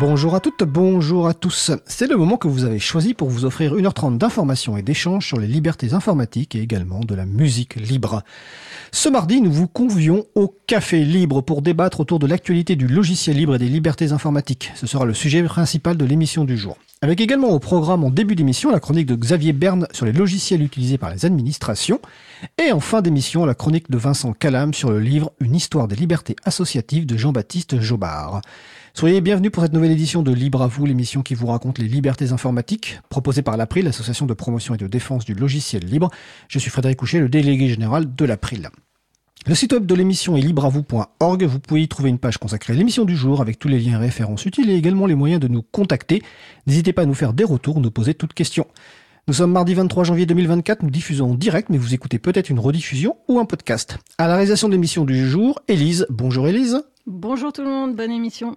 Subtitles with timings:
[0.00, 1.72] Bonjour à toutes, bonjour à tous.
[1.84, 5.38] C'est le moment que vous avez choisi pour vous offrir 1h30 d'informations et d'échanges sur
[5.38, 8.22] les libertés informatiques et également de la musique libre.
[8.92, 13.36] Ce mardi, nous vous convions au Café Libre pour débattre autour de l'actualité du logiciel
[13.36, 14.72] libre et des libertés informatiques.
[14.74, 16.78] Ce sera le sujet principal de l'émission du jour.
[17.02, 20.62] Avec également au programme en début d'émission la chronique de Xavier Berne sur les logiciels
[20.62, 22.00] utilisés par les administrations
[22.56, 25.96] et en fin d'émission la chronique de Vincent Calam sur le livre Une histoire des
[25.96, 28.40] libertés associatives de Jean-Baptiste Jobard.
[28.92, 31.86] Soyez bienvenus pour cette nouvelle édition de Libre à vous, l'émission qui vous raconte les
[31.86, 36.10] libertés informatiques, proposée par l'April, l'association de promotion et de défense du logiciel libre.
[36.48, 38.68] Je suis Frédéric Couchet, le délégué général de l'April.
[39.46, 41.44] Le site web de l'émission est libreavou.org.
[41.44, 43.94] Vous pouvez y trouver une page consacrée à l'émission du jour avec tous les liens
[43.94, 46.20] et références utiles et également les moyens de nous contacter.
[46.66, 48.66] N'hésitez pas à nous faire des retours, nous poser toutes questions.
[49.28, 52.58] Nous sommes mardi 23 janvier 2024, nous diffusons en direct, mais vous écoutez peut-être une
[52.58, 53.98] rediffusion ou un podcast.
[54.18, 56.06] À la réalisation de l'émission du jour, Élise.
[56.10, 56.82] Bonjour Élise.
[57.06, 58.56] Bonjour tout le monde, bonne émission.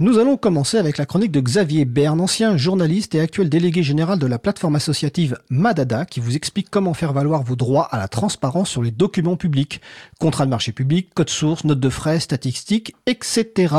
[0.00, 4.18] Nous allons commencer avec la chronique de Xavier Bern, ancien journaliste et actuel délégué général
[4.18, 8.08] de la plateforme associative Madada, qui vous explique comment faire valoir vos droits à la
[8.08, 9.80] transparence sur les documents publics,
[10.18, 13.72] contrats de marché public, code source, notes de frais, statistiques, etc.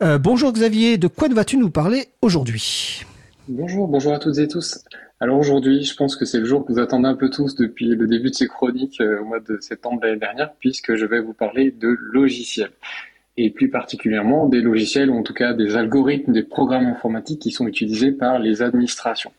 [0.00, 3.04] Euh, bonjour Xavier, de quoi vas-tu nous parler aujourd'hui?
[3.48, 4.78] Bonjour, bonjour à toutes et tous.
[5.18, 7.86] Alors aujourd'hui, je pense que c'est le jour que vous attendez un peu tous depuis
[7.86, 11.18] le début de ces chroniques euh, au mois de septembre l'année dernière, puisque je vais
[11.18, 12.70] vous parler de logiciels
[13.36, 17.50] et plus particulièrement des logiciels ou en tout cas des algorithmes, des programmes informatiques qui
[17.50, 19.32] sont utilisés par les administrations.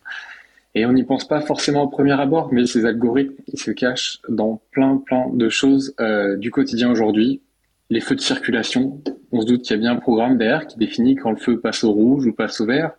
[0.75, 4.19] Et on n'y pense pas forcément au premier abord, mais ces algorithmes, ils se cachent
[4.29, 7.41] dans plein plein de choses euh, du quotidien aujourd'hui.
[7.89, 9.01] Les feux de circulation,
[9.31, 11.59] on se doute qu'il y a bien un programme derrière qui définit quand le feu
[11.59, 12.91] passe au rouge ou passe au vert.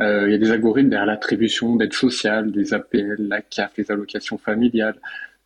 [0.00, 3.90] Euh, il y a des algorithmes derrière l'attribution d'aide sociale, des APL, la CAF, les
[3.90, 4.96] allocations familiales,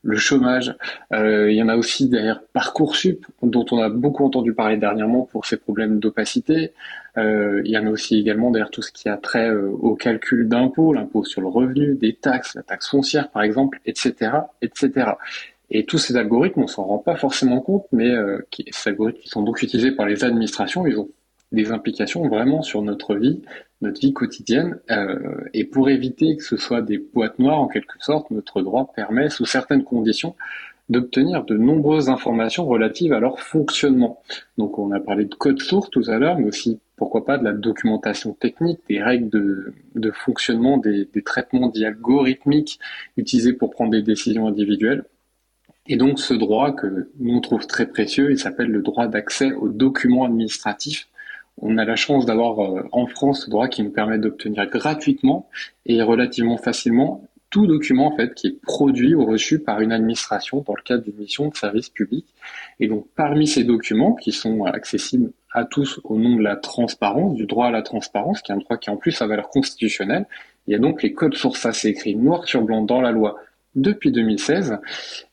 [0.02, 0.74] le chômage.
[1.12, 5.22] Euh, il y en a aussi derrière Parcoursup, dont on a beaucoup entendu parler dernièrement
[5.22, 6.72] pour ses problèmes d'opacité.
[7.16, 9.96] Euh, il y en a aussi également derrière tout ce qui a trait euh, au
[9.96, 15.12] calcul d'impôts, l'impôt sur le revenu, des taxes, la taxe foncière par exemple, etc., etc.
[15.70, 18.14] Et tous ces algorithmes, on s'en rend pas forcément compte, mais
[18.50, 21.08] qui, ces algorithmes qui sont donc utilisés par les administrations, ils ont
[21.56, 23.42] des implications vraiment sur notre vie,
[23.80, 24.78] notre vie quotidienne.
[24.90, 25.18] Euh,
[25.52, 29.28] et pour éviter que ce soit des boîtes noires, en quelque sorte, notre droit permet,
[29.28, 30.36] sous certaines conditions,
[30.88, 34.22] d'obtenir de nombreuses informations relatives à leur fonctionnement.
[34.56, 37.44] Donc on a parlé de code source tout à l'heure, mais aussi pourquoi pas de
[37.44, 42.78] la documentation technique, des règles de, fonctionnement des, traitements algorithmiques
[43.16, 45.04] utilisés pour prendre des décisions individuelles.
[45.88, 49.52] Et donc ce droit que nous on trouve très précieux, il s'appelle le droit d'accès
[49.52, 51.08] aux documents administratifs
[51.58, 55.48] on a la chance d'avoir euh, en France ce droit qui nous permet d'obtenir gratuitement
[55.86, 60.62] et relativement facilement tout document en fait qui est produit ou reçu par une administration
[60.66, 62.26] dans le cadre d'une mission de service public.
[62.80, 67.34] Et donc parmi ces documents qui sont accessibles à tous au nom de la transparence,
[67.34, 70.26] du droit à la transparence, qui est un droit qui en plus a valeur constitutionnelle,
[70.66, 73.12] il y a donc les codes sources, ça c'est écrit noir sur blanc dans la
[73.12, 73.36] loi
[73.76, 74.78] depuis 2016,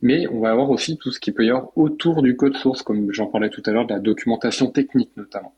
[0.02, 2.84] mais on va avoir aussi tout ce qui peut y avoir autour du code source,
[2.84, 5.54] comme j'en parlais tout à l'heure, de la documentation technique notamment.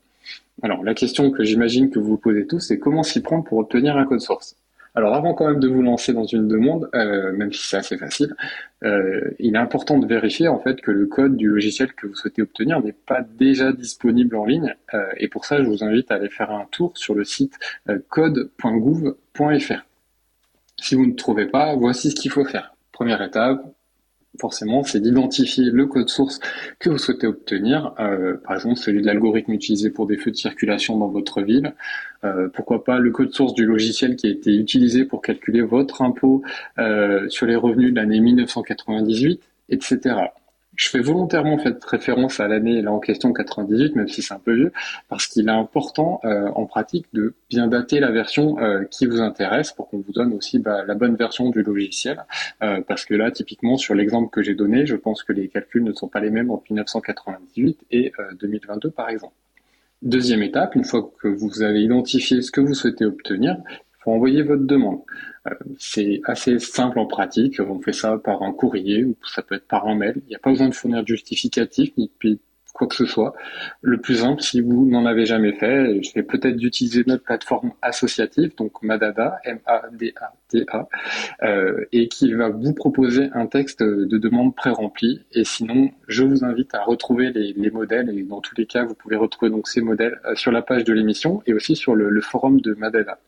[0.62, 3.58] Alors, la question que j'imagine que vous vous posez tous, c'est comment s'y prendre pour
[3.58, 4.56] obtenir un code source?
[4.96, 7.98] Alors avant quand même de vous lancer dans une demande, euh, même si c'est assez
[7.98, 8.34] facile,
[8.82, 12.14] euh, il est important de vérifier en fait que le code du logiciel que vous
[12.14, 14.74] souhaitez obtenir n'est pas déjà disponible en ligne.
[14.94, 17.58] Euh, et pour ça, je vous invite à aller faire un tour sur le site
[18.08, 19.86] code.gouv.fr.
[20.78, 22.74] Si vous ne trouvez pas, voici ce qu'il faut faire.
[22.90, 23.70] Première étape,
[24.38, 26.40] forcément, c'est d'identifier le code source
[26.78, 30.36] que vous souhaitez obtenir, euh, par exemple celui de l'algorithme utilisé pour des feux de
[30.36, 31.74] circulation dans votre ville,
[32.24, 36.02] euh, pourquoi pas le code source du logiciel qui a été utilisé pour calculer votre
[36.02, 36.42] impôt
[36.78, 40.16] euh, sur les revenus de l'année 1998, etc.
[40.76, 44.38] Je fais volontairement cette référence à l'année là en question 98, même si c'est un
[44.38, 44.72] peu vieux,
[45.08, 49.20] parce qu'il est important euh, en pratique de bien dater la version euh, qui vous
[49.20, 52.22] intéresse pour qu'on vous donne aussi bah, la bonne version du logiciel.
[52.62, 55.82] Euh, parce que là, typiquement, sur l'exemple que j'ai donné, je pense que les calculs
[55.82, 59.34] ne sont pas les mêmes en 1998 et 2022, par exemple.
[60.02, 63.56] Deuxième étape, une fois que vous avez identifié ce que vous souhaitez obtenir,
[64.10, 65.00] envoyer votre demande.
[65.78, 67.60] C'est assez simple en pratique.
[67.60, 70.14] On fait ça par un courrier ou ça peut être par un mail.
[70.26, 72.38] Il n'y a pas besoin de fournir de justificatif ni de
[72.76, 73.34] quoi que ce soit.
[73.80, 78.54] Le plus simple, si vous n'en avez jamais fait, vais peut-être d'utiliser notre plateforme associative,
[78.56, 80.88] donc Madada, M-A-D-A-T-A,
[81.42, 85.22] euh, et qui va vous proposer un texte de demande pré-rempli.
[85.32, 88.84] Et sinon, je vous invite à retrouver les, les, modèles, et dans tous les cas,
[88.84, 91.94] vous pouvez retrouver donc ces modèles euh, sur la page de l'émission et aussi sur
[91.94, 93.18] le forum de Madada.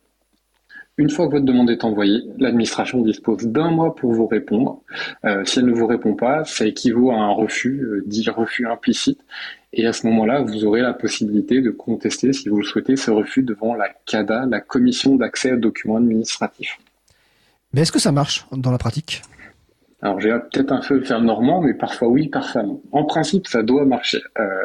[0.98, 4.82] Une fois que votre demande est envoyée, l'administration dispose d'un mois pour vous répondre.
[5.24, 8.66] Euh, si elle ne vous répond pas, ça équivaut à un refus, euh, dit refus
[8.66, 9.20] implicite.
[9.72, 13.12] Et à ce moment-là, vous aurez la possibilité de contester, si vous le souhaitez, ce
[13.12, 16.78] refus devant la CADA, la Commission d'accès aux documents administratifs.
[17.72, 19.22] Mais est-ce que ça marche dans la pratique?
[20.00, 22.80] Alors j'ai peut-être un peu faire normand, mais parfois oui, parfois non.
[22.92, 24.22] En principe, ça doit marcher.
[24.38, 24.64] Euh,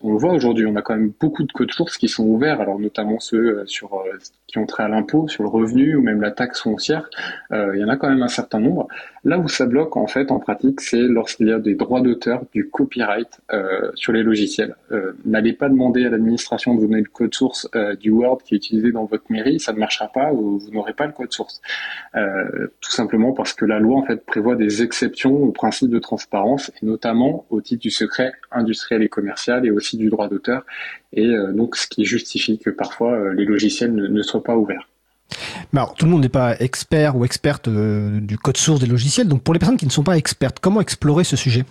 [0.00, 2.60] on le voit aujourd'hui, on a quand même beaucoup de codes sources qui sont ouverts,
[2.60, 4.18] alors notamment ceux euh, sur euh,
[4.48, 7.08] qui ont trait à l'impôt, sur le revenu ou même la taxe foncière.
[7.52, 8.88] Euh, il y en a quand même un certain nombre.
[9.24, 12.42] Là où ça bloque en fait en pratique, c'est lorsqu'il y a des droits d'auteur,
[12.52, 14.74] du copyright euh, sur les logiciels.
[14.90, 17.68] Euh, N'allez pas demander à l'administration de vous donner le code source
[18.00, 20.94] du Word qui est utilisé dans votre mairie, ça ne marchera pas ou vous n'aurez
[20.94, 21.60] pas le code source.
[22.14, 26.70] tout simplement parce que la loi en fait prévoit des exceptions au principe de transparence,
[26.80, 30.64] et notamment au titre du secret industriel et commercial, et aussi du droit d'auteur,
[31.12, 34.88] et euh, donc ce qui justifie que parfois euh, les logiciels ne, soient pas ouverts.
[35.72, 38.86] Mais alors, tout le monde n'est pas expert ou experte euh, du code source des
[38.86, 41.64] logiciels, donc pour les personnes qui ne sont pas expertes, comment explorer ce sujet?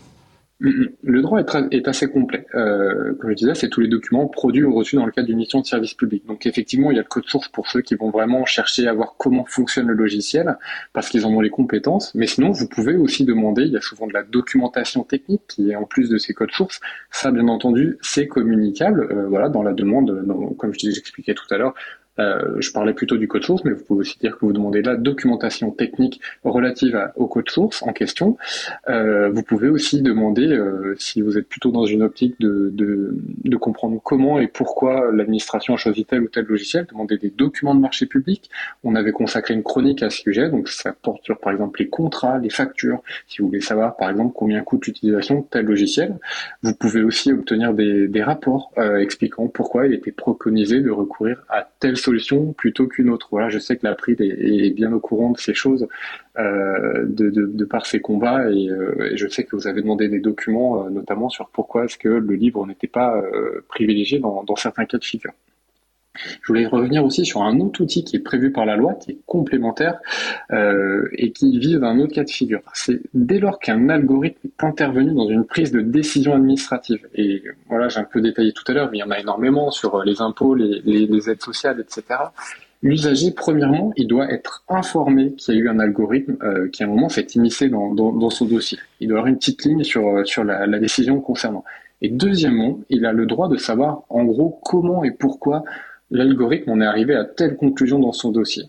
[0.60, 2.48] Le droit est, assez complet.
[2.56, 5.38] Euh, comme je disais, c'est tous les documents produits ou reçus dans le cadre d'une
[5.38, 6.26] mission de service public.
[6.26, 8.94] Donc effectivement, il y a le code source pour ceux qui vont vraiment chercher à
[8.94, 10.58] voir comment fonctionne le logiciel,
[10.94, 12.14] parce qu'ils en ont les compétences.
[12.16, 15.70] Mais sinon, vous pouvez aussi demander, il y a souvent de la documentation technique qui
[15.70, 16.80] est en plus de ces codes sources.
[17.12, 19.08] Ça, bien entendu, c'est communicable.
[19.12, 20.26] Euh, voilà, dans la demande,
[20.58, 21.76] comme je expliquais tout à l'heure,
[22.20, 24.82] euh, je parlais plutôt du code source, mais vous pouvez aussi dire que vous demandez
[24.82, 28.38] la documentation technique relative au code source en question.
[28.90, 33.16] Euh, vous pouvez aussi demander, euh, si vous êtes plutôt dans une optique de, de,
[33.44, 37.76] de comprendre comment et pourquoi l'administration a choisi tel ou tel logiciel, demander des documents
[37.76, 38.50] de marché public.
[38.84, 41.88] On avait consacré une chronique à ce sujet, donc ça porte sur par exemple les
[41.88, 46.18] contrats, les factures, si vous voulez savoir par exemple combien coûte l'utilisation de tel logiciel.
[46.64, 51.44] Vous pouvez aussi obtenir des, des rapports euh, expliquant pourquoi il était préconisé de recourir
[51.50, 53.28] à tel solution plutôt qu'une autre.
[53.32, 55.88] Voilà, je sais que l'April est, est, bien au courant de ces choses
[56.38, 60.10] euh, de, de, par ses combats et, euh, et, je sais que vous avez demandé
[60.10, 63.22] des documents, euh, notamment sur pourquoi est-ce que le livre n'était pas
[63.68, 65.34] privilégié dans certains cas de figure.
[66.42, 69.12] Je voulais revenir aussi sur un autre outil qui est prévu par la loi, qui
[69.12, 70.00] est complémentaire
[70.52, 72.62] euh, et qui vise un autre cas de figure.
[72.74, 77.08] C'est dès lors qu'un algorithme est intervenu dans une prise de décision administrative.
[77.16, 79.72] Et voilà, j'ai un peu détaillé tout à l'heure, mais il y en a énormément
[79.72, 82.20] sur les impôts, les, aides sociales, etc.
[82.84, 86.86] L'usager, premièrement, il doit être informé qu'il y a eu un algorithme euh, qui à
[86.86, 88.78] un moment s'est immiscé dans, dans, dans, son dossier.
[89.00, 91.64] Il doit avoir une petite ligne sur, sur la, la décision concernant.
[92.02, 95.64] Et deuxièmement, il a le droit de savoir en gros comment et pourquoi
[96.10, 98.64] l'algorithme en est arrivé à telle conclusion dans son dossier.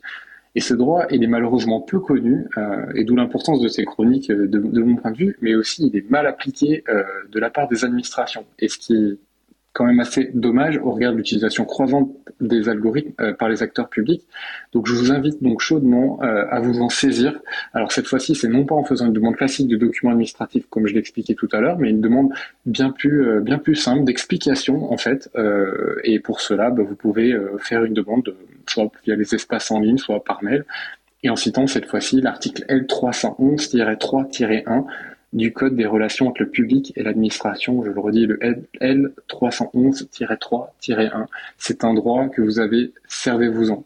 [0.55, 4.31] Et ce droit, il est malheureusement peu connu, euh, et d'où l'importance de ces chroniques
[4.31, 7.51] euh, de, mon point de vue, mais aussi il est mal appliqué euh, de la
[7.51, 8.45] part des administrations.
[8.59, 9.19] Et ce qui
[9.73, 12.11] quand même assez dommage au regard de l'utilisation croissante
[12.41, 14.23] des algorithmes euh, par les acteurs publics.
[14.73, 17.41] Donc je vous invite donc chaudement euh, à vous en saisir.
[17.75, 20.87] Alors cette fois-ci, c'est non pas en faisant une demande classique de documents administratifs comme
[20.87, 22.31] je l'expliquais tout à l'heure, mais une demande
[22.67, 25.31] bien plus euh, bien plus simple d'explication en fait.
[26.05, 28.35] et pour cela, bah, vous pouvez faire une demande
[28.67, 30.65] soit via les espaces en ligne, soit par mail,
[31.23, 34.85] et en citant cette fois-ci l'article L311-3-1
[35.33, 37.85] du Code des relations entre le public et l'administration.
[37.85, 38.39] Je le redis, le
[38.81, 41.27] L311-3-1.
[41.59, 43.85] C'est un droit que vous avez, servez-vous-en.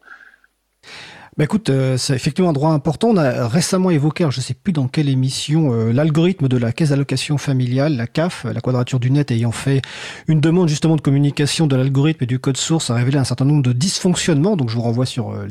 [1.38, 3.08] Bah écoute, euh, c'est effectivement un droit important.
[3.08, 6.72] On a récemment évoqué, je ne sais plus dans quelle émission, euh, l'algorithme de la
[6.72, 9.80] caisse d'allocation familiale, la CAF, la quadrature du net ayant fait
[10.28, 13.46] une demande justement de communication de l'algorithme et du code source a révélé un certain
[13.46, 14.56] nombre de dysfonctionnements.
[14.56, 15.46] Donc je vous renvoie sur euh,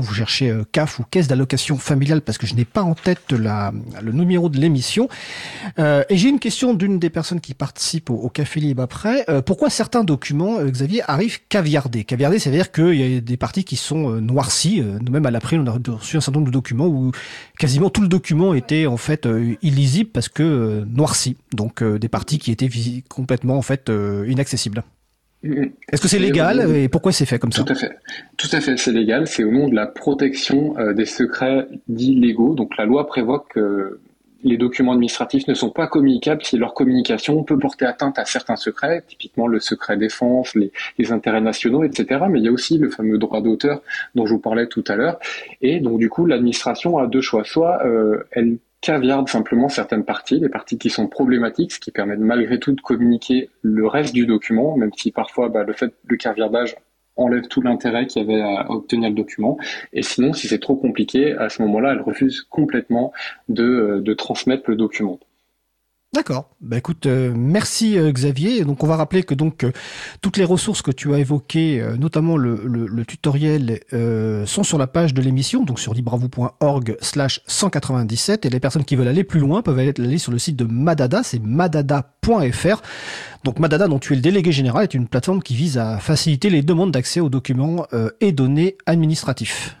[0.00, 3.32] vous cherchez euh, CAF ou caisse d'allocation familiale parce que je n'ai pas en tête
[3.32, 5.08] la, le numéro de l'émission.
[5.80, 9.26] Euh, et j'ai une question d'une des personnes qui participent au, au Café Libre après.
[9.44, 12.04] pourquoi certains documents, Xavier, arrivent caviardés?
[12.04, 15.58] Caviardés, ça veut dire qu'il y a des parties qui sont noircies même à l'après,
[15.58, 17.12] on a reçu un certain nombre de documents où
[17.58, 21.36] quasiment tout le document était en fait euh, illisible parce que euh, noirci.
[21.52, 22.68] Donc euh, des parties qui étaient
[23.08, 23.90] complètement en fait
[24.26, 24.82] inaccessibles.
[25.44, 25.70] Mm-hmm.
[25.92, 27.62] Est-ce que c'est légal et pourquoi c'est fait comme ça?
[27.62, 27.96] Tout à fait.
[28.36, 29.26] Tout à fait, c'est légal.
[29.26, 32.54] C'est au nom de la protection des secrets dits légaux.
[32.54, 34.00] Donc la loi prévoit que
[34.44, 38.56] les documents administratifs ne sont pas communicables si leur communication peut porter atteinte à certains
[38.56, 40.72] secrets, typiquement le secret défense, les,
[41.12, 42.24] intérêts nationaux, etc.
[42.28, 43.82] Mais il y a aussi le fameux droit d'auteur
[44.14, 45.18] dont je vous parlais tout à l'heure.
[45.60, 47.44] Et donc du coup, l'administration a deux choix.
[47.44, 52.16] Soit euh, elle caviarde simplement certaines parties, les parties qui sont problématiques, ce qui permet
[52.16, 56.16] malgré tout de communiquer le reste du document, même si parfois bah, le fait le
[56.16, 56.76] caviardage
[57.18, 59.58] enlève tout l'intérêt qu'il y avait à obtenir le document.
[59.92, 63.12] Et sinon, si c'est trop compliqué, à ce moment-là, elle refuse complètement
[63.48, 65.18] de, euh, de transmettre le document.
[66.14, 66.48] D'accord.
[66.62, 68.64] Bah écoute, euh, merci euh, Xavier.
[68.64, 69.72] Donc on va rappeler que donc euh,
[70.22, 73.80] toutes les ressources que tu as évoquées, notamment le, tutoriel,
[74.46, 78.46] sont sur la page de l'émission, donc sur libravou.org/slash 197.
[78.46, 81.22] Et les personnes qui veulent aller plus loin peuvent aller sur le site de Madada,
[81.22, 82.82] c'est madada.fr.
[83.44, 86.48] Donc Madada, dont tu es le délégué général, est une plateforme qui vise à faciliter
[86.48, 87.86] les demandes d'accès aux documents
[88.20, 89.77] et données administratifs.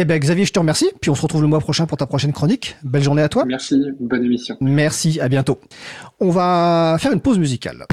[0.00, 0.88] Eh bien, Xavier, je te remercie.
[1.00, 2.76] Puis on se retrouve le mois prochain pour ta prochaine chronique.
[2.84, 3.44] Belle journée à toi.
[3.44, 4.56] Merci, bonne émission.
[4.60, 5.58] Merci, à bientôt.
[6.20, 7.84] On va faire une pause musicale.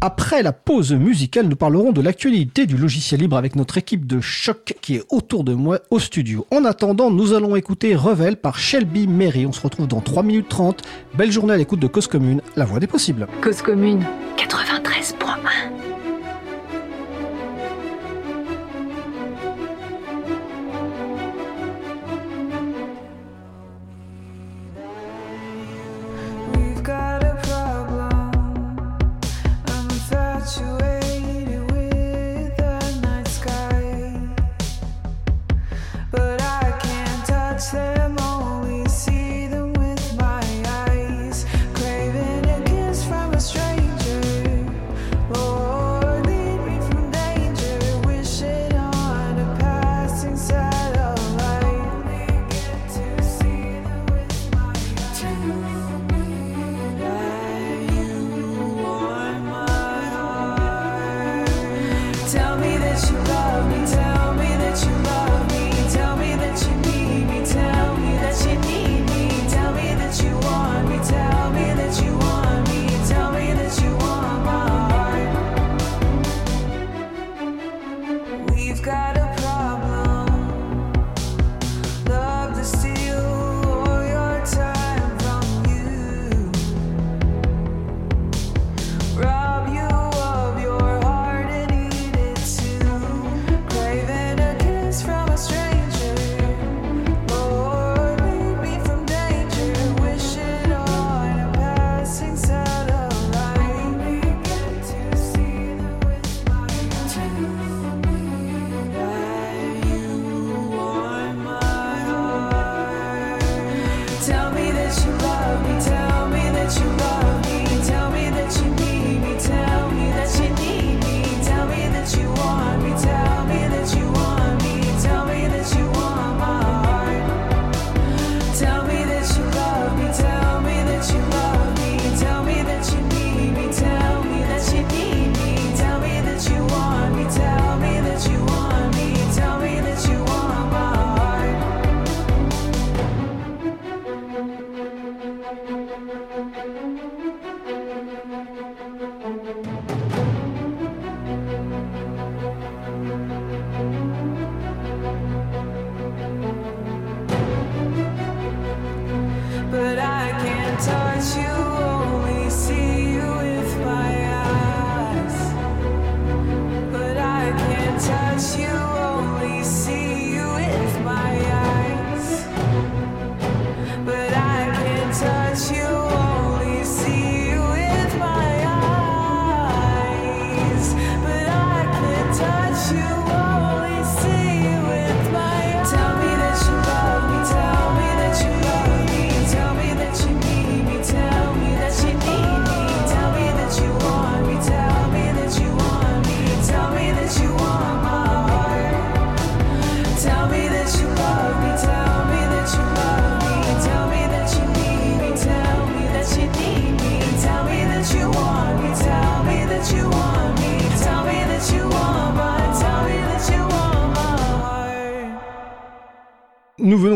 [0.00, 4.20] Après la pause musicale, nous parlerons de l'actualité du logiciel libre avec notre équipe de
[4.20, 6.48] choc qui est autour de moi au studio.
[6.50, 9.46] En attendant, nous allons écouter Revel par Shelby Mary.
[9.46, 10.82] On se retrouve dans 3 minutes 30.
[11.16, 13.28] Belle journée à l'écoute de Cause Commune, la voix des possibles.
[13.40, 14.04] Cause Commune
[14.36, 15.93] 93.1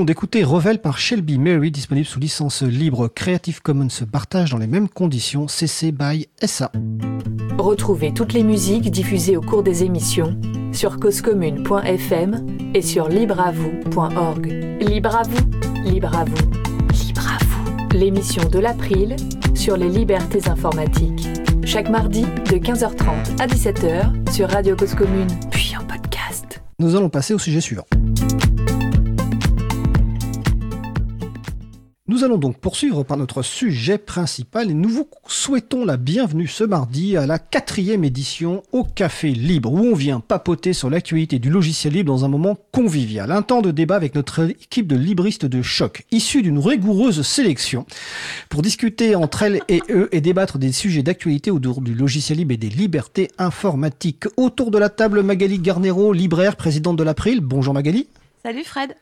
[0.08, 4.66] d'écouter Revel par Shelby Mary, disponible sous licence libre Creative Commons se partage dans les
[4.66, 6.72] mêmes conditions CC by SA.
[7.58, 10.34] Retrouvez toutes les musiques diffusées au cours des émissions
[10.72, 14.46] sur causecommune.fm et sur libreavoue.org.
[14.80, 16.50] Libre à vous, libre à vous,
[17.06, 17.88] libre à vous.
[17.94, 19.14] L'émission de l'April
[19.54, 21.28] sur les libertés informatiques.
[21.66, 26.62] Chaque mardi de 15h30 à 17h sur Radio Cause Commune, puis en podcast.
[26.78, 27.84] Nous allons passer au sujet suivant.
[32.10, 36.64] Nous allons donc poursuivre par notre sujet principal et nous vous souhaitons la bienvenue ce
[36.64, 41.50] mardi à la quatrième édition au Café Libre où on vient papoter sur l'actualité du
[41.50, 43.30] logiciel libre dans un moment convivial.
[43.30, 47.84] Un temps de débat avec notre équipe de libristes de choc issue d'une rigoureuse sélection
[48.48, 52.54] pour discuter entre elles et eux et débattre des sujets d'actualité autour du logiciel libre
[52.54, 54.24] et des libertés informatiques.
[54.38, 57.40] Autour de la table Magali Garnero, libraire, présidente de l'April.
[57.42, 58.08] Bonjour Magali.
[58.42, 58.94] Salut Fred.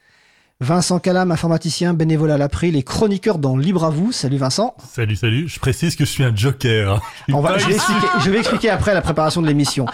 [0.60, 4.10] Vincent Calam, informaticien bénévole à l'April et chroniqueur dans Libre à vous.
[4.10, 4.74] Salut Vincent.
[4.90, 5.48] Salut, salut.
[5.48, 7.02] Je précise que je suis un joker.
[7.30, 9.84] On va, je, vais expliquer, je vais expliquer après la préparation de l'émission.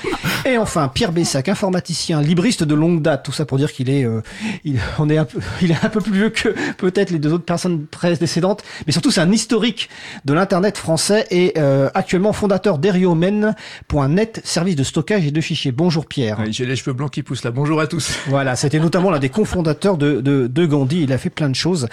[0.47, 3.25] Et enfin, Pierre Bessac, informaticien, libriste de longue date.
[3.25, 4.21] Tout ça pour dire qu'il est, euh,
[4.62, 7.33] il, on est un peu, il est un peu plus vieux que peut-être les deux
[7.33, 8.62] autres personnes précédentes.
[8.87, 9.88] Mais surtout, c'est un historique
[10.25, 15.73] de l'Internet français et euh, actuellement fondateur d'Eriomen.net, service de stockage et de fichiers.
[15.73, 16.38] Bonjour Pierre.
[16.38, 17.50] Oui, J'ai les cheveux blancs qui poussent là.
[17.50, 18.16] Bonjour à tous.
[18.28, 21.03] Voilà, c'était notamment l'un des cofondateurs de, de, de Gandhi.
[21.03, 21.89] Il a fait plein de choses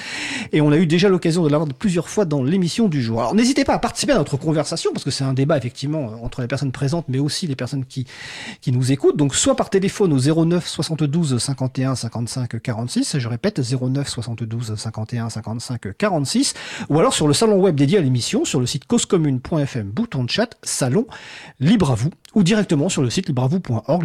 [0.51, 3.19] et on a eu déjà l'occasion de l'avoir plusieurs fois dans l'émission du jour.
[3.19, 6.41] Alors n'hésitez pas à participer à notre conversation parce que c'est un débat effectivement entre
[6.41, 8.05] les personnes présentes mais aussi les personnes qui
[8.61, 9.17] qui nous écoutent.
[9.17, 15.29] Donc soit par téléphone au 09 72 51 55 46, je répète 09 72 51
[15.29, 16.53] 55 46
[16.89, 20.29] ou alors sur le salon web dédié à l'émission sur le site causecommune.fm bouton de
[20.29, 21.07] chat salon
[21.59, 24.03] libre à vous ou directement sur le site libravou.org,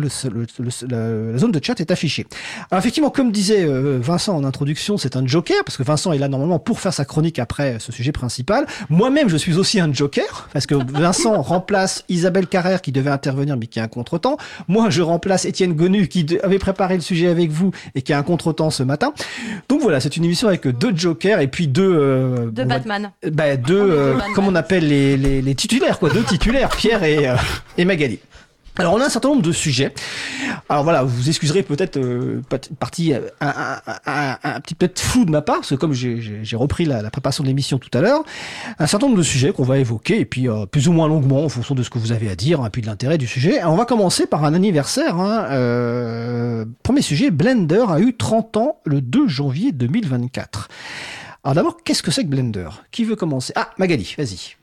[0.89, 2.27] la zone de chat est affichée.
[2.71, 6.19] Alors effectivement, comme disait euh, Vincent en introduction, c'est un joker, parce que Vincent est
[6.19, 8.67] là normalement pour faire sa chronique après ce sujet principal.
[8.89, 13.57] Moi-même, je suis aussi un joker, parce que Vincent remplace Isabelle Carrère qui devait intervenir
[13.57, 14.37] mais qui a un contretemps.
[14.69, 18.19] Moi, je remplace Étienne Gonu qui avait préparé le sujet avec vous et qui a
[18.19, 19.13] un contretemps ce matin.
[19.69, 21.95] Donc voilà, c'est une émission avec deux jokers et puis deux...
[21.95, 23.11] Euh, Batman.
[23.23, 27.05] Va, bah, deux, euh, comment on appelle les, les, les, titulaires, quoi, deux titulaires, Pierre
[27.05, 27.37] et, euh,
[27.77, 28.19] et Magali.
[28.77, 29.95] Alors on a un certain nombre de sujets.
[30.69, 32.43] Alors voilà, vous excuserez peut-être euh,
[32.81, 36.85] partie un, un, un, petit peu flou de ma part, parce que comme j'ai repris
[36.85, 38.25] la, la, préparation de l'émission tout à l'heure,
[38.79, 41.45] un certain nombre de sujets qu'on va évoquer, et puis euh, plus ou moins longuement
[41.45, 43.63] en fonction de ce que vous avez à dire, et puis de l'intérêt du sujet.
[43.65, 45.19] On va commencer par un anniversaire.
[45.21, 50.69] Hein, euh, premier sujet, Blender a eu 30 ans le 2 janvier 2024.
[51.45, 52.71] Alors d'abord, qu'est-ce que c'est que Blender?
[52.91, 53.53] Qui veut commencer?
[53.55, 54.57] Ah, Magali, vas-y.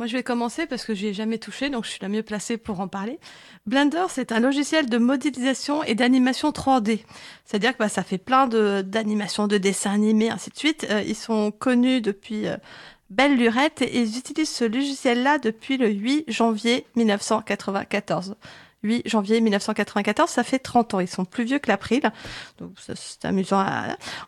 [0.00, 2.22] Moi, je vais commencer parce que j'y ai jamais touché, donc je suis la mieux
[2.22, 3.18] placée pour en parler.
[3.66, 7.00] Blender, c'est un logiciel de modélisation et d'animation 3D.
[7.44, 10.86] C'est-à-dire que bah, ça fait plein d'animations, de, dessins animés, ainsi de suite.
[10.88, 12.56] Euh, ils sont connus depuis euh,
[13.10, 18.36] belle lurette et ils utilisent ce logiciel-là depuis le 8 janvier 1994.
[18.82, 21.00] 8 janvier 1994, ça fait 30 ans.
[21.00, 22.10] Ils sont plus vieux que l'April.
[22.58, 23.64] Donc c'est amusant.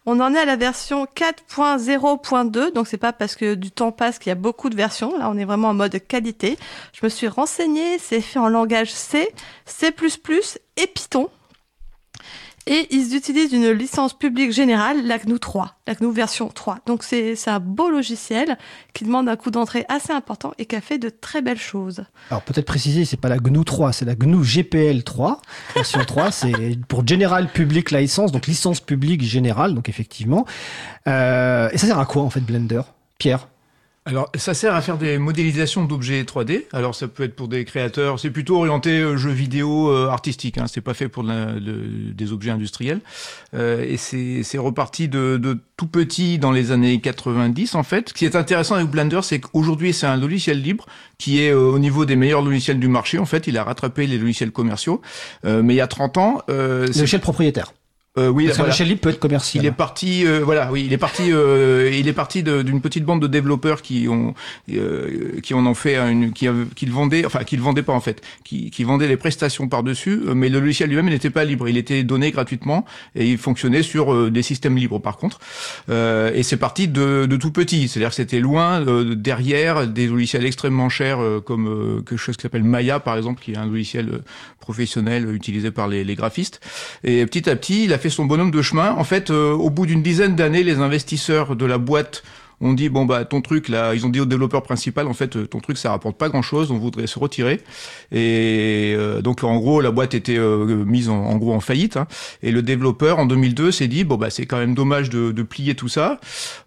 [0.07, 2.73] On en est à la version 4.0.2.
[2.73, 5.17] Donc c'est pas parce que du temps passe qu'il y a beaucoup de versions.
[5.19, 6.59] Là, on est vraiment en mode qualité.
[6.93, 7.99] Je me suis renseignée.
[7.99, 9.29] C'est fait en langage C,
[9.65, 9.95] C++
[10.77, 11.31] et Python.
[12.67, 16.79] Et ils utilisent une licence publique générale, la GNU 3, la GNU version 3.
[16.87, 18.57] Donc c'est un beau logiciel
[18.95, 22.05] qui demande un coût d'entrée assez important et qui a fait de très belles choses.
[22.31, 25.43] Alors peut-être préciser, c'est pas la GNU 3, c'est la GNU GPL 3,
[25.75, 30.47] version 3, c'est pour General Public License, donc licence publique générale, donc effectivement.
[31.09, 32.83] Euh, et ça sert à quoi en fait Blender?
[33.19, 33.49] Pierre?
[34.05, 36.65] Alors, ça sert à faire des modélisations d'objets 3D.
[36.73, 38.19] Alors, ça peut être pour des créateurs.
[38.19, 40.59] C'est plutôt orienté euh, jeux vidéo euh, artistique.
[40.59, 40.65] Hein.
[40.67, 43.01] C'est pas fait pour la, de, des objets industriels.
[43.55, 48.11] Euh, et c'est reparti de, de, tout petit dans les années 90 en fait.
[48.11, 50.87] Ce qui est intéressant avec Blender, c'est qu'aujourd'hui c'est un logiciel libre
[51.19, 53.19] qui est euh, au niveau des meilleurs logiciels du marché.
[53.19, 55.01] En fait, il a rattrapé les logiciels commerciaux.
[55.45, 57.73] Euh, mais il y a 30 ans, euh, logiciel propriétaire.
[58.19, 58.75] Euh, oui, Parce voilà.
[58.75, 59.65] que libre peut être commercial.
[59.65, 63.07] Il est parti, euh, voilà, oui, il est parti, euh, il est parti d'une petite
[63.07, 64.35] bande de développeurs qui ont,
[64.71, 66.47] euh, qui en ont fait une, qui,
[66.77, 69.67] qui le vendaient, enfin, qui le vendaient pas en fait, qui, qui vendaient les prestations
[69.67, 73.39] par dessus, mais le logiciel lui-même n'était pas libre, il était donné gratuitement et il
[73.39, 75.41] fonctionnait sur euh, des systèmes libres par contre.
[75.89, 78.85] Euh, et c'est parti de, de, tout petit, c'est-à-dire que c'était loin
[79.17, 83.57] derrière des logiciels extrêmement chers comme quelque chose qui s'appelle Maya par exemple, qui est
[83.57, 84.21] un logiciel
[84.61, 86.61] professionnel utilisé par les, les graphistes.
[87.05, 88.93] Et petit à petit, il a fait son bonhomme de chemin.
[88.93, 92.23] En fait, euh, au bout d'une dizaine d'années, les investisseurs de la boîte
[92.63, 95.49] ont dit bon bah ton truc là, ils ont dit au développeur principal en fait
[95.49, 97.61] ton truc ça rapporte pas grand chose, on voudrait se retirer.
[98.13, 101.97] Et euh, donc en gros la boîte était euh, mise en, en, gros en faillite.
[101.97, 102.07] Hein.
[102.43, 105.43] Et le développeur en 2002 s'est dit bon bah c'est quand même dommage de, de
[105.43, 106.21] plier tout ça.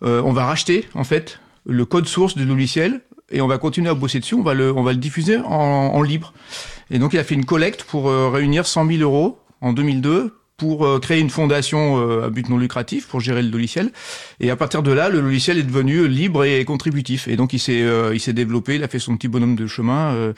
[0.03, 3.89] Euh, on va racheter en fait le code source du logiciel et on va continuer
[3.89, 4.35] à bosser dessus.
[4.35, 6.33] On va le on va le diffuser en, en libre.
[6.91, 10.85] Et donc il a fait une collecte pour réunir 100 000 euros en 2002 pour
[10.85, 13.91] euh, créer une fondation euh, à but non lucratif pour gérer le logiciel.
[14.39, 17.27] Et à partir de là, le logiciel est devenu libre et contributif.
[17.27, 19.67] Et donc il s'est euh, il s'est développé, il a fait son petit bonhomme de
[19.67, 20.33] chemin euh,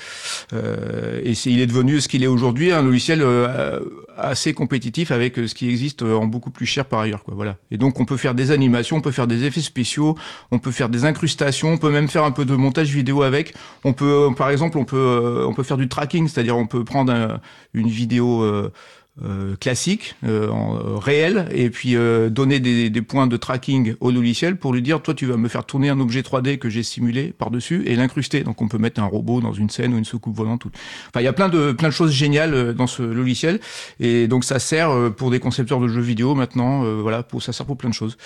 [0.54, 3.80] euh, et il est devenu ce qu'il est aujourd'hui, un logiciel euh,
[4.18, 7.24] assez compétitif avec ce qui existe en beaucoup plus cher par ailleurs.
[7.24, 7.58] Quoi, voilà.
[7.70, 10.18] Et donc on peut faire des animations, on peut faire des effets spéciaux,
[10.50, 13.54] on peut faire des incrustations, on peut même faire un peu de montage vidéo avec.
[13.84, 17.14] On peut, par exemple, on peut on peut faire du tracking, c'est-à-dire on peut prendre
[17.14, 17.40] un,
[17.76, 18.44] une vidéo
[19.24, 23.38] euh, euh, classique, euh, en, euh, réel, et puis euh, donner des, des, points de
[23.38, 26.58] tracking au logiciel pour lui dire, toi, tu vas me faire tourner un objet 3D
[26.58, 28.44] que j'ai simulé par-dessus et l'incruster.
[28.44, 30.66] Donc, on peut mettre un robot dans une scène ou une soucoupe volante.
[30.66, 30.70] Ou...
[31.10, 33.60] Enfin, il y a plein de plein de choses géniales dans ce logiciel,
[34.00, 36.84] et donc ça sert pour des concepteurs de jeux vidéo maintenant.
[37.02, 38.18] voilà, pour ça sert pour plein de choses.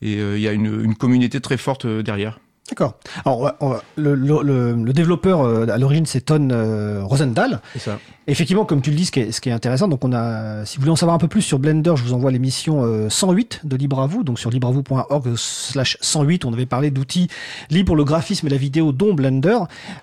[0.00, 2.38] Et il y a une, une communauté très forte derrière.
[2.68, 2.94] D'accord.
[3.24, 7.02] Alors, on va, on va, le, le, le, développeur euh, à l'origine, c'est Ton euh,
[7.04, 7.60] Rosendahl.
[7.72, 7.98] C'est ça.
[8.26, 10.64] Effectivement, comme tu le dis, ce qui, est, ce qui est intéressant, donc on a,
[10.64, 13.08] si vous voulez en savoir un peu plus sur Blender, je vous envoie l'émission euh,
[13.08, 17.28] 108 de Libre à vous, donc sur libreavou.org/slash 108, on avait parlé d'outils
[17.70, 19.58] libres pour le graphisme et la vidéo, dont Blender.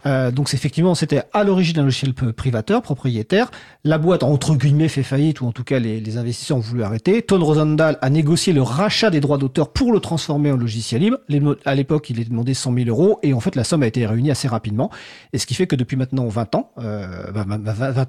[0.05, 3.51] Euh, donc effectivement, c'était à l'origine un logiciel privateur, propriétaire.
[3.86, 6.84] La boîte entre guillemets fait faillite, ou en tout cas les, les investisseurs ont voulu
[6.84, 7.21] arrêter.
[7.21, 11.55] Ton Rosendahl a négocié le rachat des droits d'auteur pour le transformer en logiciel libre.
[11.65, 14.05] À l'époque, il est demandé 100 000 euros et en fait la somme a été
[14.05, 14.89] réunie assez rapidement.
[15.34, 17.32] Et ce qui fait que depuis maintenant 20 ans, euh,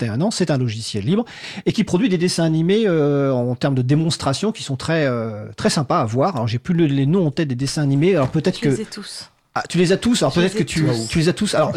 [0.00, 1.24] 21 ans, c'est un logiciel libre
[1.66, 5.46] et qui produit des dessins animés euh, en termes de démonstration qui sont très euh,
[5.56, 6.36] très sympas à voir.
[6.36, 8.14] Alors j'ai plus le, les noms en tête des dessins animés.
[8.14, 9.30] Alors peut-être que les ai tous.
[9.54, 10.22] Ah, tu les as tous.
[10.22, 11.08] Alors peut-être que tu, tous.
[11.08, 11.54] tu les as tous.
[11.54, 11.72] Alors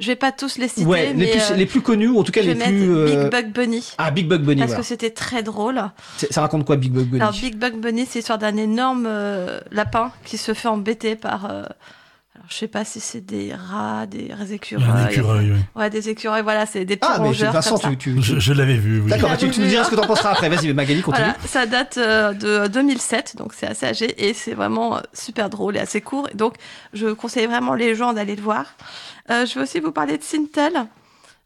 [0.00, 2.18] Je vais pas tous les citer, ouais, mais les plus euh, les plus connus ou
[2.18, 3.92] en tout cas je les plus euh, Big Bug Bunny.
[3.98, 4.60] ah Big Bug Bunny.
[4.60, 4.82] Parce voilà.
[4.82, 5.80] que c'était très drôle.
[6.30, 7.22] Ça raconte quoi Big Bug Bunny?
[7.22, 11.50] Alors Big Bug Bunny, c'est l'histoire d'un énorme euh, lapin qui se fait embêter par.
[12.42, 15.12] Alors je sais pas si c'est des rats, des a un écureuils.
[15.12, 15.58] écureuil, oui.
[15.76, 16.42] Ouais, des écureuils.
[16.42, 17.52] Voilà, c'est des petits Ah mais rongeurs.
[17.52, 17.88] Vincent, comme ça.
[17.90, 19.10] tu, tu, Je, je l'avais vu, oui.
[19.10, 19.84] D'accord, bah, tu, tu nous diras hein.
[19.84, 20.48] ce que t'en penseras après.
[20.48, 21.24] Vas-y, Magali, continue.
[21.24, 25.50] Voilà, ça date euh, de 2007, donc c'est assez âgé et c'est vraiment euh, super
[25.50, 26.28] drôle et assez court.
[26.32, 26.54] Et donc,
[26.94, 28.64] je conseille vraiment les gens d'aller le voir.
[29.30, 30.72] Euh, je vais aussi vous parler de Sintel.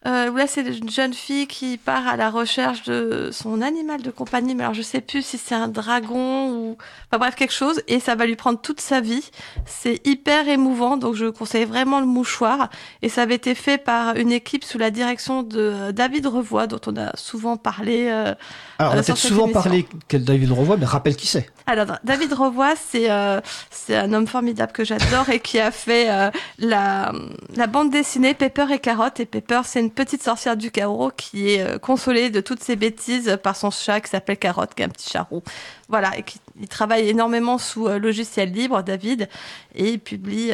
[0.05, 4.13] Euh, là, c'est une jeune fille qui part à la recherche de son animal de
[4.13, 7.83] compagnie, mais alors je sais plus si c'est un dragon ou, enfin bref, quelque chose,
[7.89, 9.31] et ça va lui prendre toute sa vie.
[9.65, 12.69] C'est hyper émouvant, donc je conseille vraiment le mouchoir.
[13.03, 16.69] Et ça avait été fait par une équipe sous la direction de euh, David Revoy,
[16.69, 18.07] dont on a souvent parlé.
[18.09, 18.35] euh,
[18.79, 19.63] Alors, on a peut-être souvent émission.
[19.63, 21.51] parlé quel David Revoy, mais rappelle qui c'est.
[21.67, 26.11] Alors, David Revoy, c'est euh, c'est un homme formidable que j'adore et qui a fait
[26.11, 27.13] euh, la,
[27.57, 29.21] la bande dessinée Pepper et Carotte.
[29.21, 32.77] Et Pepper, c'est une petite sorcière du chaos qui est euh, consolée de toutes ses
[32.77, 35.43] bêtises par son chat qui s'appelle Carotte, qui est un petit chat roux.
[35.89, 39.29] Voilà, et qui il travaille énormément sous logiciel libre, David,
[39.75, 40.53] et il publie,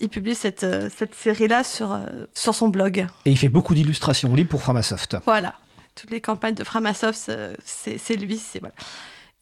[0.00, 0.66] il publie cette,
[0.98, 1.96] cette série-là sur,
[2.34, 3.06] sur son blog.
[3.26, 5.18] Et il fait beaucoup d'illustrations libres pour Framasoft.
[5.24, 5.54] Voilà.
[5.96, 7.32] Toutes les campagnes de Framasoft,
[7.64, 8.40] c'est lui.
[8.60, 8.74] Voilà.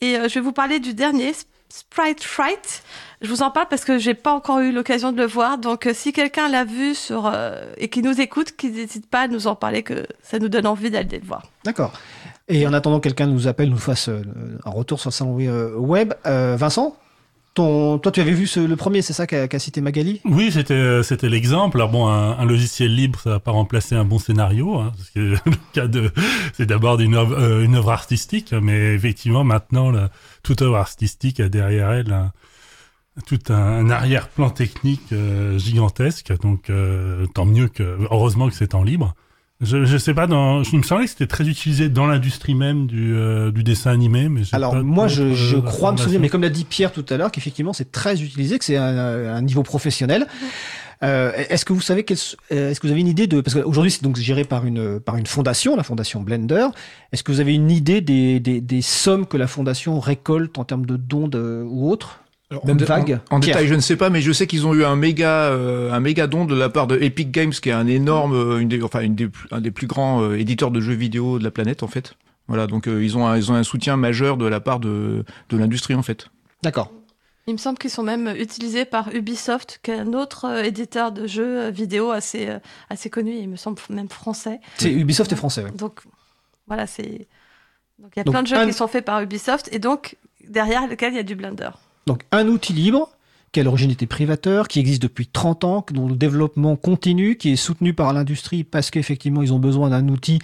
[0.01, 2.83] Et euh, je vais vous parler du dernier, Sp- Sprite Fright.
[3.23, 5.59] Je vous en parle parce que j'ai pas encore eu l'occasion de le voir.
[5.59, 9.29] Donc, euh, si quelqu'un l'a vu euh, et qui nous écoute, qui n'hésite pas à
[9.29, 11.43] nous en parler, que ça nous donne envie d'aller le voir.
[11.65, 11.93] D'accord.
[12.49, 15.37] Et en attendant que quelqu'un nous appelle, nous fasse un retour sur le salon
[15.79, 16.97] web, Vincent,
[17.55, 20.21] toi tu avais vu le premier, c'est ça qu'a cité Magali?
[20.25, 21.79] Oui, c'était euh, c'était l'exemple.
[21.79, 24.79] Alors bon, un, logiciel libre, ça va pas remplacer un bon scénario.
[24.79, 24.93] Hein,
[26.55, 29.93] c'est d'abord une œuvre, euh, une œuvre artistique, mais effectivement maintenant,
[30.43, 32.33] toute œuvre artistique a derrière elle un,
[33.27, 36.33] tout un, arrière-plan technique euh, gigantesque.
[36.43, 36.71] Donc
[37.35, 39.15] tant mieux que, heureusement que c'est en libre.
[39.65, 42.87] Je, je sais pas, dans, je me semblait que c'était très utilisé dans l'industrie même
[42.87, 46.29] du, euh, du dessin animé, mais Alors pas moi je, je crois me souvenir, mais
[46.29, 49.43] comme l'a dit Pierre tout à l'heure, qu'effectivement c'est très utilisé, que c'est un, un
[49.43, 50.27] niveau professionnel.
[51.03, 53.91] Euh, est-ce que vous savez euh, est-ce que vous avez une idée de parce qu'aujourd'hui
[53.91, 56.69] c'est donc géré par une par une fondation, la fondation Blender.
[57.13, 60.65] Est-ce que vous avez une idée des, des, des sommes que la fondation récolte en
[60.65, 62.21] termes de dons de, ou autres?
[62.51, 63.57] Alors, Même en, dé- vague en, en Pierre.
[63.57, 66.01] détail, je ne sais pas, mais je sais qu'ils ont eu un méga, euh, un
[66.01, 68.83] méga don de la part de Epic Games, qui est un énorme, euh, une des,
[68.83, 71.51] enfin une des, plus- un des plus grands euh, éditeurs de jeux vidéo de la
[71.51, 72.15] planète en fait.
[72.47, 75.25] Voilà, donc euh, ils ont un, ils ont un soutien majeur de la part de,
[75.49, 76.29] de l'industrie en fait.
[76.63, 76.93] D'accord.
[77.47, 81.13] Il me semble qu'ils sont même utilisés par Ubisoft, qui est un autre euh, éditeur
[81.13, 82.59] de jeux vidéo assez, euh,
[82.91, 84.61] assez connu, il me semble même français.
[84.77, 85.63] C'est Ubisoft est français.
[85.65, 85.71] ouais.
[85.73, 86.01] Donc
[86.67, 87.27] voilà, c'est.
[87.99, 89.79] Donc il y a Donc, plein de jeux un- qui sont faits par Ubisoft et
[89.79, 91.71] donc derrière lequel il y a du Blender.
[92.07, 93.11] Donc un outil libre
[93.53, 97.53] qui à l'origine était privateur, qui existe depuis 30 ans, dont le développement continue, qui
[97.53, 100.41] est soutenu par l'industrie parce qu'effectivement ils ont besoin d'un outil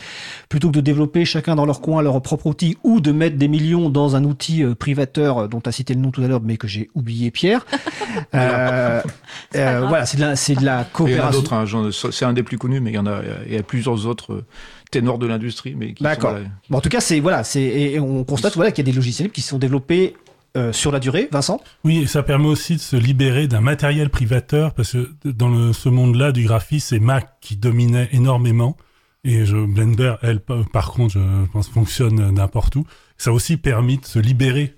[0.48, 3.48] plutôt que de développer chacun dans leur coin leur propre outil ou de mettre des
[3.48, 6.28] millions dans un outil euh, privateur euh, dont tu as cité le nom tout à
[6.28, 7.66] l'heure mais que j'ai oublié Pierre.
[8.34, 9.02] euh,
[9.56, 11.40] euh, voilà, c'est de la, c'est de la Il y en a coopération.
[11.40, 13.62] d'autres, hein, c'est un des plus connus, mais il y en a, il y a
[13.62, 14.44] plusieurs autres euh,
[14.90, 16.36] ténors de l'industrie, mais D'accord.
[16.68, 18.96] Bon, en tout cas, c'est voilà, c'est et on constate voilà qu'il y a des
[18.96, 20.14] logiciels qui sont développés
[20.56, 21.28] euh, sur la durée.
[21.30, 21.60] Vincent.
[21.84, 25.88] Oui, et ça permet aussi de se libérer d'un matériel privateur, parce que dans ce
[25.88, 28.76] monde-là du graphisme, c'est Mac qui dominait énormément.
[29.22, 32.86] Et je, Blender, elle, pa- par contre, je pense, fonctionne n'importe où.
[33.18, 34.74] Ça a aussi permis de se libérer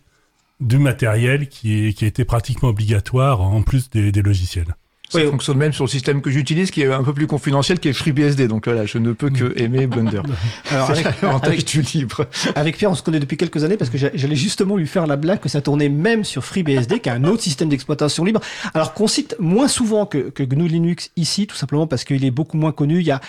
[0.61, 4.75] du matériel qui, été pratiquement obligatoire en plus des logiciels.
[5.13, 5.27] Ça Oui.
[5.31, 7.93] fonctionne même sur le système que j'utilise, qui est un peu plus confidentiel, qui est
[7.93, 8.49] FreeBSD.
[8.49, 10.23] Donc voilà, je ne peux que aimer Blender.
[10.71, 11.07] Alors avec,
[11.43, 12.27] avec, du libre.
[12.55, 15.07] avec Pierre, on se connaît depuis quelques années parce que j'a- j'allais justement lui faire
[15.07, 18.41] la blague que ça tournait même sur FreeBSD, qui est un autre système d'exploitation libre.
[18.73, 22.31] Alors qu'on cite moins souvent que, que GNU Linux ici, tout simplement parce qu'il est
[22.31, 23.01] beaucoup moins connu.
[23.01, 23.21] Il y a,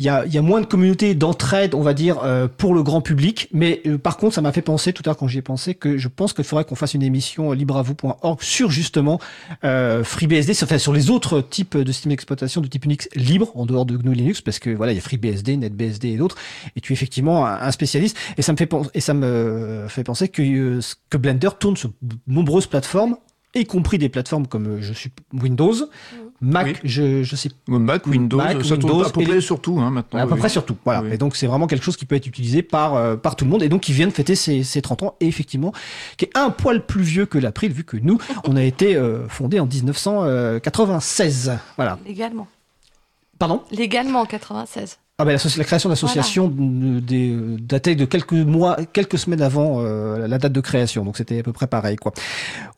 [0.00, 2.82] il y a, y a moins de communautés d'entraide, on va dire, euh, pour le
[2.82, 3.48] grand public.
[3.52, 5.74] Mais euh, par contre, ça m'a fait penser tout à l'heure quand j'y ai pensé
[5.74, 9.20] que je pense qu'il faudrait qu'on fasse une émission euh, libreavou.org sur justement
[9.62, 13.66] euh, FreeBSD, enfin sur les autres types de systèmes d'exploitation de type Unix libre en
[13.66, 16.36] dehors de GNU Linux, parce que voilà, il y a FreeBSD, NetBSD et d'autres.
[16.76, 18.16] Et tu es effectivement un, spécialiste.
[18.38, 21.90] Et ça me fait et ça me fait penser que euh, que Blender tourne sur
[22.26, 23.16] nombreuses plateformes
[23.54, 25.74] y compris des plateformes comme euh, je suis Windows,
[26.40, 26.74] Mac, Oui.
[26.84, 29.90] je, je sais Mac, Windows, Mac, ça tourne Windows à peu et près surtout hein,
[29.90, 30.20] maintenant.
[30.20, 30.38] à peu oui.
[30.38, 30.76] près sur tout.
[30.84, 31.02] Voilà.
[31.02, 31.10] Oui.
[31.12, 33.50] Et donc c'est vraiment quelque chose qui peut être utilisé par euh, par tout le
[33.50, 35.72] monde et donc qui vient de fêter ses, ses 30 ans et effectivement
[36.16, 39.26] qui est un poil plus vieux que l'April vu que nous on a été euh,
[39.28, 41.58] fondé en 1996.
[41.76, 41.98] Voilà.
[42.06, 42.48] Légalement.
[43.38, 43.62] Pardon?
[43.70, 44.98] Légalement en 96.
[45.20, 49.42] Ah ben la, la création d'association de- des- euh, datait de quelques mois, quelques semaines
[49.42, 52.12] avant euh, la date de création, donc c'était à peu près pareil quoi.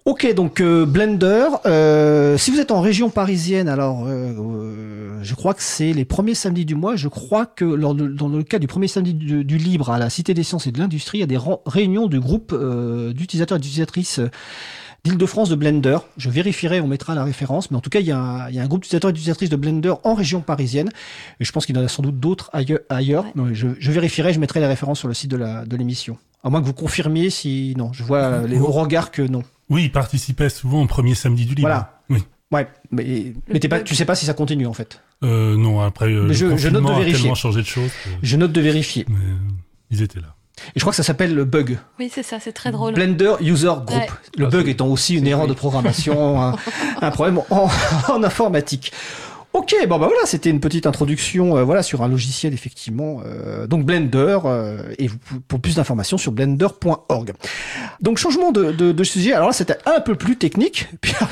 [0.04, 1.46] Ok, donc euh, Blender.
[1.66, 6.04] euh, si vous êtes en région parisienne, alors euh, euh, je crois que c'est les
[6.04, 6.96] premiers samedis du mois.
[6.96, 9.98] Je crois que lors de- dans le cas du premier samedi du, du libre à
[9.98, 13.12] la Cité des Sciences et de l'Industrie, il y a des réunions du groupe euh,
[13.12, 14.20] d'utilisateurs et d'utilisatrices.
[15.04, 15.98] d'Île-de-France de Blender.
[16.16, 18.54] Je vérifierai, on mettra la référence, mais en tout cas, il y a un, il
[18.54, 20.90] y a un groupe d'utilisateurs et d'utilisatrices de Blender en région parisienne.
[21.40, 22.80] Et je pense qu'il y en a sans doute d'autres ailleurs.
[22.88, 23.24] ailleurs.
[23.24, 23.32] Ouais.
[23.34, 26.18] Non, je, je vérifierai, je mettrai les références sur le site de la de l'émission.
[26.44, 29.42] À moins que vous confirmiez si non, je vois euh, les, au regard que non.
[29.70, 31.68] Oui, il participait souvent au premier samedi du livre.
[31.68, 32.00] Voilà.
[32.10, 32.22] Oui.
[32.52, 35.00] Ouais, mais, mais t'es pas, tu sais pas si ça continue en fait.
[35.24, 37.20] Euh, non, après, euh, le je- je note de a vérifier.
[37.22, 37.90] tellement changé de choses.
[38.04, 39.06] que- Je note de vérifier.
[39.08, 39.36] mais, euh,
[39.90, 40.34] ils étaient là.
[40.68, 41.78] Et je crois que ça s'appelle le bug.
[41.98, 42.94] Oui, c'est ça, c'est très drôle.
[42.94, 43.90] Blender User Group.
[43.90, 44.08] Ouais.
[44.36, 46.54] Le Ah, bug c'est- étant aussi une erreur de programmation, un,
[47.00, 47.68] un problème en,
[48.08, 48.92] en informatique.
[49.54, 53.66] Ok, bon bah voilà, c'était une petite introduction, euh, voilà, sur un logiciel effectivement, euh,
[53.66, 57.32] donc Blender, euh, et vous, pour plus d'informations sur blender.org.
[58.00, 59.34] Donc changement de, de, de sujet.
[59.34, 60.88] Alors là, c'était un peu plus technique.
[61.02, 61.28] Pierre,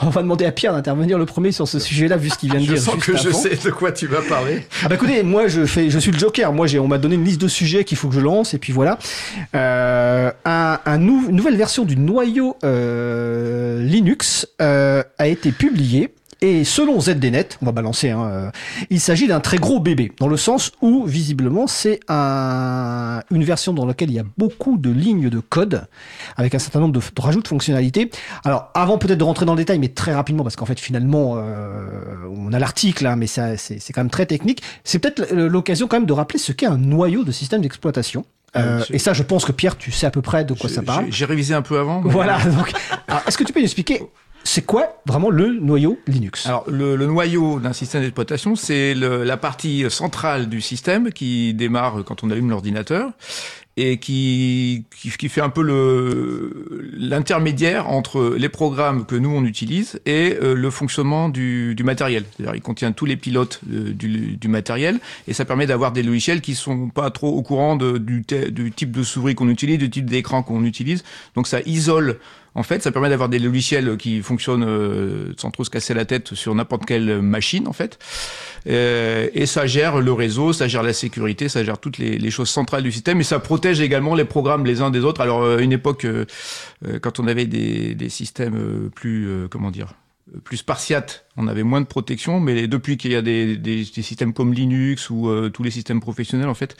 [0.00, 2.60] on va demander à Pierre d'intervenir le premier sur ce sujet-là, vu ce qu'il vient
[2.60, 2.82] de Je dire.
[2.82, 4.66] sens juste que je sais de quoi tu vas parler.
[4.82, 6.50] Ah bah écoutez, moi je fais, je suis le Joker.
[6.54, 8.58] Moi j'ai, on m'a donné une liste de sujets qu'il faut que je lance et
[8.58, 8.98] puis voilà.
[9.54, 16.14] Euh, un, un nou- une nouvelle version du noyau euh, Linux euh, a été publiée.
[16.46, 18.50] Et selon ZDNet, on va balancer, hein, euh,
[18.90, 23.72] il s'agit d'un très gros bébé, dans le sens où, visiblement, c'est un, une version
[23.72, 25.86] dans laquelle il y a beaucoup de lignes de code,
[26.36, 28.10] avec un certain nombre de, de rajouts de fonctionnalités.
[28.44, 31.36] Alors, avant peut-être de rentrer dans le détail, mais très rapidement, parce qu'en fait, finalement,
[31.38, 31.86] euh,
[32.36, 34.62] on a l'article, hein, mais ça, c'est c'est quand même très technique.
[34.84, 38.20] C'est peut-être l'occasion quand même de rappeler ce qu'est un noyau de système d'exploitation.
[38.56, 40.68] Euh, Euh, et ça, je pense que Pierre, tu sais à peu près de quoi
[40.70, 41.06] ça parle.
[41.06, 42.00] j'ai- J'ai révisé un peu avant.
[42.04, 42.38] Voilà.
[42.44, 42.70] Donc,
[43.08, 44.00] alors, est-ce que tu peux nous expliquer
[44.44, 46.46] c'est quoi vraiment le noyau Linux?
[46.46, 52.22] Alors, le, noyau d'un système d'exploitation, c'est la partie centrale du système qui démarre quand
[52.22, 53.10] on allume l'ordinateur
[53.76, 60.00] et qui, qui, fait un peu le l'intermédiaire entre les programmes que nous on utilise
[60.06, 62.24] et euh, le fonctionnement du, du matériel.
[62.36, 66.40] C'est-à-dire, il contient tous les pilotes euh, du, matériel et ça permet d'avoir des logiciels
[66.40, 70.08] qui sont pas trop au courant du, du type de souris qu'on utilise, du type
[70.08, 71.02] d'écran qu'on utilise.
[71.34, 72.18] Donc, ça isole
[72.54, 76.04] en fait, ça permet d'avoir des logiciels qui fonctionnent euh, sans trop se casser la
[76.04, 77.98] tête sur n'importe quelle machine, en fait.
[78.68, 82.48] Euh, et ça gère le réseau, ça gère la sécurité, ça gère toutes les, choses
[82.48, 85.20] centrales du système, et ça protège également les programmes les uns des autres.
[85.20, 86.24] Alors, euh, une époque, euh,
[87.00, 89.94] quand on avait des, des systèmes plus, comment dire,
[90.42, 94.02] plus spartiates, on avait moins de protection, mais depuis qu'il y a des, des, des
[94.02, 96.76] systèmes comme Linux ou euh, tous les systèmes professionnels, en fait,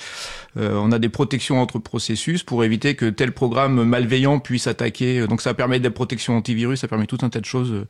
[0.56, 5.26] euh, on a des protections entre processus pour éviter que tel programme malveillant puisse attaquer.
[5.26, 7.84] Donc ça permet des protections antivirus, ça permet tout un tas de choses.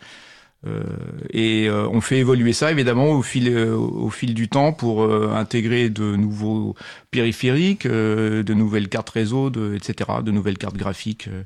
[0.66, 0.82] Euh,
[1.30, 5.02] et euh, on fait évoluer ça évidemment au fil euh, au fil du temps pour
[5.02, 6.74] euh, intégrer de nouveaux
[7.10, 11.42] périphériques, euh, de nouvelles cartes réseau, de, etc., de nouvelles cartes graphiques euh,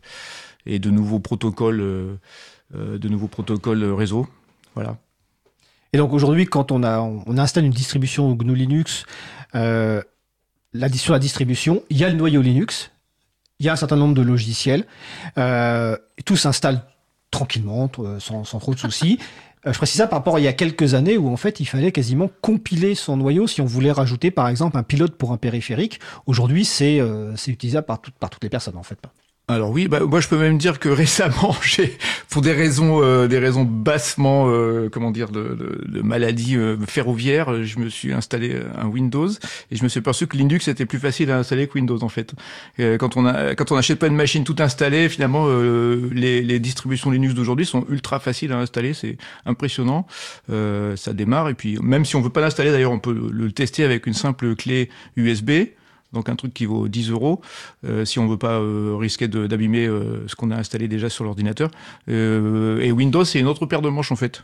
[0.66, 2.18] et de nouveaux protocoles.
[2.74, 4.26] Euh, de nouveaux protocoles réseau.
[4.74, 4.96] Voilà.
[5.92, 9.06] Et donc aujourd'hui, quand on, a, on installe une distribution GNU Linux,
[9.54, 10.02] euh,
[10.72, 12.90] la, sur la distribution, il y a le noyau Linux,
[13.58, 14.86] il y a un certain nombre de logiciels,
[15.38, 16.84] euh, tout s'installe
[17.30, 19.18] tranquillement, sans, sans, trop de soucis.
[19.66, 21.60] Euh, je précise ça par rapport à il y a quelques années où en fait
[21.60, 25.32] il fallait quasiment compiler son noyau si on voulait rajouter par exemple un pilote pour
[25.32, 26.00] un périphérique.
[26.26, 28.98] Aujourd'hui c'est euh, utilisable par, tout, par toutes les personnes en fait.
[29.50, 31.96] Alors oui, bah, moi je peux même dire que récemment, j'ai,
[32.28, 36.76] pour des raisons, euh, des raisons bassement, euh, comment dire, de, de, de maladie euh,
[36.86, 39.30] ferroviaire, je me suis installé un Windows
[39.70, 42.10] et je me suis aperçu que Linux était plus facile à installer que Windows en
[42.10, 42.34] fait.
[42.78, 45.48] quand on a, quand on n'achète pas une machine tout installée, finalement,
[46.12, 50.06] les, les, distributions Linux d'aujourd'hui sont ultra faciles à installer, c'est impressionnant.
[50.48, 53.84] ça démarre et puis même si on veut pas l'installer, d'ailleurs, on peut le tester
[53.84, 55.50] avec une simple clé USB
[56.12, 57.40] donc un truc qui vaut 10 euros,
[57.84, 61.24] euh, si on veut pas euh, risquer d'abîmer euh, ce qu'on a installé déjà sur
[61.24, 61.70] l'ordinateur.
[62.08, 64.42] et Windows, c'est une autre paire de manches en fait.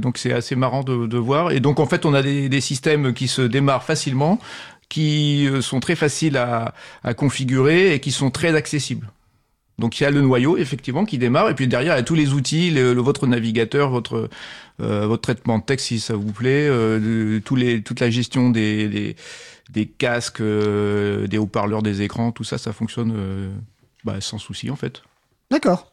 [0.00, 1.52] Donc c'est assez marrant de, de, voir.
[1.52, 4.38] Et donc en fait, on a des, des systèmes qui se démarrent facilement,
[4.88, 9.08] qui sont très faciles à, à configurer et qui sont très accessibles.
[9.78, 12.04] Donc il y a le noyau effectivement qui démarre et puis derrière il y a
[12.04, 14.28] tous les outils, le, votre navigateur, votre
[14.80, 18.50] euh, votre traitement de texte si ça vous plaît, euh, tous les toute la gestion
[18.50, 19.16] des, des
[19.70, 23.50] des casques, euh, des haut-parleurs, des écrans, tout ça, ça fonctionne euh,
[24.04, 25.02] bah, sans souci en fait.
[25.50, 25.90] D'accord.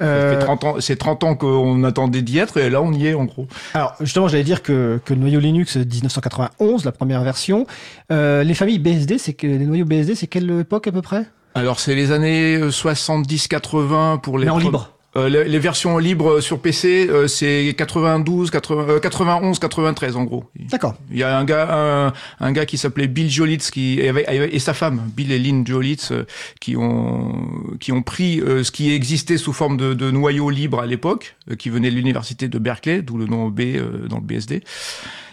[0.00, 0.38] Euh...
[0.38, 3.24] 30 ans, c'est 30 ans qu'on attendait d'y être et là on y est en
[3.24, 3.48] gros.
[3.74, 7.66] Alors justement, j'allais dire que, que le noyau Linux 1991, la première version,
[8.10, 11.26] les familles BSD, c'est que les noyaux BSD, c'est quelle époque à peu près?
[11.54, 14.44] Alors c'est les années 70-80 pour les.
[14.44, 14.97] Mais en libre.
[15.16, 20.44] Euh, les, versions libres sur PC, euh, c'est 92, 80, 91, 93 en gros.
[20.70, 20.96] D'accord.
[21.10, 24.74] Il y a un gars, un, gars qui s'appelait Bill Jolitz qui et, et, sa
[24.74, 26.26] femme, Bill et Lynn Jolitz, euh,
[26.60, 27.34] qui ont
[27.80, 31.70] qui ont pris ce qui existait sous forme de, de noyau libre à l'époque, qui
[31.70, 33.62] venait de l'université de Berkeley, d'où le nom B
[34.08, 34.62] dans le BSD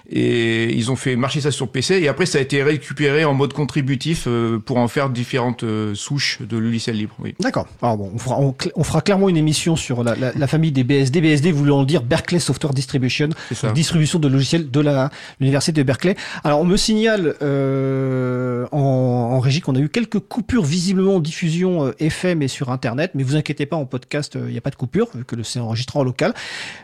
[0.09, 3.33] et ils ont fait marcher ça sur PC et après ça a été récupéré en
[3.33, 7.15] mode contributif euh, pour en faire différentes euh, souches de logiciels libres.
[7.19, 7.35] Oui.
[7.39, 7.67] D'accord.
[7.81, 10.83] Alors bon, on fera, on, fera, clairement une émission sur la, la, la, famille des
[10.83, 11.21] BSD.
[11.21, 13.29] BSD voulant dire Berkeley Software Distribution,
[13.73, 16.15] distribution de logiciels de l'université de Berkeley.
[16.43, 21.19] Alors on me signale euh, en, en, régie qu'on a eu quelques coupures visiblement en
[21.19, 24.61] diffusion euh, FM et sur Internet, mais vous inquiétez pas, en podcast il n'y a
[24.61, 26.33] pas de coupure vu que c'est enregistré en local.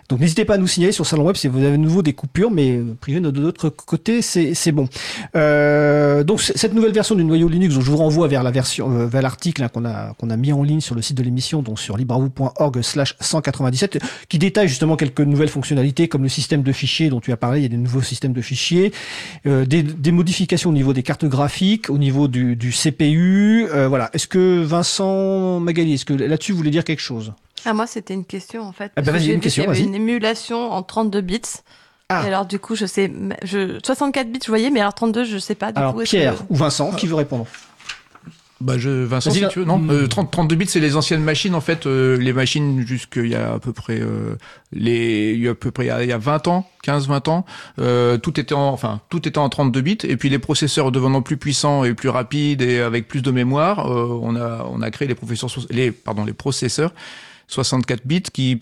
[0.10, 2.14] Donc n'hésitez pas à nous signaler sur Salon Web si vous avez de nouveau des
[2.14, 2.80] coupures, mais
[3.20, 4.88] de l'autre côté, c'est bon.
[5.36, 9.06] Euh, donc cette nouvelle version du noyau Linux, je vous renvoie vers la version, euh,
[9.08, 11.62] vers l'article hein, qu'on a qu'on a mis en ligne sur le site de l'émission,
[11.62, 17.10] donc sur libravou.org/slash 197, qui détaille justement quelques nouvelles fonctionnalités comme le système de fichiers
[17.10, 17.60] dont tu as parlé.
[17.60, 18.92] Il y a des nouveaux systèmes de fichiers,
[19.46, 23.68] euh, des, des, modifications au niveau des cartes graphiques, au niveau du, du CPU.
[23.70, 24.10] Euh, voilà.
[24.14, 27.34] Est-ce que Vincent Magali, est-ce que là-dessus vous voulez dire quelque chose?
[27.66, 28.92] Ah, moi, c'était une question en fait.
[28.96, 29.72] Ah bah, une question.
[29.72, 31.42] Une émulation en 32 bits.
[32.12, 32.20] Ah.
[32.22, 33.12] alors du coup, je sais,
[33.44, 35.72] je 64 bits, je voyais, mais alors 32, je sais pas.
[35.72, 37.48] Du alors Pierre ou Vincent, qui veut répondre
[38.62, 39.82] bah je, Vincent, si tu veux, non.
[40.08, 43.54] 30, 32 bits, c'est les anciennes machines, en fait, euh, les machines jusqu'il y a
[43.54, 44.36] à peu près, euh,
[44.72, 47.46] les, il y a à peu près, il y a 20 ans, 15, 20 ans,
[47.80, 51.22] euh, tout était en, enfin, tout était en 32 bits, et puis les processeurs devenant
[51.22, 55.08] plus puissants et plus rapides et avec plus de mémoire, on a, on a créé
[55.08, 55.16] les
[55.72, 56.94] les, pardon, les processeurs
[57.52, 58.58] 64 bits qui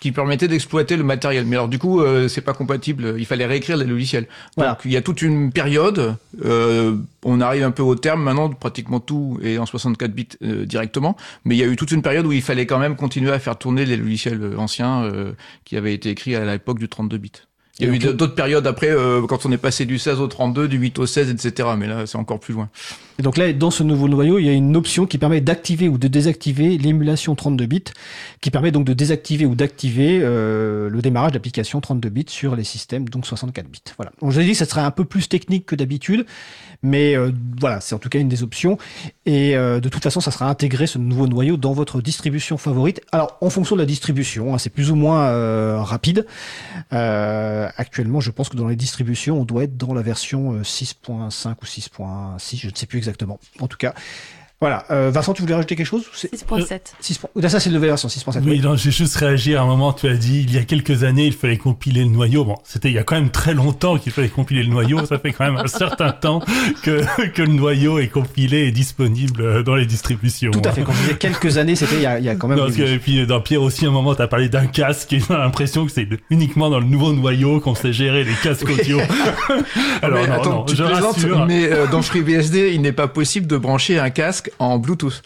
[0.00, 1.44] qui permettaient d'exploiter le matériel.
[1.44, 3.14] Mais alors du coup, euh, c'est pas compatible.
[3.18, 4.26] Il fallait réécrire les logiciels.
[4.56, 6.16] Donc il y a toute une période.
[6.44, 8.48] Euh, on arrive un peu au terme maintenant.
[8.48, 11.16] Pratiquement tout est en 64 bits euh, directement.
[11.44, 13.38] Mais il y a eu toute une période où il fallait quand même continuer à
[13.38, 15.10] faire tourner les logiciels anciens
[15.64, 17.32] qui avaient été écrits à l'époque du 32 bits.
[17.78, 20.26] Il y a eu d'autres périodes après, euh, quand on est passé du 16 au
[20.26, 21.70] 32, du 8 au 16, etc.
[21.78, 22.68] Mais là, c'est encore plus loin.
[23.18, 25.88] Et donc là, dans ce nouveau noyau, il y a une option qui permet d'activer
[25.88, 27.84] ou de désactiver l'émulation 32 bits,
[28.42, 32.64] qui permet donc de désactiver ou d'activer euh, le démarrage d'application 32 bits sur les
[32.64, 33.80] systèmes donc 64 bits.
[33.96, 34.12] Voilà.
[34.20, 36.26] Donc, je vous ai dit que ça serait un peu plus technique que d'habitude,
[36.82, 38.76] mais euh, voilà, c'est en tout cas une des options.
[39.24, 43.00] Et euh, de toute façon, ça sera intégré ce nouveau noyau dans votre distribution favorite.
[43.12, 46.26] Alors, en fonction de la distribution, hein, c'est plus ou moins euh, rapide.
[46.90, 51.64] actuellement, je pense que dans les distributions, on doit être dans la version 6.5 ou
[51.64, 53.38] 6.6, je ne sais plus exactement.
[53.60, 53.94] En tout cas,
[54.62, 54.84] voilà.
[54.92, 56.80] Euh, Vincent, tu voulais rajouter quelque chose 6.7.
[57.00, 57.20] 6.
[57.48, 58.42] Ça, c'est le version 6.7.
[58.46, 59.92] Oui, non, j'ai juste réagi à un moment.
[59.92, 62.44] Tu as dit, il y a quelques années, il fallait compiler le noyau.
[62.44, 65.04] Bon, c'était il y a quand même très longtemps qu'il fallait compiler le noyau.
[65.04, 66.38] Ça fait quand même un certain temps
[66.84, 70.52] que, que le noyau est compilé et disponible dans les distributions.
[70.52, 70.82] Tout à fait.
[70.82, 72.58] Quand je disais quelques années, c'était il, il, y a quand même.
[72.58, 75.18] Non, et puis, dans Pierre aussi, à un moment, tu as parlé d'un casque et
[75.18, 79.00] j'ai l'impression que c'est uniquement dans le nouveau noyau qu'on sait gérer les casques audio.
[80.02, 81.46] Alors, mais, non, attends, non, je rassure.
[81.46, 85.22] Mais euh, dans FreeBSD, il n'est pas possible de brancher un casque en Bluetooth.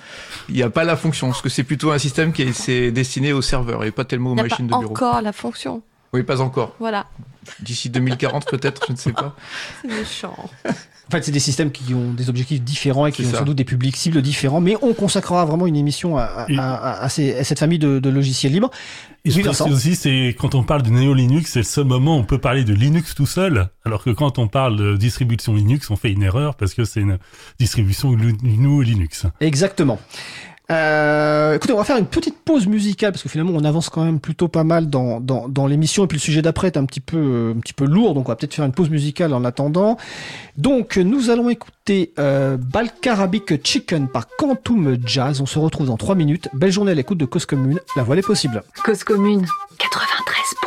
[0.49, 3.33] Il n'y a pas la fonction, parce que c'est plutôt un système qui est, destiné
[3.33, 4.93] aux serveurs et pas tellement aux a machines pas de bureau.
[4.93, 5.83] encore la fonction.
[6.13, 6.75] Oui, pas encore.
[6.79, 7.07] Voilà.
[7.61, 9.37] D'ici 2040 peut-être, je ne sais pas.
[9.83, 10.37] C'est méchant.
[11.09, 13.39] En fait, c'est des systèmes qui ont des objectifs différents et qui ont ça.
[13.39, 16.59] sans doute des publics cibles différents, mais on consacrera vraiment une émission à, à- Et-
[16.59, 18.71] à- à ces- à cette famille de, de logiciels libres.
[19.25, 19.71] Et je Oui, Vincent.
[19.71, 22.39] aussi, c'est quand on parle de Neo Linux, c'est le seul moment où on peut
[22.39, 26.11] parler de Linux tout seul, alors que quand on parle de distribution Linux, on fait
[26.11, 27.19] une erreur parce que c'est une
[27.61, 29.27] distribution GNU Linux.
[29.41, 30.01] Exactement.
[30.69, 34.05] Euh, écoutez, on va faire une petite pause musicale parce que finalement on avance quand
[34.05, 36.85] même plutôt pas mal dans, dans, dans l'émission et puis le sujet d'après est un
[36.87, 39.33] petit peu euh, un petit peu lourd donc on va peut-être faire une pause musicale
[39.33, 39.97] en attendant.
[40.57, 45.41] Donc nous allons écouter euh, Balkarabic Chicken par Quantum Jazz.
[45.41, 46.49] On se retrouve dans 3 minutes.
[46.53, 47.79] Belle journée à l'écoute de Cause Commune.
[47.97, 48.63] La voix est possible.
[48.85, 49.47] Cause commune
[49.79, 50.66] 93.1.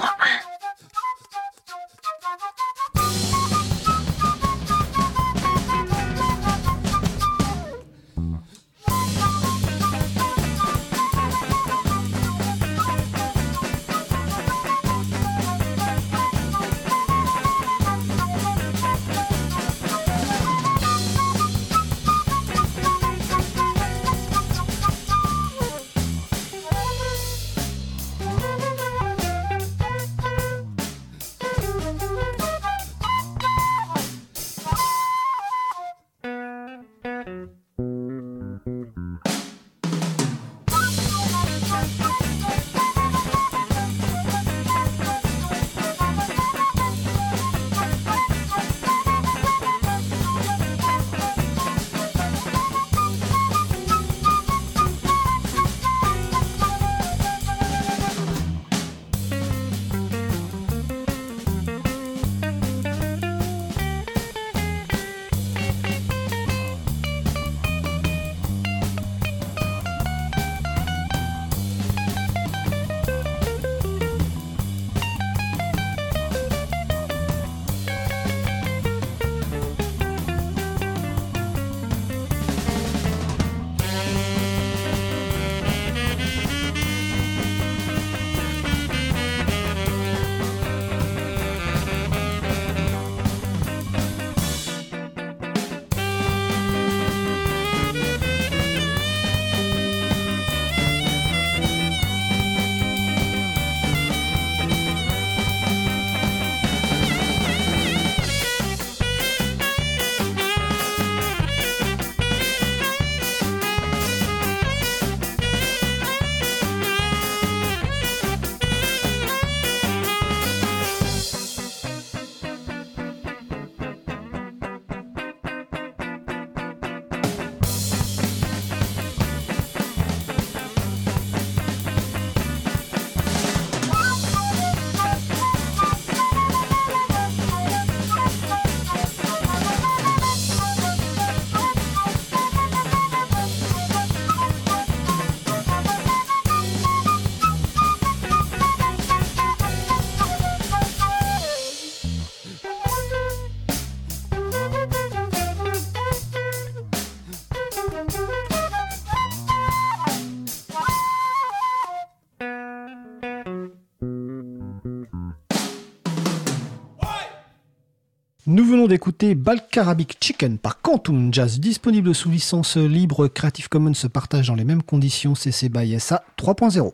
[168.70, 174.48] venons d'écouter Balkarabic Chicken par Quantum Jazz, disponible sous licence libre Creative Commons se partage
[174.48, 176.94] dans les mêmes conditions CC BY SA 3.0.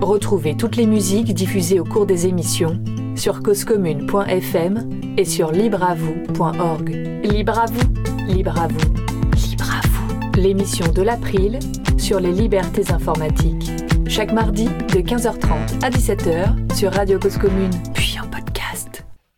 [0.00, 2.80] Retrouvez toutes les musiques diffusées au cours des émissions
[3.16, 6.90] sur causecommune.fm et sur libreavoue.org.
[7.24, 10.40] Libre à vous, libre à vous, libre à vous.
[10.40, 11.58] L'émission de l'April
[11.98, 13.72] sur les libertés informatiques.
[14.06, 17.72] Chaque mardi de 15h30 à 17h sur Radio Cause Commune.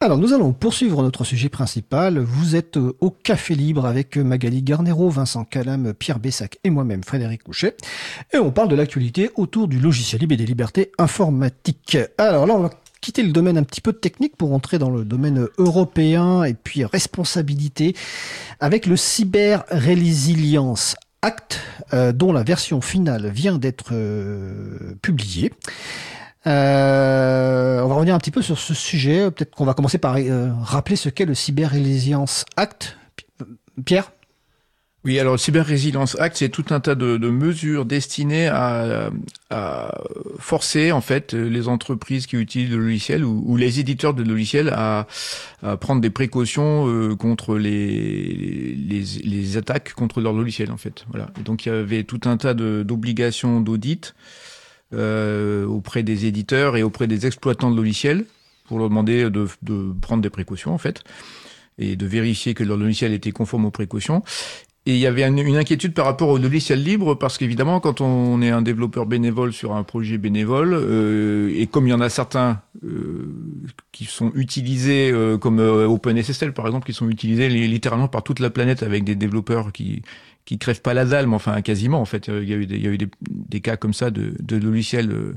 [0.01, 2.21] Alors nous allons poursuivre notre sujet principal.
[2.21, 6.71] Vous êtes euh, au Café Libre avec euh, Magali Garnero, Vincent Calam, Pierre Bessac et
[6.71, 7.77] moi-même Frédéric Couchet.
[8.33, 11.99] Et on parle de l'actualité autour du logiciel libre et des libertés informatiques.
[12.17, 12.71] Alors là, on va
[13.01, 16.85] quitter le domaine un petit peu technique pour entrer dans le domaine européen et puis
[16.85, 17.97] responsabilité
[18.61, 21.61] avec le Cyber Resilience Act,
[21.93, 25.53] euh, dont la version finale vient d'être euh, publiée.
[26.49, 29.31] Euh, on va revenir un petit peu sur ce sujet.
[29.31, 32.97] Peut-être qu'on va commencer par euh, rappeler ce qu'est le Cyber Resilience Act.
[33.17, 33.45] Pi-
[33.85, 34.13] Pierre?
[35.05, 39.11] Oui, alors le Cyber Resilience Act, c'est tout un tas de, mesures destinées à,
[39.49, 39.95] à,
[40.39, 45.07] forcer en fait les entreprises qui utilisent le logiciel ou, les éditeurs de logiciels à,
[45.81, 48.77] prendre des précautions euh, contre les,
[49.57, 51.07] attaques contre leur logiciel en fait.
[51.11, 51.29] Voilà.
[51.45, 54.15] Donc il y avait tout un tas d'obligations d'audit
[54.95, 58.25] euh, auprès des éditeurs et auprès des exploitants de logiciels
[58.67, 61.03] pour leur demander de, de prendre des précautions en fait
[61.79, 64.23] et de vérifier que leur logiciel était conforme aux précautions.
[64.89, 68.41] Et il y avait une, inquiétude par rapport au logiciel libre, parce qu'évidemment, quand on
[68.41, 72.09] est un développeur bénévole sur un projet bénévole, euh, et comme il y en a
[72.09, 73.29] certains euh,
[73.93, 78.41] qui sont utilisés, euh, comme euh, OpenSSL par exemple, qui sont utilisés littéralement par toute
[78.41, 80.03] la planète avec des développeurs qui
[80.45, 82.29] qui crèvent pas la dalle, mais enfin quasiment en fait.
[82.29, 85.13] Il y a eu des, il y a eu cas comme ça de, de logiciels
[85.13, 85.37] euh,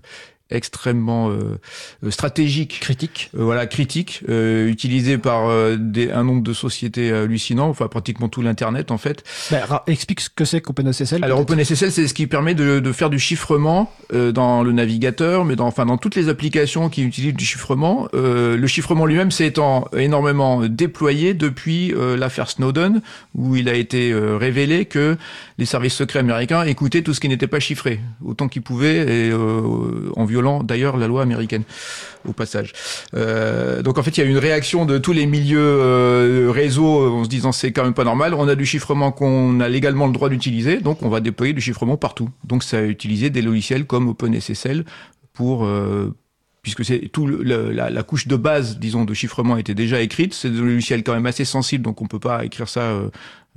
[0.51, 1.59] extrêmement euh,
[2.03, 7.11] euh, stratégique, critique, euh, voilà critique, euh, utilisé par euh, des, un nombre de sociétés
[7.11, 9.23] hallucinant, enfin pratiquement tout l'internet en fait.
[9.49, 11.23] Bah, explique ce que c'est qu'OpenSSL.
[11.23, 15.45] Alors OpenSSL, c'est ce qui permet de, de faire du chiffrement euh, dans le navigateur,
[15.45, 18.07] mais dans enfin dans toutes les applications qui utilisent du chiffrement.
[18.13, 19.53] le chiffrement lui-même s'est
[19.97, 23.01] énormément déployé depuis l'affaire Snowden,
[23.35, 25.17] où il a été révélé que
[25.57, 29.33] les services secrets américains écoutaient tout ce qui n'était pas chiffré autant qu'ils pouvaient et
[29.33, 30.25] en
[30.63, 31.63] d'ailleurs la loi américaine
[32.27, 32.73] au passage.
[33.15, 37.09] Euh, donc en fait, il y a une réaction de tous les milieux euh, réseaux
[37.11, 38.33] en se disant c'est quand même pas normal.
[38.33, 41.61] On a du chiffrement qu'on a légalement le droit d'utiliser, donc on va déployer du
[41.61, 42.29] chiffrement partout.
[42.43, 44.85] Donc ça a utilisé des logiciels comme OpenSSL
[45.33, 46.13] pour euh,
[46.61, 50.33] puisque c'est tout la, couche de base, disons, de chiffrement était déjà écrite.
[50.33, 53.09] C'est des logiciels quand même assez sensibles, donc on peut pas écrire ça euh,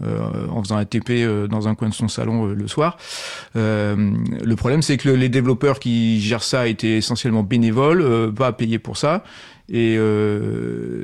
[0.03, 2.99] euh, en faisant un TP euh, dans un coin de son salon euh, le soir.
[3.55, 8.97] le problème, c'est que les développeurs qui gèrent ça étaient essentiellement bénévoles, pas payés pour
[8.97, 9.25] ça.
[9.73, 9.97] Et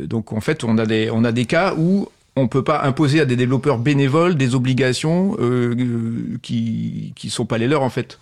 [0.07, 3.21] donc, en fait, on a des, on a des cas où on peut pas imposer
[3.21, 8.19] à des développeurs bénévoles des obligations euh, qui qui sont pas les leurs en fait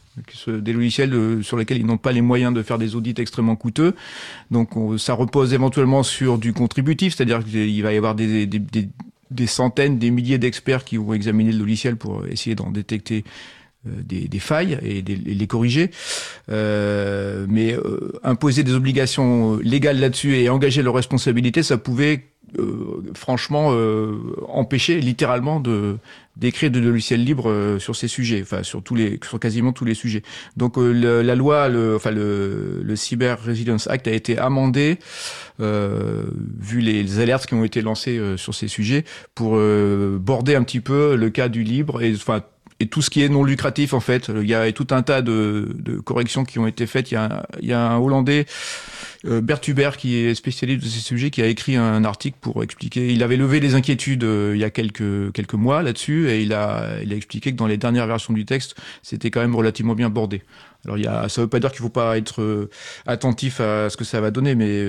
[0.49, 3.95] des logiciels sur lesquels ils n'ont pas les moyens de faire des audits extrêmement coûteux
[4.51, 8.89] donc ça repose éventuellement sur du contributif c'est-à-dire qu'il va y avoir des, des, des,
[9.31, 13.24] des centaines, des milliers d'experts qui vont examiner le logiciel pour essayer d'en détecter
[13.87, 15.91] euh, des, failles et, les corriger.
[16.51, 22.24] Euh, mais euh, imposer des obligations légales là-dessus et engager leurs responsabilités, ça pouvait
[22.59, 24.16] euh, franchement euh,
[24.49, 25.99] empêcher littéralement de
[26.39, 29.84] d'écrire de logiciels libres euh, sur ces sujets, enfin sur tous les sur quasiment tous
[29.84, 30.22] les sujets.
[30.57, 34.99] Donc le, la loi, le, enfin le, le Cyber Resilience Act a été amendé
[35.59, 40.80] vu les, les, alertes qui ont été lancées sur ces sujets pour border un petit
[40.80, 42.43] peu le cas du libre et enfin
[42.81, 44.29] et tout ce qui est non lucratif en fait.
[44.29, 47.11] Il y a tout un tas de, de corrections qui ont été faites.
[47.11, 48.47] Il y a, il y a un Hollandais,
[49.26, 52.62] euh, Bert Hubert, qui est spécialiste de ces sujets, qui a écrit un article pour
[52.62, 53.12] expliquer.
[53.12, 56.53] Il avait levé des inquiétudes euh, il y a quelques quelques mois là-dessus, et il
[56.53, 59.95] a il a expliqué que dans les dernières versions du texte, c'était quand même relativement
[59.95, 60.43] bien bordé.
[60.85, 62.70] Alors il y a, ça veut pas dire qu'il faut pas être euh,
[63.07, 64.85] attentif à ce que ça va donner, mais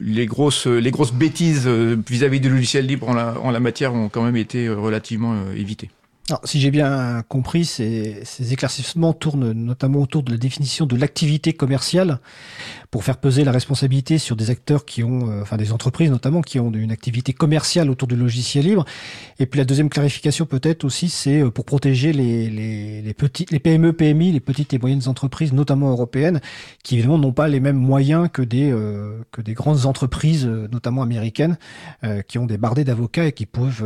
[0.00, 4.08] les grosses les grosses bêtises vis-à-vis du logiciel libre en la, en la matière ont
[4.08, 5.90] quand même été relativement évitées.
[6.44, 12.20] Si j'ai bien compris, ces, éclaircissements tournent notamment autour de la définition de l'activité commerciale
[12.92, 16.42] pour faire peser la responsabilité sur des acteurs qui ont, euh, enfin des entreprises notamment,
[16.42, 18.84] qui ont une activité commerciale autour du logiciel libre.
[19.38, 23.50] Et puis la deuxième clarification peut-être aussi, c'est euh, pour protéger les, les, les, petites,
[23.50, 26.42] les PME, PMI, les petites et moyennes entreprises, notamment européennes,
[26.84, 31.00] qui évidemment n'ont pas les mêmes moyens que des, euh, que des grandes entreprises, notamment
[31.00, 31.56] américaines,
[32.04, 33.84] euh, qui ont des bardés d'avocats et qui peuvent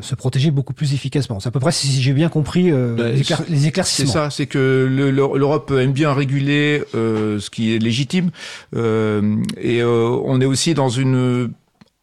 [0.00, 1.38] se protéger beaucoup plus efficacement.
[1.38, 4.12] C'est à peu près si j'ai bien compris bah, les, éclair les éclaircissements.
[4.12, 4.58] C'est ça, c'est que
[4.90, 8.31] l'Europe aime bien réguler ce qui est légitime
[8.74, 11.52] et euh, on est aussi dans une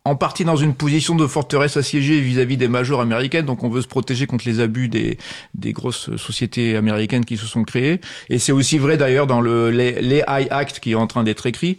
[0.05, 3.81] en partie dans une position de forteresse assiégée vis-à-vis des majors américaines, donc on veut
[3.81, 5.17] se protéger contre les abus des,
[5.55, 7.99] des grosses sociétés américaines qui se sont créées.
[8.29, 11.77] Et c'est aussi vrai d'ailleurs dans le l'AI Act qui est en train d'être écrit,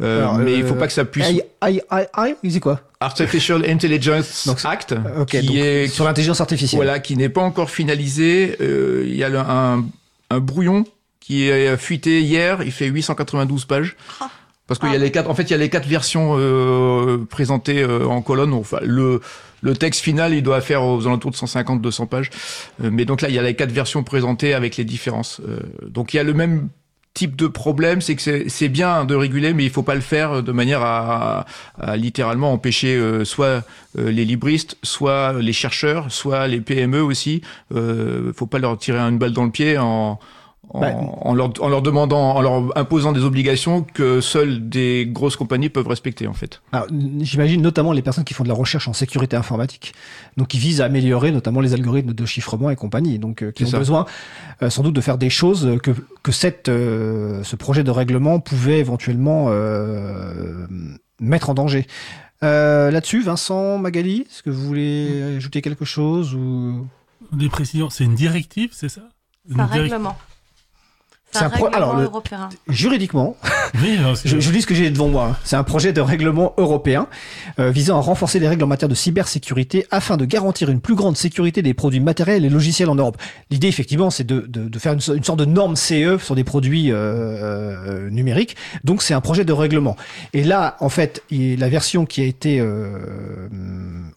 [0.00, 1.26] euh, Alors, mais euh, il faut pas que ça puisse.
[1.26, 2.80] AI, AI, il dit quoi?
[3.00, 6.78] Artificial Intelligence donc, Act, okay, qui est sur l'intelligence artificielle.
[6.78, 8.56] Voilà, qui n'est pas encore finalisé.
[8.60, 9.84] Euh, il y a le, un,
[10.30, 10.86] un brouillon
[11.26, 12.62] qui est fuité hier.
[12.62, 13.96] Il fait 892 pages.
[14.20, 14.30] Ah.
[14.66, 14.92] Parce qu'il ah.
[14.92, 18.06] y a les quatre, en fait, il y a les quatre versions euh, présentées euh,
[18.06, 18.52] en colonne.
[18.52, 19.20] Enfin, le
[19.62, 22.30] le texte final, il doit faire aux alentours de 150-200 pages.
[22.82, 25.40] Euh, mais donc là, il y a les quatre versions présentées avec les différences.
[25.46, 26.68] Euh, donc il y a le même
[27.16, 30.42] type de problème, c'est que c'est bien de réguler, mais il faut pas le faire
[30.42, 31.46] de manière à,
[31.80, 33.64] à, à littéralement empêcher euh, soit
[33.98, 37.40] euh, les libristes, soit les chercheurs, soit les PME aussi.
[37.74, 40.20] Euh, faut pas leur tirer une balle dans le pied en
[40.76, 45.06] en, Bah, en leur, en leur demandant, en leur imposant des obligations que seules des
[45.10, 46.60] grosses compagnies peuvent respecter en fait.
[47.20, 49.94] J'imagine notamment les personnes qui font de la recherche en sécurité informatique,
[50.36, 53.64] donc qui visent à améliorer notamment les algorithmes de chiffrement et compagnie, donc euh, qui
[53.64, 53.78] ont ça.
[53.78, 54.06] besoin
[54.62, 58.38] euh, sans doute de faire des choses que, que cette, euh, ce projet de règlement
[58.40, 60.66] pouvait éventuellement euh,
[61.20, 61.86] mettre en danger.
[62.42, 66.86] Euh, Là-dessus, Vincent, Magali, est-ce que vous voulez ajouter quelque chose ou?
[67.32, 67.88] Des précisions.
[67.90, 69.00] C'est une directive, c'est ça?
[69.50, 70.16] C'est un règlement.
[71.38, 72.48] C'est un pro- règlement alors, le- européen.
[72.68, 73.36] juridiquement
[73.82, 75.28] Oui, non, c'est- Je, je lis ce que j'ai devant moi.
[75.32, 75.36] hein.
[75.44, 77.06] C'est un projet de règlement européen
[77.58, 80.94] euh, visant à renforcer les règles en matière de cybersécurité afin de garantir une plus
[80.94, 83.16] grande sécurité des produits matériels et logiciels en Europe.
[83.50, 86.34] L'idée, effectivement, c'est de, de, de faire une, so- une sorte de norme CE sur
[86.34, 88.56] des produits euh, euh, numériques.
[88.84, 89.96] Donc, c'est un projet de règlement.
[90.32, 92.98] Et là, en fait, la version qui a été euh,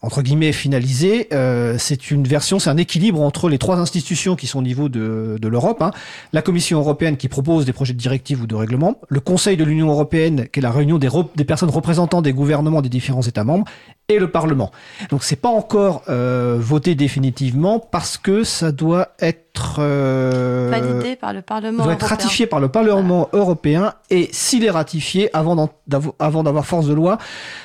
[0.02, 4.46] entre guillemets finalisée, euh, c'est une version, c'est un équilibre entre les trois institutions qui
[4.46, 5.82] sont au niveau de, de l'Europe.
[5.82, 5.90] hein.
[6.32, 9.64] La Commission européenne qui propose des projets de directive ou de règlement, le Conseil de
[9.64, 13.22] l'Union européenne qui est la réunion des, rep- des personnes représentant des gouvernements des différents
[13.22, 13.64] États membres,
[14.08, 14.70] et le Parlement.
[15.10, 21.32] Donc c'est pas encore euh, voté définitivement parce que ça doit être euh, Validé par
[21.32, 22.16] le Parlement doit être européen.
[22.16, 27.18] ratifié par le Parlement européen et s'il est ratifié avant d'avoir force de loi,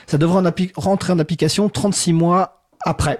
[0.07, 3.19] ça devrait en rentrer en application 36 mois après.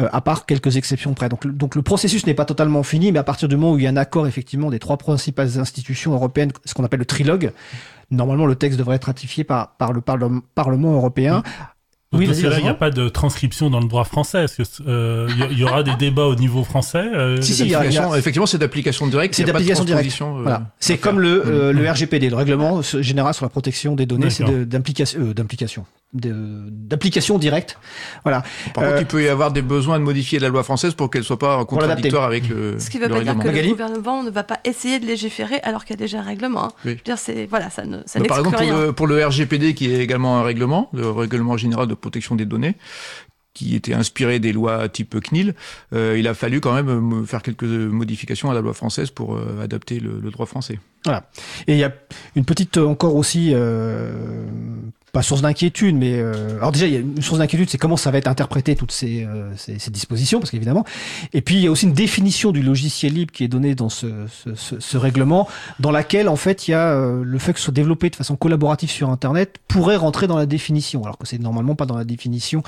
[0.00, 1.28] Euh, à part quelques exceptions près.
[1.28, 3.78] Donc, le- donc le processus n'est pas totalement fini, mais à partir du moment où
[3.78, 7.04] il y a un accord effectivement des trois principales institutions européennes, ce qu'on appelle le
[7.06, 7.52] trilogue,
[8.10, 11.44] normalement le texte devrait être ratifié par, par le Parle- Parlement européen.
[12.12, 14.44] Oui, dans vas-y, ce cas-là, il n'y a pas de transcription dans le droit français.
[14.44, 17.62] Est-ce que euh, il y, y aura des débats au niveau français euh, Si, si,
[17.62, 19.34] il y a- D'application- Effectivement, c'est d'application directe.
[19.34, 20.22] C'est y d'application directe.
[20.22, 20.62] euh, Voilà.
[20.78, 21.78] C'est comme le, euh, Mhm.
[21.80, 25.34] le RGPD, le règlement général sur la protection des données, c'est d'implication, euh,
[26.14, 27.78] d'application directe.
[28.22, 28.42] Voilà.
[28.72, 31.10] Par Euh, contre, il peut y avoir des besoins de modifier la loi française pour
[31.10, 33.72] qu'elle soit pas contradictoire avec le, Ce qui ne veut pas dire que Magali le
[33.74, 36.66] gouvernement ne va pas essayer de légiférer alors qu'il y a déjà un règlement.
[36.66, 36.72] hein.
[36.84, 36.92] Oui.
[36.92, 39.74] Je veux dire, c'est voilà, ça ne ça par exemple, pour le, pour le RGPD,
[39.74, 42.76] qui est également un règlement, le règlement général de protection des données,
[43.52, 45.54] qui était inspiré des lois type CNIL,
[45.92, 46.88] euh, il a fallu quand même
[47.22, 50.80] euh, faire quelques modifications à la loi française pour euh, adapter le, le droit français.
[51.68, 51.92] Et il y a
[52.34, 54.44] une petite euh, encore aussi, euh,
[55.14, 57.96] pas source d'inquiétude, mais euh, alors déjà il y a une source d'inquiétude, c'est comment
[57.96, 60.84] ça va être interprété toutes ces, euh, ces, ces dispositions, parce qu'évidemment.
[61.32, 63.88] Et puis il y a aussi une définition du logiciel libre qui est donnée dans
[63.88, 65.48] ce, ce, ce, ce règlement,
[65.78, 68.16] dans laquelle en fait il y a euh, le fait que ce soit développé de
[68.16, 71.96] façon collaborative sur Internet pourrait rentrer dans la définition, alors que c'est normalement pas dans
[71.96, 72.62] la définition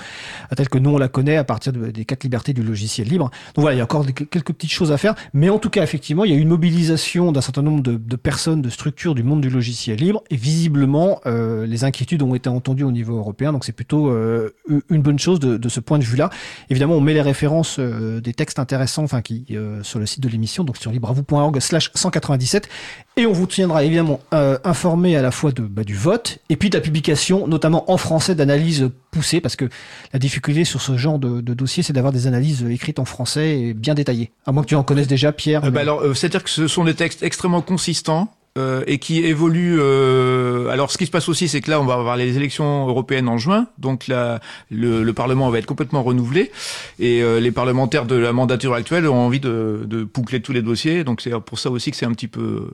[0.53, 3.09] euh, telle que nous on la connaît à partir de- des quatre libertés du logiciel
[3.09, 3.31] libre.
[3.57, 5.83] Donc voilà, il y a encore quelques petites choses à faire, mais en tout cas
[5.83, 9.25] effectivement il y a une mobilisation d'un certain nombre de, de personnes, de structures du
[9.25, 13.53] monde du logiciel libre, et visiblement euh, les inquiétudes ont été entendues au niveau européen,
[13.53, 14.55] donc c'est plutôt euh,
[14.91, 16.31] une bonne chose de, de ce point de vue-là.
[16.71, 20.23] Évidemment, on met les références euh, des textes intéressants, enfin qui euh, sur le site
[20.23, 22.69] de l'émission, donc sur libravou.org/slash 197,
[23.17, 26.71] et on vous tiendra évidemment informé à la fois de, bah, du vote et puis
[26.71, 29.69] de la publication, notamment en français, d'analyses poussées, parce que
[30.13, 33.59] la difficulté sur ce genre de, de dossier, c'est d'avoir des analyses écrites en français
[33.61, 34.31] et bien détaillées.
[34.45, 35.63] À moins que tu en connaisses déjà, Pierre.
[35.65, 38.29] Mais- bah alors, c'est-à-dire que ce sont des textes extrêmement consistants.
[38.57, 39.79] Euh, et qui évoluent.
[39.81, 42.87] euh, alors, ce qui se passe aussi, c'est que là, on va avoir les élections
[42.89, 44.41] européennes en juin, donc là,
[44.71, 46.51] le, le Parlement va être complètement renouvelé,
[46.99, 50.63] et euh, les parlementaires de la mandature actuelle ont envie de, de boucler tous les
[50.63, 51.05] dossiers.
[51.05, 52.69] Donc, c'est pour ça aussi que c'est un petit peu.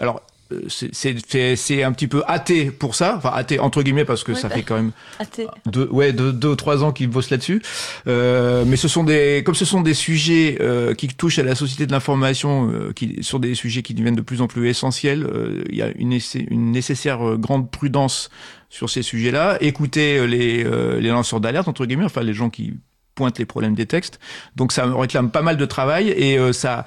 [0.00, 0.22] Alors,
[0.68, 4.54] c'est- un petit peu hâté pour ça, enfin hâté entre guillemets parce que ça bah.
[4.56, 5.46] fait quand même Athée.
[5.66, 7.62] deux, ouais, deux, deux ou trois ans qu'ils bossent là-dessus.
[8.06, 11.54] Euh, mais ce sont des, comme ce sont des sujets euh, qui touchent à la
[11.54, 15.24] société de l'information, euh, qui sur des sujets qui deviennent de plus en plus essentiels,
[15.24, 16.18] euh, il y a une,
[16.50, 18.30] une nécessaire euh, grande prudence
[18.68, 19.58] sur ces sujets-là.
[19.60, 22.74] Écouter euh, les, euh, les lanceurs d'alerte entre guillemets, enfin les gens qui
[23.14, 24.20] pointent les problèmes des textes.
[24.56, 26.84] Donc ça réclame pas mal de travail et euh, ça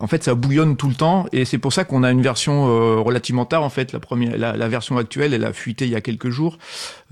[0.00, 2.68] en fait, ça bouillonne tout le temps, et c'est pour ça qu'on a une version
[2.68, 3.62] euh, relativement tard.
[3.62, 6.30] En fait, la première, la, la version actuelle, elle a fuité il y a quelques
[6.30, 6.58] jours,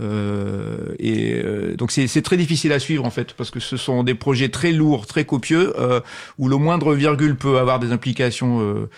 [0.01, 4.03] euh, et euh, donc c'est très difficile à suivre en fait, parce que ce sont
[4.03, 6.01] des projets très lourds, très copieux, euh,
[6.39, 8.89] où le moindre virgule peut avoir des implications euh,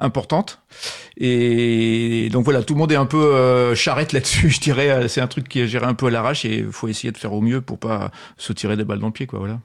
[0.00, 0.60] importantes.
[1.16, 5.08] Et donc voilà, tout le monde est un peu euh, charrette là-dessus, je dirais.
[5.08, 7.18] C'est un truc qui est géré un peu à l'arrache, et il faut essayer de
[7.18, 9.38] faire au mieux pour pas se tirer des balles dans le pied, quoi.
[9.38, 9.60] Voilà.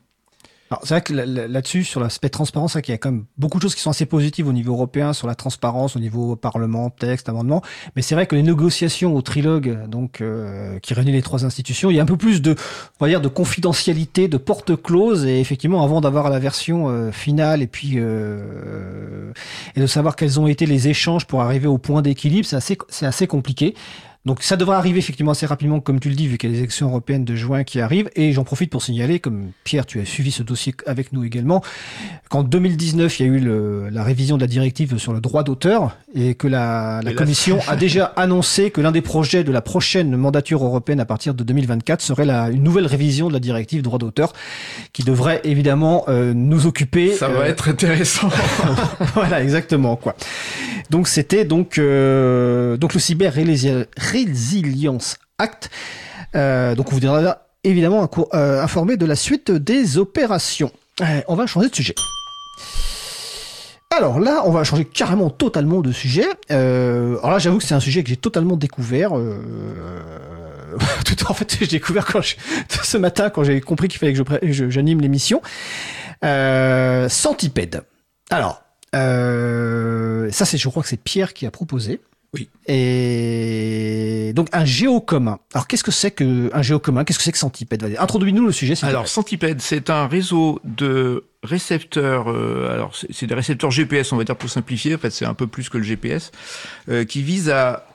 [0.72, 3.26] Alors, c'est vrai que là- là- là-dessus, sur l'aspect transparence, qu'il y a quand même
[3.38, 6.36] beaucoup de choses qui sont assez positives au niveau européen, sur la transparence, au niveau
[6.36, 7.62] parlement, texte, amendement.
[7.96, 11.92] Mais c'est vrai que les négociations au trilogue, donc euh, qui réunit les trois institutions,
[11.92, 12.56] il y a un peu plus de,
[13.00, 15.26] on va dire, de confidentialité, de porte close.
[15.26, 19.32] Et effectivement, avant d'avoir la version euh, finale et puis euh,
[19.76, 22.78] et de savoir quels ont été les échanges pour arriver au point d'équilibre, c'est assez,
[22.90, 23.76] c'est assez compliqué.
[24.26, 26.56] Donc ça devrait arriver effectivement assez rapidement, comme tu le dis, vu qu'il y a
[26.56, 28.10] les élections européennes de juin qui arrivent.
[28.16, 31.62] Et j'en profite pour signaler, comme Pierre, tu as suivi ce dossier avec nous également,
[32.30, 35.44] qu'en 2019, il y a eu le, la révision de la directive sur le droit
[35.44, 39.62] d'auteur et que la, la Commission a déjà annoncé que l'un des projets de la
[39.62, 43.82] prochaine mandature européenne à partir de 2024 serait la, une nouvelle révision de la directive
[43.82, 44.32] droit d'auteur
[44.94, 47.12] qui devrait évidemment euh, nous occuper.
[47.12, 48.30] Ça va euh, être intéressant.
[49.16, 50.16] voilà, exactement quoi.
[50.94, 55.72] Donc c'était donc euh, donc le cyber Resilience Act.
[56.36, 60.72] Euh, donc on vous donnera évidemment euh, informé de la suite des opérations.
[61.28, 61.96] On va changer de sujet.
[63.90, 66.28] Alors là, on va changer carrément totalement de sujet.
[66.50, 69.14] Alors là, j'avoue que c'est un sujet que j'ai totalement découvert.
[71.06, 72.06] Tout en fait, j'ai découvert
[72.84, 75.42] ce matin quand j'ai compris qu'il fallait que j'anime l'émission.
[76.22, 77.82] Centipède.
[78.30, 78.63] Alors,
[78.94, 82.02] euh, ça c'est, je crois que c'est Pierre qui a proposé.
[82.34, 82.50] Oui.
[82.68, 85.38] Et donc un géocommun.
[85.54, 87.96] Alors qu'est-ce que c'est que un géocommun Qu'est-ce que c'est que Centipède?
[88.00, 88.74] Introduis-nous le sujet.
[88.84, 92.32] Alors Centipède, c'est un réseau de récepteurs.
[92.32, 94.96] Euh, alors c'est des récepteurs GPS, on va dire pour simplifier.
[94.96, 96.32] En fait, c'est un peu plus que le GPS,
[96.90, 97.86] euh, qui vise à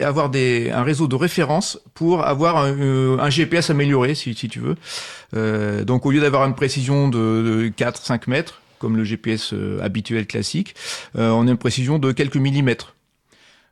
[0.00, 4.48] avoir des, un réseau de référence pour avoir un, euh, un GPS amélioré, si, si
[4.48, 4.76] tu veux.
[5.36, 9.80] Euh, donc au lieu d'avoir une précision de, de 4-5 mètres, comme le GPS euh,
[9.82, 10.74] habituel classique,
[11.16, 12.94] euh, on a une précision de quelques millimètres.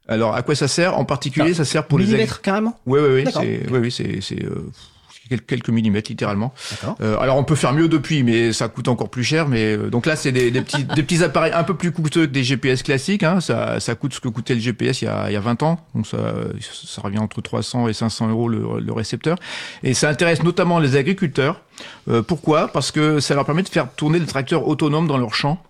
[0.08, 0.96] Alors, à quoi ça sert?
[0.96, 2.78] En particulier, ça sert pour millimètres, les carrément?
[2.86, 3.32] Oui, oui, oui.
[3.32, 4.70] C'est, oui, oui, c'est, c'est euh,
[5.46, 6.52] quelques millimètres littéralement.
[7.00, 9.48] Euh, alors on peut faire mieux depuis, mais ça coûte encore plus cher.
[9.48, 12.26] Mais euh, donc là c'est des, des, petits des petits appareils un peu plus coûteux
[12.26, 13.22] que des GPS classiques.
[13.22, 13.40] Hein.
[13.40, 15.62] Ça, ça coûte ce que coûtait le GPS il y a, il y a 20
[15.62, 15.80] ans.
[15.94, 16.18] Donc ça,
[16.60, 19.36] ça revient entre 300 et 500 euros le, le récepteur.
[19.82, 21.60] Et ça intéresse notamment les agriculteurs.
[22.08, 22.68] Euh, pourquoi?
[22.68, 25.62] Parce que ça leur permet de faire tourner le tracteur autonome dans leur champ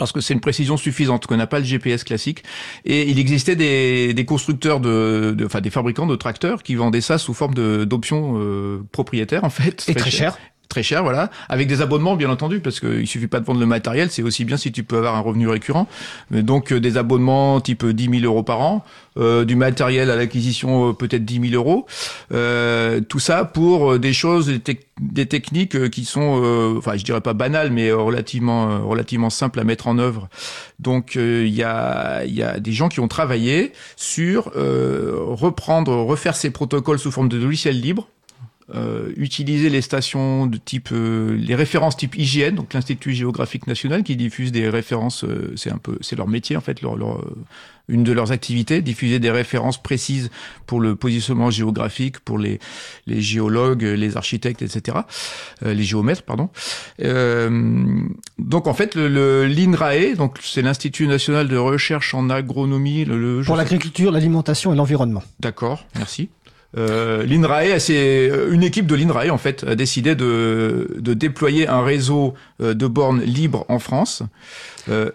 [0.00, 2.42] parce que c'est une précision suffisante qu'on n'a pas le GPS classique.
[2.86, 7.02] Et il existait des, des constructeurs de, de, enfin des fabricants de tracteurs qui vendaient
[7.02, 9.84] ça sous forme d'options euh, propriétaires en fait.
[9.88, 10.32] Et très, cher.
[10.32, 10.38] cher
[10.70, 13.66] très cher, voilà, avec des abonnements bien entendu, parce qu'il suffit pas de vendre le
[13.66, 15.86] matériel, c'est aussi bien si tu peux avoir un revenu récurrent.
[16.30, 18.84] Donc euh, des abonnements type 10 000 euros par an,
[19.18, 21.86] euh, du matériel à l'acquisition euh, peut-être 10 000 euros,
[22.32, 27.34] euh, tout ça pour des choses, des, des techniques qui sont, enfin je dirais pas
[27.34, 30.28] banales, mais relativement relativement simples à mettre en œuvre.
[30.78, 36.36] Donc il y a il y a des gens qui ont travaillé sur reprendre, refaire
[36.36, 38.08] ces protocoles sous forme de logiciel libre
[38.74, 44.02] euh, utiliser les stations de type, euh, les références type IGN, donc l'Institut géographique national,
[44.02, 47.18] qui diffuse des références, euh, c'est un peu, c'est leur métier en fait, leur, leur,
[47.18, 47.36] euh,
[47.88, 50.30] une de leurs activités, diffuser des références précises
[50.66, 52.60] pour le positionnement géographique, pour les,
[53.06, 54.98] les géologues, les architectes, etc.,
[55.62, 56.50] les géomètres, pardon.
[57.00, 63.42] donc en fait, le, l'INRAE, donc c'est l'Institut national de recherche en agronomie, le, le
[63.42, 65.24] pour l'agriculture, l'alimentation et l'environnement.
[65.40, 66.28] D'accord, merci.
[66.76, 71.82] Euh, L'INRAE, c'est une équipe de l'INRAE en fait, a décidé de, de déployer un
[71.82, 74.22] réseau euh, de bornes libres en France.
[74.88, 75.10] Euh,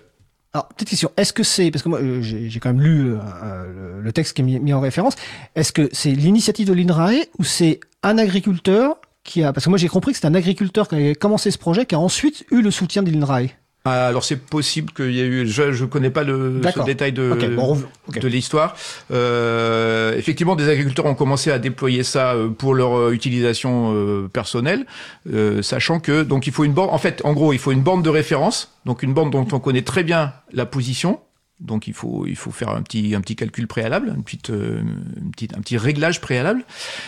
[0.53, 4.13] alors, petite question, est-ce que c'est, parce que moi j'ai quand même lu euh, le
[4.13, 5.15] texte qui est mis, en référence,
[5.55, 8.95] est-ce que c'est l'initiative de l'INRAE ou c'est un agriculteur
[9.25, 11.57] qui a, parce que moi j'ai compris que c'est un agriculteur qui a commencé ce
[11.57, 13.47] projet qui a ensuite eu le soutien de l'INRAE
[13.85, 15.47] alors c'est possible qu'il y ait eu.
[15.47, 18.19] Je je connais pas le ce détail de okay, bon, okay.
[18.19, 18.75] de l'histoire.
[19.11, 24.27] Euh, effectivement, des agriculteurs ont commencé à déployer ça euh, pour leur euh, utilisation euh,
[24.27, 24.85] personnelle,
[25.31, 26.89] euh, sachant que donc il faut une borne.
[26.89, 29.59] En fait, en gros, il faut une borne de référence, donc une borne dont on
[29.59, 31.19] connaît très bien la position
[31.61, 34.81] donc il faut il faut faire un petit un petit calcul préalable, une petite, euh,
[35.17, 36.65] une petite un petit réglage préalable,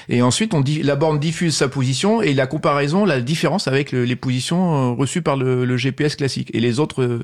[0.07, 3.91] et ensuite on dit la borne diffuse sa position et la comparaison, la différence avec
[3.91, 6.49] le, les positions euh, reçues par le, le, GPS classique.
[6.53, 7.23] Et les autres euh,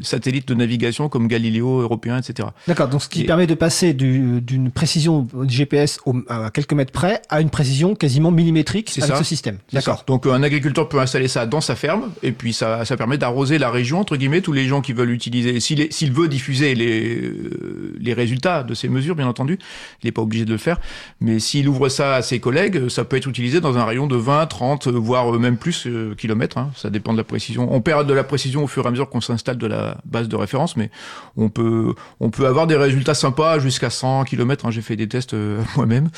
[0.00, 2.48] satellites de navigation comme Galileo européen, etc.
[2.66, 3.24] D'accord, donc ce qui et...
[3.24, 8.30] permet de passer d'une précision GPS au, à quelques mètres près à une précision quasiment
[8.30, 9.18] millimétrique avec ça.
[9.18, 9.58] ce système.
[9.72, 10.04] D'accord.
[10.06, 13.58] Donc un agriculteur peut installer ça dans sa ferme et puis ça, ça permet d'arroser
[13.58, 15.60] la région entre guillemets tous les gens qui veulent utiliser.
[15.60, 19.58] S'il veut diffuser les euh, les résultats de ces mesures, bien entendu,
[20.02, 20.80] il n'est pas obligé de le faire.
[21.20, 24.16] Mais s'il ouvre ça à ses collègues, ça peut être utilisé dans un rayon de
[24.16, 26.58] 20, 30, voire même plus euh, kilomètres.
[26.58, 26.70] Hein.
[26.76, 27.72] Ça dépend de la précision.
[27.72, 30.28] On perd de la précision au fur et à mesure qu'on s'installe de la base
[30.28, 30.90] de référence, mais
[31.36, 34.66] on peut, on peut avoir des résultats sympas jusqu'à 100 km.
[34.66, 36.08] Hein, J'ai fait des tests euh, moi-même.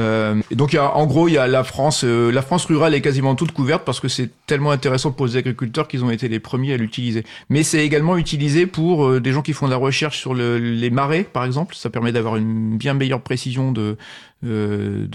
[0.00, 2.94] Euh, donc, y a, en gros, il y a la France, euh, la France rurale
[2.94, 6.28] est quasiment toute couverte parce que c'est tellement intéressant pour les agriculteurs qu'ils ont été
[6.28, 7.24] les premiers à l'utiliser.
[7.50, 10.58] Mais c'est également utilisé pour euh, des gens qui font de la recherche sur le,
[10.58, 11.74] les marais, par exemple.
[11.74, 13.96] Ça permet d'avoir une bien meilleure précision de,
[14.42, 15.06] de,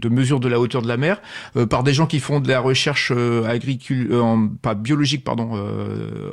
[0.00, 1.20] de, mesure de la hauteur de la mer,
[1.56, 5.50] euh, par des gens qui font de la recherche euh, agricole, en, pas biologique, pardon,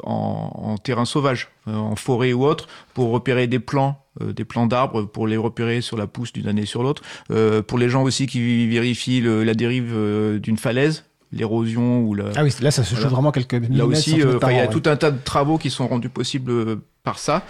[0.04, 5.04] en, en, terrain sauvage, en forêt ou autre, pour repérer des plants des plants d'arbres
[5.04, 7.02] pour les repérer sur la pousse d'une année sur l'autre.
[7.32, 9.94] Euh, pour les gens aussi qui vérifient le, la dérive
[10.40, 11.04] d'une falaise,
[11.36, 12.26] l'érosion ou la.
[12.36, 13.78] Ah oui, là ça se joue vraiment quelques minutes.
[13.78, 16.52] Là aussi, euh, il y a tout un tas de travaux qui sont rendus possibles
[16.52, 17.44] euh, par ça.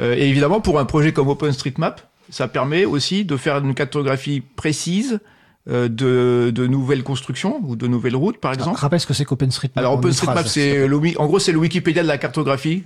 [0.00, 4.40] Euh, et évidemment, pour un projet comme OpenStreetMap, ça permet aussi de faire une cartographie
[4.40, 5.20] précise
[5.66, 5.86] de,
[6.52, 8.70] de, nouvelles constructions ou de nouvelles routes, par exemple.
[8.70, 9.78] Alors, rappelle ce que c'est qu'OpenStreetMap.
[9.78, 12.84] Alors OpenStreetMap, c'est le, en gros, c'est le Wikipédia de la cartographie.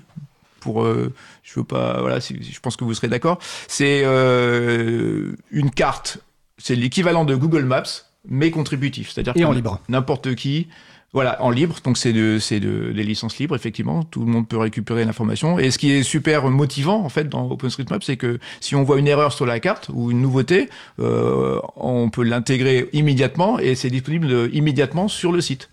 [0.60, 3.38] Pour, je veux pas, voilà, je pense que vous serez d'accord.
[3.68, 6.18] C'est une carte,
[6.58, 7.84] c'est l'équivalent de Google Maps,
[8.28, 9.10] mais contributif.
[9.10, 9.80] C'est-à-dire et en libre.
[9.88, 10.68] N'importe qui.
[11.14, 14.02] Voilà, en libre, donc c'est de, c'est de, des licences libres, effectivement.
[14.02, 15.60] Tout le monde peut récupérer l'information.
[15.60, 18.98] Et ce qui est super motivant, en fait, dans OpenStreetMap, c'est que si on voit
[18.98, 23.90] une erreur sur la carte ou une nouveauté, euh, on peut l'intégrer immédiatement et c'est
[23.90, 25.70] disponible immédiatement sur le site.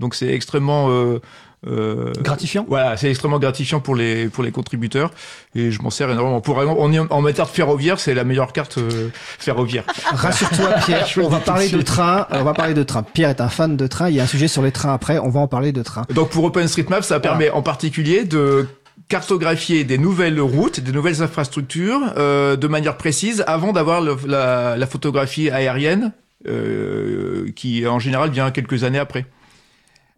[0.00, 1.20] Donc c'est extrêmement euh,
[1.66, 2.64] euh, gratifiant?
[2.68, 5.10] Voilà, c'est extrêmement gratifiant pour les pour les contributeurs
[5.54, 6.40] et je m'en sers énormément.
[6.40, 9.84] Pour en, en matière de ferroviaire, c'est la meilleure carte euh, ferroviaire.
[10.12, 11.06] Rassure-toi, Pierre.
[11.18, 12.26] on va parler de train.
[12.30, 13.02] On va parler de train.
[13.02, 14.08] Pierre est un fan de train.
[14.08, 15.18] Il y a un sujet sur les trains après.
[15.18, 16.04] On va en parler de train.
[16.14, 18.66] Donc pour OpenStreetMap, ça permet en particulier de
[19.08, 24.86] cartographier des nouvelles routes, des nouvelles infrastructures euh, de manière précise avant d'avoir la, la,
[24.86, 26.12] photographie aérienne
[26.48, 29.26] euh, qui en général vient quelques années après.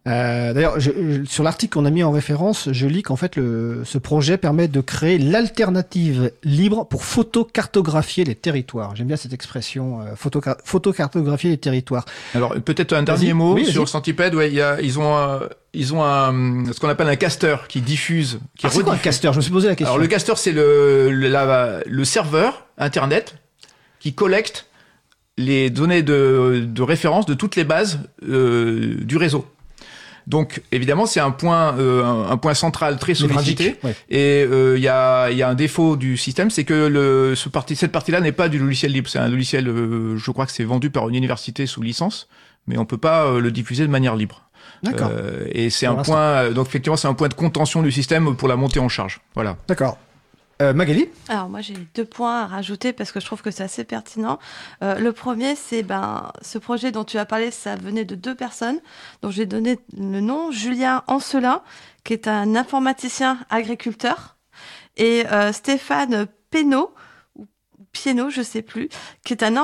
[0.09, 0.79] Euh, D'ailleurs,
[1.27, 4.67] sur l'article qu'on a mis en référence, je lis qu'en fait, le, ce projet permet
[4.67, 8.97] de créer l'alternative libre pour photocartographier les territoires.
[8.97, 12.05] J'aime bien cette expression, euh, photocartographier les territoires.
[12.35, 14.35] Alors, peut-être un dernier mot sur Centipede.
[14.35, 15.41] Ouais, y a, ils ont un,
[15.73, 18.41] ils ont un, ce qu'on appelle un caster qui diffuse.
[18.59, 19.31] Qui ah, c'est quoi un caster?
[19.33, 19.95] Je me suis posé la question.
[19.95, 23.37] Alors, le caster, c'est le, serveur Internet
[24.01, 24.67] qui collecte
[25.39, 29.47] les données de, de référence de toutes les bases euh, du réseau.
[30.27, 33.77] Donc évidemment c'est un point euh, un, point central très sollicité
[34.09, 37.49] et euh, il y, a, y a un défaut du système c'est que le, ce
[37.49, 40.53] parti, cette partie-là n'est pas du logiciel libre c'est un logiciel euh, je crois que
[40.53, 42.29] c'est vendu par une université sous licence
[42.67, 44.49] mais on peut pas le diffuser de manière libre.
[44.85, 45.11] D'accord.
[45.51, 48.57] et c'est un point donc effectivement c'est un point de contention du système pour la
[48.57, 49.21] montée en charge.
[49.35, 49.57] Voilà.
[49.67, 49.99] D'accord.
[50.63, 53.65] Euh, Magali Alors moi j'ai deux points à rajouter parce que je trouve que c'est
[53.65, 54.39] assez pertinent.
[54.83, 58.37] Euh, le premier c'est ben ce projet dont tu as parlé, ça venait de deux
[58.37, 58.79] personnes
[59.23, 61.63] dont j'ai donné le nom, Julien Ancelin
[62.05, 64.37] qui est un informaticien agriculteur
[64.97, 66.95] et euh, Stéphane Pénaud
[67.93, 68.89] Piano, je sais plus,
[69.25, 69.57] qui est un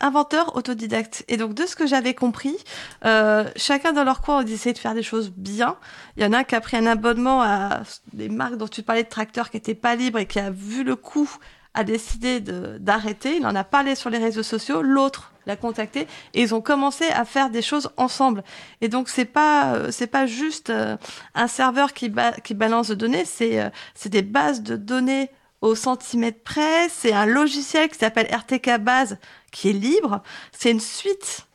[0.00, 1.24] inventeur autodidacte.
[1.28, 2.56] Et donc, de ce que j'avais compris,
[3.04, 5.76] euh, chacun dans leur coin, on essayait de faire des choses bien.
[6.16, 8.82] Il y en a un qui a pris un abonnement à des marques dont tu
[8.82, 11.30] parlais de tracteurs qui n'étaient pas libres et qui a vu le coup,
[11.74, 13.36] a décidé d'arrêter.
[13.36, 14.82] Il en a parlé sur les réseaux sociaux.
[14.82, 18.42] L'autre l'a contacté et ils ont commencé à faire des choses ensemble.
[18.80, 20.96] Et donc, c'est pas, euh, c'est pas juste euh,
[21.34, 26.42] un serveur qui, balance de données, c'est, euh, c'est des bases de données au centimètre
[26.42, 26.88] près.
[26.88, 29.18] C'est un logiciel qui s'appelle RTK Base
[29.50, 30.22] qui est libre.
[30.52, 31.46] C'est une suite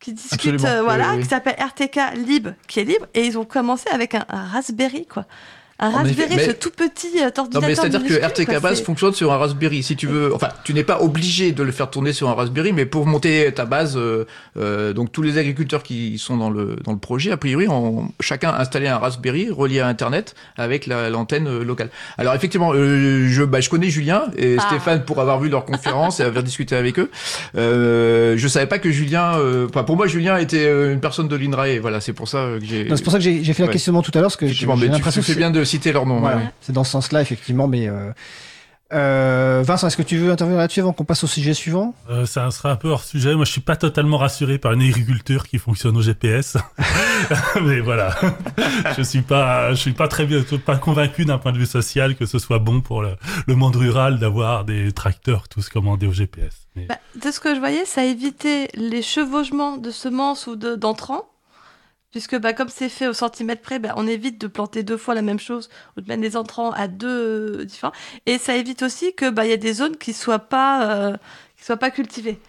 [0.00, 3.06] qui discute, euh, voilà, qui s'appelle RTK Lib, qui est libre.
[3.14, 5.26] Et ils ont commencé avec un, un Raspberry, quoi.
[5.80, 7.62] Un Raspberry, ce tout petit euh, ordinateur.
[7.62, 9.84] Non, mais c'est-à-dire que RTK base fonctionne sur un Raspberry.
[9.84, 12.72] Si tu veux, enfin, tu n'es pas obligé de le faire tourner sur un Raspberry,
[12.72, 14.24] mais pour monter ta base, euh,
[14.56, 18.10] euh, donc tous les agriculteurs qui sont dans le dans le projet, a priori, ont
[18.18, 21.90] chacun installé un Raspberry relié à Internet avec l'antenne euh, locale.
[22.16, 24.62] Alors effectivement, euh, je bah, je connais Julien et ah.
[24.66, 27.10] Stéphane pour avoir vu leur conférence et avoir discuté avec eux.
[27.56, 29.34] Euh, je savais pas que Julien,
[29.68, 31.78] enfin pour moi Julien était une personne de l'INRAE.
[31.80, 32.88] Voilà, c'est pour ça que j'ai.
[32.88, 35.20] C'est pour ça que j'ai fait la questionnement tout à l'heure parce que j'ai l'impression
[35.20, 36.22] que c'est bien de citer leur nom.
[36.60, 37.88] C'est dans ce sens-là, effectivement, mais.
[37.88, 38.12] Euh...
[38.90, 41.94] Euh, Vincent, est-ce que tu veux intervenir là-dessus avant qu'on passe au sujet suivant?
[42.08, 43.34] Euh, Ça sera un peu hors sujet.
[43.34, 46.56] Moi, je suis pas totalement rassuré par une agriculture qui fonctionne au GPS,
[47.62, 48.16] mais voilà,
[48.96, 52.16] je suis pas, je suis pas très bien, pas convaincu d'un point de vue social
[52.16, 53.16] que ce soit bon pour le,
[53.46, 56.66] le monde rural d'avoir des tracteurs tous commandés au GPS.
[56.74, 56.86] Mais...
[56.86, 61.28] Bah, de ce que je voyais, ça évitait les chevauchements de semences ou d'entrants
[62.10, 65.14] Puisque bah, comme c'est fait au centimètre près, bah, on évite de planter deux fois
[65.14, 67.92] la même chose ou de mettre des entrants à deux différents.
[68.24, 71.16] Et ça évite aussi que bah, y a des zones qui soient pas euh,
[71.60, 72.40] soient pas cultivées.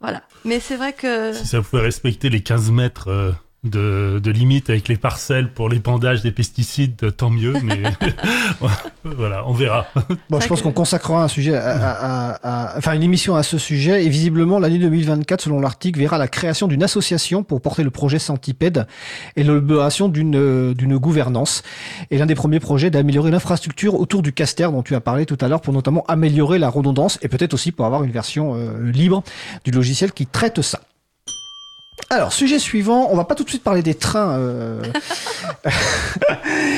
[0.00, 0.22] Voilà.
[0.44, 3.32] Mais c'est vrai que si ça pouvait respecter les 15 mètres euh,
[3.62, 7.82] de, de limites avec les parcelles pour l'épandage des pesticides, tant mieux, mais
[9.04, 9.86] voilà, on verra.
[10.30, 13.58] Bon, je pense qu'on consacrera un sujet, à, à, à, enfin une émission à ce
[13.58, 17.90] sujet, et visiblement l'année 2024, selon l'article, verra la création d'une association pour porter le
[17.90, 18.86] projet Centipède
[19.36, 21.62] et l'élaboration d'une d'une gouvernance.
[22.10, 25.38] Et l'un des premiers projets d'améliorer l'infrastructure autour du caster dont tu as parlé tout
[25.40, 28.90] à l'heure, pour notamment améliorer la redondance et peut-être aussi pour avoir une version euh,
[28.90, 29.22] libre
[29.64, 30.80] du logiciel qui traite ça.
[32.12, 34.36] Alors, sujet suivant, on va pas tout de suite parler des trains.
[34.36, 34.82] Euh...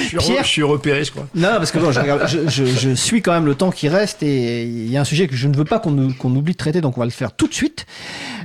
[0.03, 0.45] je, suis Pierre...
[0.45, 1.26] je suis repéré, je crois.
[1.35, 4.22] Non, parce que bon, je, je, je, je, suis quand même le temps qui reste
[4.22, 5.97] et il y a un sujet que je ne veux pas qu'on
[6.37, 7.87] oublie de traiter, donc on va le faire tout de suite.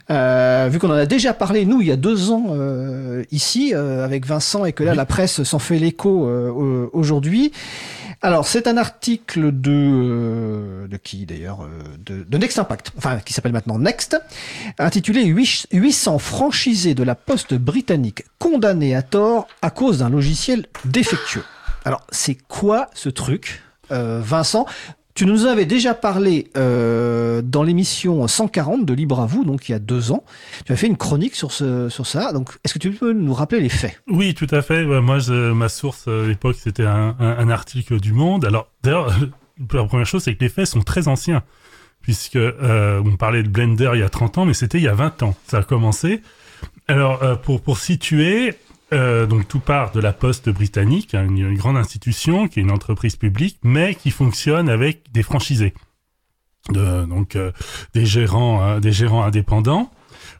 [0.09, 3.73] Euh, vu qu'on en a déjà parlé, nous, il y a deux ans, euh, ici,
[3.73, 4.97] euh, avec Vincent, et que là, oui.
[4.97, 7.51] la presse s'en fait l'écho euh, aujourd'hui.
[8.21, 11.67] Alors, c'est un article de euh, de qui d'ailleurs
[11.99, 14.19] de, de, Next Impact, enfin qui s'appelle maintenant Next,
[14.79, 21.43] intitulé 800 franchisés de la Poste britannique condamnés à tort à cause d'un logiciel défectueux.
[21.85, 23.61] Alors, c'est quoi ce truc,
[23.91, 24.65] euh, Vincent?
[25.17, 29.71] Tu nous avais déjà parlé euh, dans l'émission 140 de Libre à vous, donc il
[29.71, 30.23] y a deux ans.
[30.63, 32.31] Tu as fait une chronique sur ce sur ça.
[32.33, 33.99] Donc, est-ce que tu peux nous rappeler les faits?
[34.07, 34.85] Oui, tout à fait.
[34.85, 35.17] Moi,
[35.55, 38.45] ma source à l'époque, c'était un, article du Monde.
[38.45, 39.11] Alors, d'ailleurs,
[39.73, 41.41] la première chose, c'est que les faits sont très anciens,
[42.01, 44.87] puisque euh, on parlait de Blender il y a 30 ans, mais c'était il y
[44.87, 45.35] a 20 ans.
[45.47, 46.21] Ça a commencé.
[46.87, 48.53] Alors, euh, pour pour situer,
[48.93, 52.63] euh, donc tout part de la Poste britannique, hein, une, une, grande institution qui est
[52.63, 55.73] une entreprise publique, mais qui fonctionne avec des franchisés,
[56.69, 57.51] de, donc euh,
[57.93, 59.91] des gérants, euh, des gérants indépendants,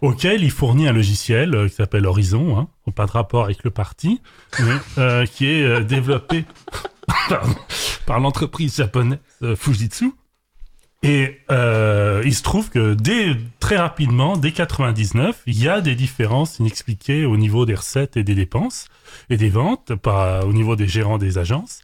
[0.02, 3.70] auxquels il fournit un logiciel euh, qui s'appelle Horizon, hein, pas de rapport avec le
[3.72, 4.22] parti,
[4.60, 6.46] mais euh, qui est développé
[7.30, 7.44] par,
[8.06, 9.20] par l'entreprise japonaise
[9.56, 10.14] Fujitsu.
[11.04, 15.94] Et euh, il se trouve que dès très rapidement, dès 99, il y a des
[15.94, 18.88] différences inexpliquées au niveau des recettes et des dépenses
[19.30, 21.82] et des ventes, par, au niveau des gérants des agences.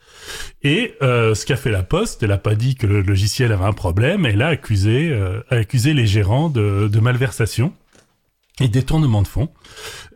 [0.63, 3.65] Et euh, ce qu'a fait la Poste, elle n'a pas dit que le logiciel avait
[3.65, 7.71] un problème, elle a accusé, euh, a accusé les gérants de, de malversation
[8.59, 9.49] et détournement de fonds.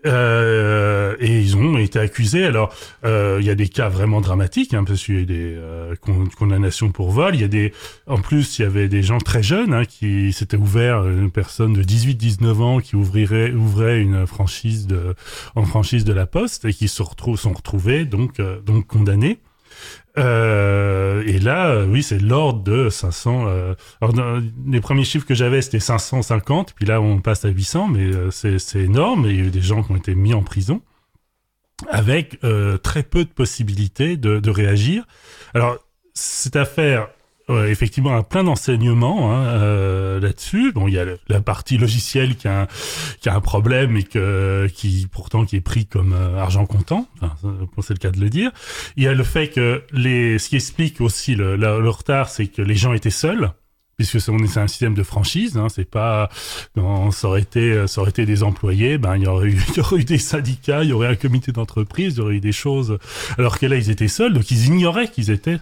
[0.06, 2.46] Euh, et ils ont été accusés.
[2.46, 2.74] Alors,
[3.04, 5.96] euh, il y a des cas vraiment dramatiques, hein, parce qu'il y a des euh,
[6.38, 7.36] condamnations pour vol.
[7.36, 7.74] Il y a des,
[8.06, 11.74] en plus, il y avait des gens très jeunes hein, qui s'étaient ouverts, une personne
[11.74, 15.16] de 18-19 ans qui ouvrirait, ouvrait une franchise de,
[15.56, 19.40] en franchise de la Poste et qui se retrouvent, sont retrouvés donc, euh, donc condamnés.
[20.18, 23.48] Euh, et là, euh, oui, c'est l'ordre de 500.
[23.48, 23.76] Euh,
[24.68, 28.32] les premiers chiffres que j'avais, c'était 550, puis là, on passe à 800, mais euh,
[28.32, 29.26] c'est énorme.
[29.26, 30.82] Et il y a eu des gens qui ont été mis en prison
[31.92, 32.40] avec
[32.82, 35.06] très peu de possibilités de, de réagir.
[35.54, 35.78] Alors,
[36.16, 37.10] cette affaire
[37.50, 40.74] Ouais, effectivement, un plein d'enseignements hein, euh, là-dessus.
[40.74, 42.68] Bon, il y a la partie logicielle qui a un,
[43.22, 47.08] qui a un problème et que qui pourtant qui est pris comme euh, argent comptant.
[47.22, 47.36] Enfin,
[47.82, 48.52] c'est le cas de le dire.
[48.98, 52.28] Il y a le fait que les, ce qui explique aussi le, le, le retard,
[52.28, 53.52] c'est que les gens étaient seuls
[53.96, 56.30] puisque c'est un système de franchise, hein, c'est pas,
[56.76, 59.78] non, ça aurait été, ça aurait été des employés, ben il y aurait eu, il
[59.78, 62.40] y aurait eu des syndicats, il y aurait un comité d'entreprise, il y aurait eu
[62.40, 63.00] des choses,
[63.40, 65.58] alors que là ils étaient seuls, donc ils ignoraient qu'ils étaient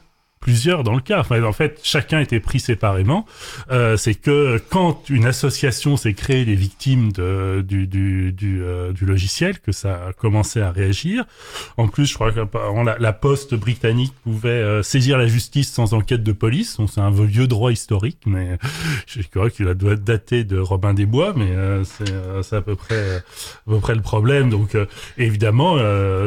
[0.46, 1.22] plusieurs dans le cas.
[1.22, 3.26] Enfin, en fait, chacun était pris séparément.
[3.72, 8.94] Euh, c'est que quand une association s'est créée des victimes de, du, du, du, euh,
[8.94, 11.26] du, logiciel, que ça a commencé à réagir.
[11.78, 12.42] En plus, je crois que
[13.00, 16.78] la, poste britannique pouvait euh, saisir la justice sans enquête de police.
[16.94, 18.60] C'est un vieux droit historique, mais
[19.08, 21.84] je crois qu'il doit daté de Robin des Bois, mais euh,
[22.44, 24.52] c'est à peu près à peu près le problème.
[24.52, 24.78] Donc,
[25.18, 25.80] évidemment,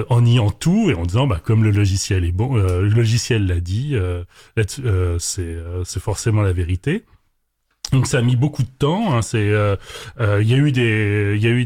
[0.08, 3.60] en niant tout et en disant, bah, comme le logiciel est bon, le logiciel l'a
[3.60, 3.96] dit.
[4.08, 4.24] Euh,
[4.58, 7.04] euh, c'est euh, c'est forcément la vérité.
[7.92, 9.16] Donc ça a mis beaucoup de temps.
[9.16, 11.64] Hein, il y a eu des,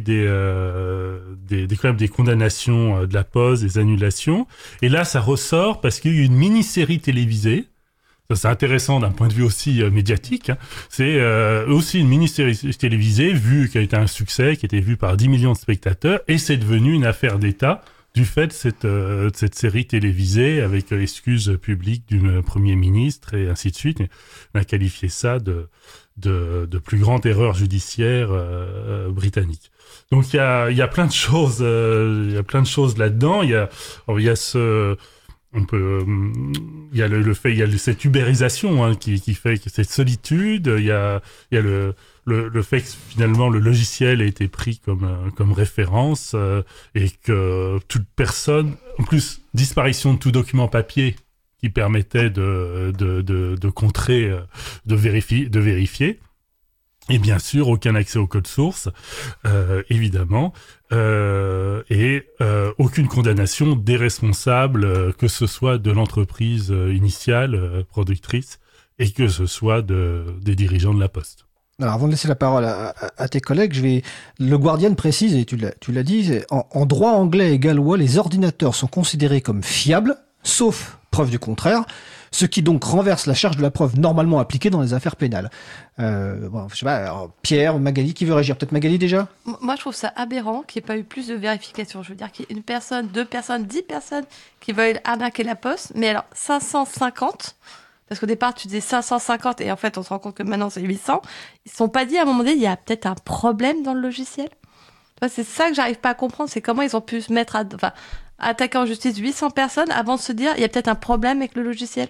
[1.49, 4.47] des condamnations de la pause, des annulations.
[4.82, 7.66] Et là, ça ressort parce qu'il y a eu une mini-série télévisée.
[8.30, 10.51] Ça, c'est intéressant d'un point de vue aussi médiatique.
[10.51, 10.59] Hein.
[10.90, 11.20] C'est
[11.64, 15.16] aussi une mini-série télévisée vue qui a été un succès, qui a été vue par
[15.16, 17.82] 10 millions de spectateurs, et c'est devenu une affaire d'État
[18.14, 22.42] du fait de cette, euh, de cette série télévisée avec euh, excuse publique du euh,
[22.42, 24.00] Premier ministre et ainsi de suite.
[24.54, 25.68] On a qualifié ça de,
[26.18, 29.70] de, de plus grande erreur judiciaire euh, britannique.
[30.10, 32.98] Donc il y a, y a plein de choses, il y a plein de choses
[32.98, 33.42] là-dedans.
[33.42, 33.70] Il y a,
[34.08, 34.96] il y a ce
[35.55, 36.05] on peut
[36.92, 39.59] il y a le, le, fait il y a cette ubérisation hein, qui, qui fait
[39.59, 41.94] que cette solitude il y a il y a le
[42.24, 46.62] le, le fait que finalement le logiciel a été pris comme euh, comme référence euh,
[46.94, 51.16] et que toute personne, en plus disparition de tout document papier
[51.59, 54.40] qui permettait de de, de, de contrer, euh,
[54.86, 56.20] de vérifier, de vérifier.
[57.09, 58.88] Et bien sûr, aucun accès au code source,
[59.44, 60.53] euh, évidemment,
[60.92, 68.61] euh, et euh, aucune condamnation des responsables, que ce soit de l'entreprise initiale, productrice,
[68.98, 71.46] et que ce soit de, des dirigeants de la Poste.
[71.80, 74.03] Alors, avant de laisser la parole à, tes collègues, je vais.
[74.38, 78.86] Le Guardian précise, et tu l'as, dit, en droit anglais et gallois, les ordinateurs sont
[78.86, 81.84] considérés comme fiables, sauf preuve du contraire,
[82.33, 85.51] ce qui donc renverse la charge de la preuve normalement appliquée dans les affaires pénales.
[86.01, 86.49] Euh,
[87.43, 88.57] Pierre, Magali, qui veut réagir?
[88.57, 89.28] Peut-être Magali déjà?
[89.61, 92.03] Moi, je trouve ça aberrant qu'il n'y ait pas eu plus de vérification.
[92.03, 94.24] Je veux dire qu'il y ait une personne, deux personnes, dix personnes
[94.61, 95.93] qui veuillent arnaquer la poste.
[95.95, 97.57] Mais alors, 550,
[98.09, 100.70] parce qu'au départ, tu disais 550 et en fait, on se rend compte que maintenant,
[100.70, 101.22] c'est 800.
[101.66, 103.83] Ils ne sont pas dit à un moment donné, il y a peut-être un problème
[103.83, 104.49] dans le logiciel?
[105.28, 107.62] C'est ça que j'arrive pas à comprendre, c'est comment ils ont pu se mettre à
[107.74, 107.93] enfin,
[108.39, 111.39] attaquer en justice 800 personnes avant de se dire, il y a peut-être un problème
[111.39, 112.09] avec le logiciel?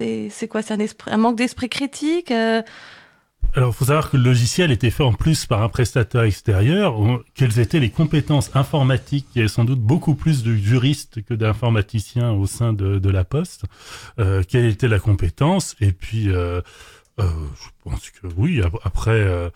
[0.00, 0.62] C'est c'est quoi?
[0.62, 2.62] C'est un, esprit- un manque d'esprit critique euh,
[3.54, 6.96] Alors, il faut savoir que le logiciel était fait en plus par un prestataire extérieur.
[7.34, 11.34] Quelles étaient les compétences informatiques Il y avait sans doute beaucoup plus de juristes que
[11.34, 13.64] d'informaticiens au sein de, de la Poste.
[14.18, 15.76] Euh, quelle était la compétence?
[15.80, 16.62] Et puis, euh,
[17.18, 17.24] euh,
[17.62, 18.62] je pense que oui.
[18.62, 19.50] ap- Après, euh,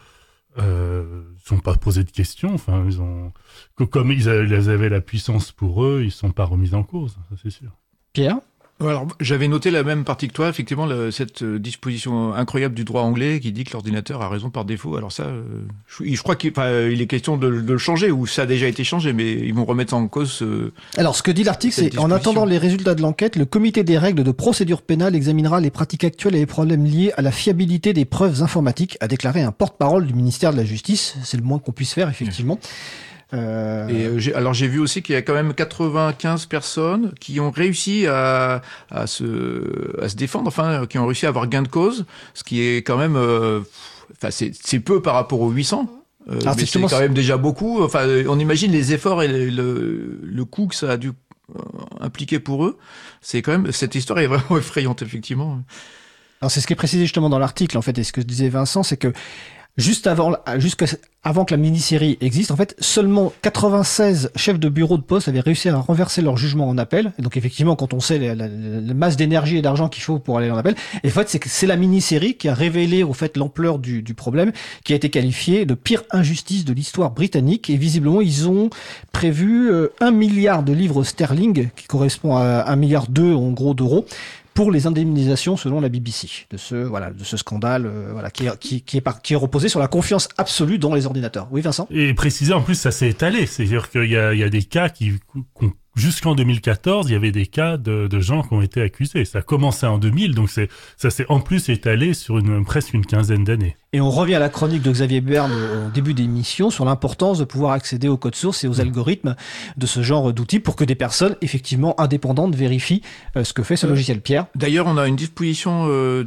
[0.59, 2.53] euh, ils sont pas posé de questions.
[2.55, 3.32] Enfin, ils ont
[3.76, 6.82] que comme ils avaient, ils avaient la puissance pour eux, ils sont pas remis en
[6.82, 7.12] cause.
[7.30, 7.70] Ça, c'est sûr.
[8.12, 8.38] Pierre?
[8.81, 13.03] Alors, j'avais noté la même partie que toi, effectivement, cette euh, disposition incroyable du droit
[13.03, 14.97] anglais qui dit que l'ordinateur a raison par défaut.
[14.97, 15.43] Alors ça, euh,
[15.87, 18.47] je, je crois qu'il enfin, il est question de, de le changer, ou ça a
[18.47, 20.43] déjà été changé, mais ils vont remettre en cause.
[20.43, 23.85] euh, Alors, ce que dit l'article, c'est en attendant les résultats de l'enquête, le comité
[23.85, 27.31] des règles de procédure pénale examinera les pratiques actuelles et les problèmes liés à la
[27.31, 31.16] fiabilité des preuves informatiques, a déclaré un porte-parole du ministère de la Justice.
[31.22, 32.59] C'est le moins qu'on puisse faire, effectivement.
[33.35, 37.41] Euh, Et euh, alors j'ai vu aussi qu'il y a quand même 95 personnes qui
[37.41, 41.62] ont réussi à, à, se, à se défendre, enfin qui ont réussi à avoir gain
[41.62, 43.61] de cause, ce qui est quand même, euh,
[44.12, 45.89] enfin c'est c'est peu par rapport aux 800.
[46.30, 47.82] Euh, mais c'est quand même déjà beaucoup.
[47.82, 51.61] Enfin, on imagine les efforts et le, le, le coût que ça a dû euh,
[52.01, 52.78] impliquer pour eux.
[53.20, 55.61] C'est quand même cette histoire est vraiment effrayante effectivement.
[56.41, 58.49] Alors c'est ce qui est précisé justement dans l'article en fait et ce que disait
[58.49, 59.12] Vincent c'est que
[59.77, 60.87] juste avant jusqu'à
[61.27, 65.41] avant que la mini-série existe en fait seulement 96 chefs de bureau de poste avaient
[65.41, 67.12] réussi à renverser leur jugement en appel.
[67.18, 70.18] Et donc effectivement quand on sait la, la- la masse d'énergie et d'argent qu'il faut
[70.18, 73.14] pour aller en appel et en fait c'est c'est la mini-série qui a révélé au
[73.14, 74.53] fait l'ampleur du, du problème
[74.85, 77.70] qui a été qualifiée de pire injustice de l'histoire britannique.
[77.70, 78.68] Et visiblement ils ont
[79.12, 83.72] prévu euh, un milliard de livres sterling qui correspond à un milliard deux en gros
[83.75, 84.05] d'euros
[84.55, 88.46] pour les indemnisations selon la BBC de ce voilà de ce scandale euh, voilà qui
[88.46, 91.48] est, qui, qui est par- qui est reposé sur la confiance absolue dans les ordinateurs.
[91.50, 91.86] Oui Vincent?
[91.90, 93.46] Et préciser en plus, ça s'est étalé.
[93.46, 95.12] C'est-à-dire qu'il y a, il y a des cas qui,
[95.55, 99.24] qu'on- jusqu'en 2014, il y avait des cas de, de gens qui ont été accusés.
[99.24, 102.95] Ça a commencé en 2000, donc c'est, ça s'est en plus étalé sur une, presque
[102.95, 103.76] une quinzaine d'années.
[103.92, 107.45] Et on revient à la chronique de Xavier Berne au début d'émission sur l'importance de
[107.45, 109.36] pouvoir accéder au code source et aux algorithmes
[109.76, 113.03] de ce genre d'outils pour que des personnes effectivement indépendantes vérifient
[113.36, 114.20] euh, ce que fait ce Euh, logiciel.
[114.20, 114.47] Pierre.
[114.57, 116.24] D'ailleurs, on a une disposition euh,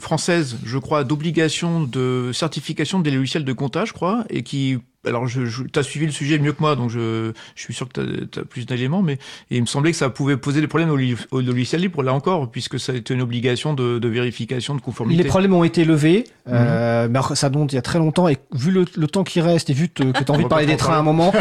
[0.00, 5.26] française, je crois, d'obligation de certification des logiciels de comptage, je crois, et qui alors,
[5.26, 8.24] je, je as suivi le sujet mieux que moi, donc je, je suis sûr que
[8.26, 9.14] tu as, plus d'éléments, mais
[9.50, 10.98] et il me semblait que ça pouvait poser des problèmes au,
[11.36, 14.80] au logiciel libre, là encore, puisque ça a été une obligation de, de vérification de
[14.80, 15.22] conformité.
[15.22, 16.52] Les problèmes ont été levés, Mhm.
[16.56, 19.40] euh, mais ça monte il y a très longtemps et vu le, le temps qui
[19.40, 21.32] reste et vu te- que tu as envie de parler des trains à un moment,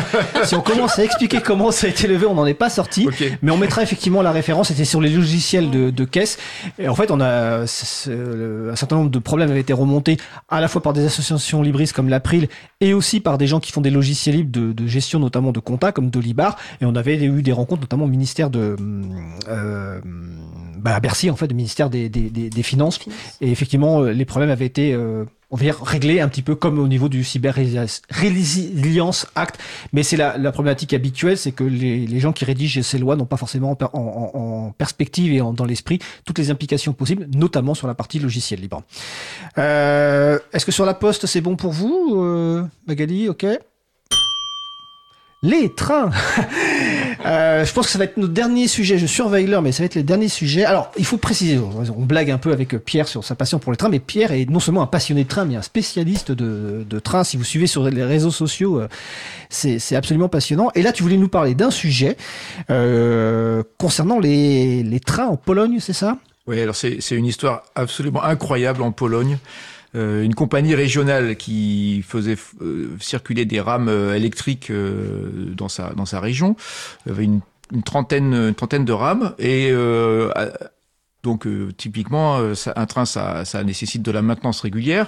[0.44, 3.08] si on commence à expliquer comment ça a été levé, on n'en est pas sorti.
[3.08, 3.24] Ok.
[3.42, 6.38] Mais on mettra effectivement la référence, c'était sur les logiciels de, de caisse.
[6.78, 7.66] Et en fait, on a un
[8.76, 10.18] certain nombre de problèmes avaient été remontés
[10.50, 12.48] à la fois par des associations libristes comme l'April
[12.82, 15.92] et aussi par des gens qui font des logiciels libres de, gestion, notamment de compta
[15.92, 16.58] comme Dolibar.
[16.82, 18.76] Et on avait eu des rencontres, notamment au ministère de
[19.48, 20.00] euh,
[20.80, 23.00] bah, à Bercy, en fait, au ministère des, des, des, des Finances.
[23.42, 26.54] Et effectivement, euh, les problèmes avaient été euh, on va dire réglés un petit peu
[26.54, 29.60] comme au niveau du Cyber Resilience Act.
[29.94, 33.16] Mais c'est la, la problématique habituelle, c'est que les, les gens qui rédigent ces lois
[33.16, 36.94] n'ont pas forcément en, en- en- en perspective et en- dans l'esprit toutes les implications
[36.94, 38.84] possibles, notamment sur la partie logiciel libre.
[39.58, 43.28] Euh, Est-ce que sur la poste, c'est bon pour vous, euh, Magali?
[43.28, 43.46] Ok.
[45.42, 46.12] Les trains
[47.26, 48.98] Euh, je pense que ça va être notre dernier sujet.
[48.98, 50.64] Je surveille l'heure, mais ça va être les derniers sujets.
[50.64, 53.78] Alors, il faut préciser, on blague un peu avec Pierre sur sa passion pour les
[53.78, 57.00] trains, mais Pierre est non seulement un passionné de train, mais un spécialiste de, de
[57.00, 57.24] train.
[57.24, 58.88] Si vous suivez sur les réseaux sociaux, euh,
[59.50, 60.72] c'est absolument passionnant.
[60.76, 62.16] Et là, tu voulais nous parler d'un sujet
[62.70, 66.18] euh, concernant les, les trains en Pologne, c'est ça?
[66.48, 69.38] Oui, alors c'est une histoire absolument incroyable en Pologne.
[69.96, 75.94] Euh, une compagnie régionale qui faisait euh, circuler des rames euh, électriques euh, dans sa
[75.94, 76.56] dans sa région
[77.10, 77.42] avait une,
[77.84, 79.74] trentaine une trentaine de rames et
[81.24, 85.08] Donc typiquement, un train, ça, ça nécessite de la maintenance régulière.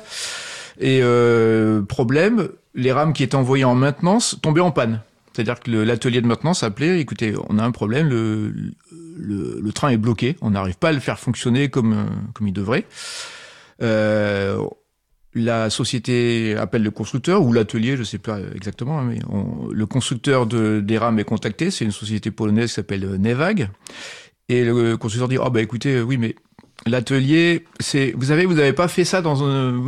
[0.80, 1.02] Et
[1.88, 5.00] problème, les rames qui étaient envoyées en maintenance tombaient en panne.
[5.34, 8.54] C'est-à-dire que l'atelier de maintenance appelait, écoutez, on a un problème, le,
[9.18, 12.54] le, le train est bloqué, on n'arrive pas à le faire fonctionner comme, comme il
[12.54, 12.86] devrait.
[13.82, 14.58] Euh,
[15.34, 19.86] la société appelle le constructeur ou l'atelier, je sais pas exactement, hein, mais on- le
[19.86, 21.72] constructeur de, des rames est contacté.
[21.72, 23.70] C'est une société polonaise qui s'appelle euh, Nevag.
[24.50, 26.36] Et le constructeur dit, oh bah écoutez, euh, oui, mais
[26.86, 29.36] l'atelier, c'est, vous avez, vous avez pas fait ça dans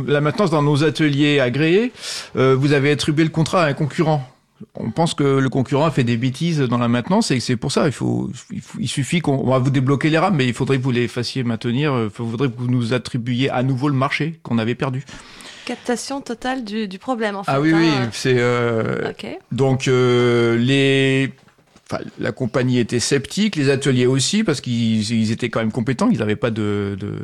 [0.06, 1.92] la maintenance dans nos ateliers agréés.
[2.36, 4.26] Euh, vous avez attribué le contrat à un concurrent.
[4.76, 7.72] On pense que le concurrent a fait des bêtises dans la maintenance et c'est pour
[7.72, 7.86] ça.
[7.86, 10.54] Il faut, il, faut- il suffit qu'on on va vous débloquer les rames, mais il
[10.54, 11.92] faudrait que vous les fassiez maintenir.
[11.92, 15.04] euh, Il faudrait que vous nous attribuiez à nouveau le marché qu'on avait perdu.
[15.64, 17.50] Captation totale du, du problème, en fait.
[17.52, 18.10] Ah oui, oui, hein.
[18.12, 19.26] c'est euh, Ok.
[19.50, 21.32] donc euh, les.
[22.18, 26.18] La compagnie était sceptique, les ateliers aussi, parce qu'ils ils étaient quand même compétents, ils
[26.18, 27.18] n'avaient pas de, de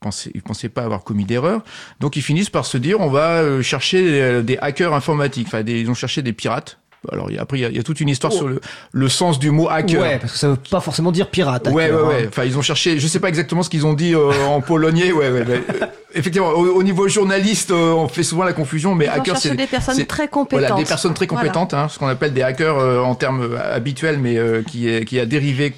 [0.00, 1.62] pensaient, pensaient pas avoir commis d'erreur.
[2.00, 5.46] Donc ils finissent par se dire, on va euh, chercher euh, des hackers informatiques.
[5.46, 6.78] Enfin, ils ont cherché des pirates.
[7.10, 8.36] Alors il y a- après, il y a, il y a toute une histoire Oh.
[8.38, 8.60] sur le,
[8.92, 10.00] le sens du mot hacker.
[10.02, 11.68] Ouais, parce que ça veut pas forcément dire pirate.
[11.68, 12.18] Ouais, hacker, ouais, hein.
[12.20, 12.28] ouais.
[12.28, 12.98] Enfin, ils ont cherché.
[13.00, 15.10] Je sais pas exactement ce qu'ils ont dit euh, en polonais.
[15.10, 15.44] Ouais, ouais.
[15.46, 19.18] mais, euh, effectivement, au, au niveau journaliste, euh, on fait souvent la confusion, mais Ils
[19.20, 20.60] hacker, c'est des personnes très compétentes.
[20.68, 21.48] voilà, des personnes très Voilà.
[21.48, 25.04] compétentes, hein, ce qu'on appelle des hackers euh, en termes habituels, mais euh, qui, est,
[25.04, 25.74] qui a dérivé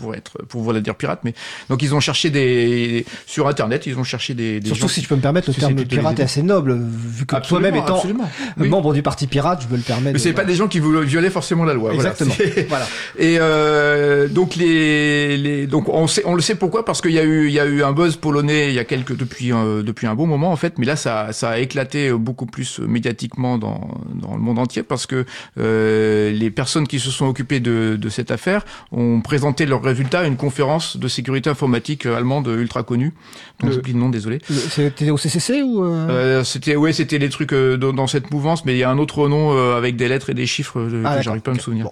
[0.00, 1.20] pour être, pour voilà dire pirate.
[1.24, 1.34] Mais
[1.68, 5.02] donc ils ont cherché des sur internet, ils ont cherché des, des Surtout gens si
[5.02, 7.96] je peux me permettre, le terme de pirate est assez noble, vu que toi-même étant
[7.96, 8.30] absolument.
[8.58, 8.68] Oui.
[8.68, 10.12] membre du parti pirate, je peux le permettre.
[10.14, 11.92] Mais c'est de- pas des gens qui voulaient violer forcément la loi.
[11.92, 12.10] voilà.
[12.10, 12.34] Exactement.
[12.36, 12.86] C'est- Voilà.
[13.18, 17.18] Et euh, donc les, les donc on sait on le sait pourquoi parce qu'il y
[17.18, 19.82] a eu il y a eu un buzz polonais il y a quelques depuis euh,
[19.82, 23.58] depuis un bon moment en fait mais là ça ça a éclaté beaucoup plus médiatiquement
[23.58, 25.24] dans dans le monde entier parce que
[25.58, 30.20] euh, les personnes qui se sont occupées de de cette affaire ont présenté leurs résultats
[30.20, 33.12] à une conférence de sécurité informatique allemande ultra connue
[33.60, 37.18] dont Le- j'oublie le nom désolé C'était au CCC ou euh, euh, c'était ouais, c'était
[37.18, 39.96] les trucs euh, dans, cette mouvance, mais il y a un autre nom euh, avec
[39.96, 41.84] des lettres et des chiffres euh, Ah, que j'arrive pas à me souvenir.
[41.84, 41.90] Bon.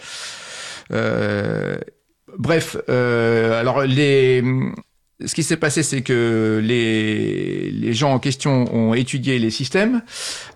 [0.93, 1.77] Euh,
[2.39, 4.43] bref, euh, alors les
[5.27, 10.03] ce qui s'est passé, c'est que les, les gens en question ont étudié les systèmes.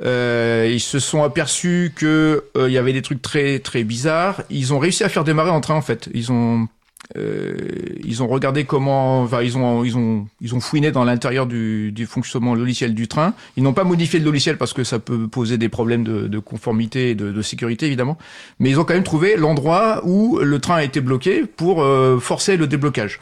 [0.05, 4.43] Euh, ils se sont aperçus que euh, il y avait des trucs très très bizarres.
[4.51, 6.09] Ils ont réussi à faire démarrer en train en fait.
[6.14, 6.66] Ils ont euh,
[7.15, 11.93] ils ont regardé comment, enfin, ils ont, ils ont, ils ont fouiné dans l'intérieur du,
[11.93, 13.35] du fonctionnement logiciel du train.
[13.57, 16.39] Ils n'ont pas modifié le logiciel parce que ça peut poser des problèmes de, de
[16.39, 18.16] conformité et de, de sécurité évidemment.
[18.59, 22.19] Mais ils ont quand même trouvé l'endroit où le train a été bloqué pour euh,
[22.19, 23.20] forcer le déblocage.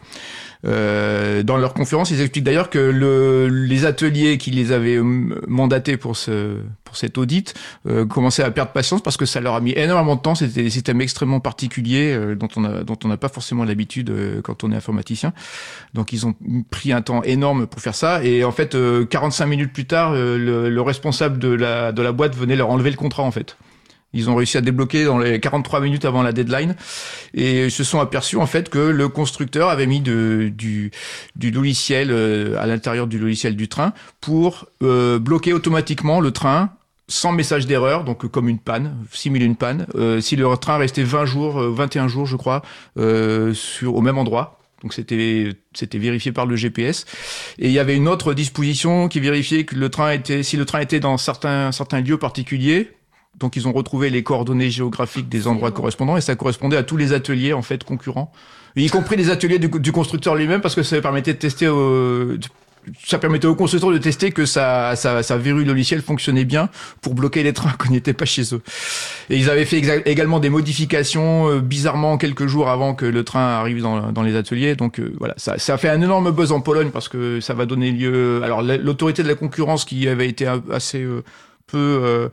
[0.67, 5.03] Euh, dans leur conférence, ils expliquent d'ailleurs que le, les ateliers qui les avaient euh,
[5.49, 7.55] mandatés pour ce pour cet audit
[7.87, 10.35] euh, commençaient à perdre patience parce que ça leur a mis énormément de temps.
[10.35, 14.11] C'était des systèmes extrêmement particuliers euh, dont on a dont on n'a pas forcément l'habitude
[14.11, 15.33] euh, quand on est informaticien.
[15.95, 16.35] Donc ils ont
[16.71, 20.13] pris un temps énorme pour faire ça et en fait euh, 45 minutes plus tard,
[20.13, 23.57] le, le responsable de la de la boîte venait leur enlever le contrat en fait.
[24.13, 26.75] Ils ont réussi à débloquer dans les 43 minutes avant la deadline.
[27.35, 30.91] Et ils se sont aperçus en fait que le constructeur avait mis de, du,
[31.37, 36.71] du logiciel euh, à l'intérieur du logiciel du train pour euh, bloquer automatiquement le train
[37.11, 40.79] sans message d'erreur, donc euh, comme une panne, simule une panne, euh, si le train
[40.79, 42.63] restait 20 jours, euh, 21 jours je crois,
[42.97, 44.59] euh, sur, au même endroit.
[44.83, 47.05] Donc c'était c'était vérifié par le GPS
[47.59, 50.65] et il y avait une autre disposition qui vérifiait que le train était si le
[50.65, 52.89] train était dans certains certains lieux particuliers
[53.39, 56.97] donc ils ont retrouvé les coordonnées géographiques des endroits correspondants et ça correspondait à tous
[56.97, 58.33] les ateliers en fait concurrents,
[58.77, 62.39] y compris les ateliers du, constructeur lui-même parce que ça permettait de tester, euh,
[63.05, 66.69] ça permettait au constructeur de tester que sa, sa, sa verrue logicielle fonctionnait bien
[67.01, 68.63] pour bloquer les trains qu'on n'était pas chez eux.
[69.29, 73.59] Et ils avaient fait également des modifications euh, bizarrement quelques jours avant que le train
[73.59, 74.77] arrive dans, dans les ateliers.
[74.77, 77.55] Donc euh, voilà, ça, ça a fait un énorme buzz en Pologne parce que ça
[77.55, 78.43] va donner lieu.
[78.43, 81.23] Alors la- l'autorité de la concurrence qui avait été assez euh,
[81.77, 82.29] euh,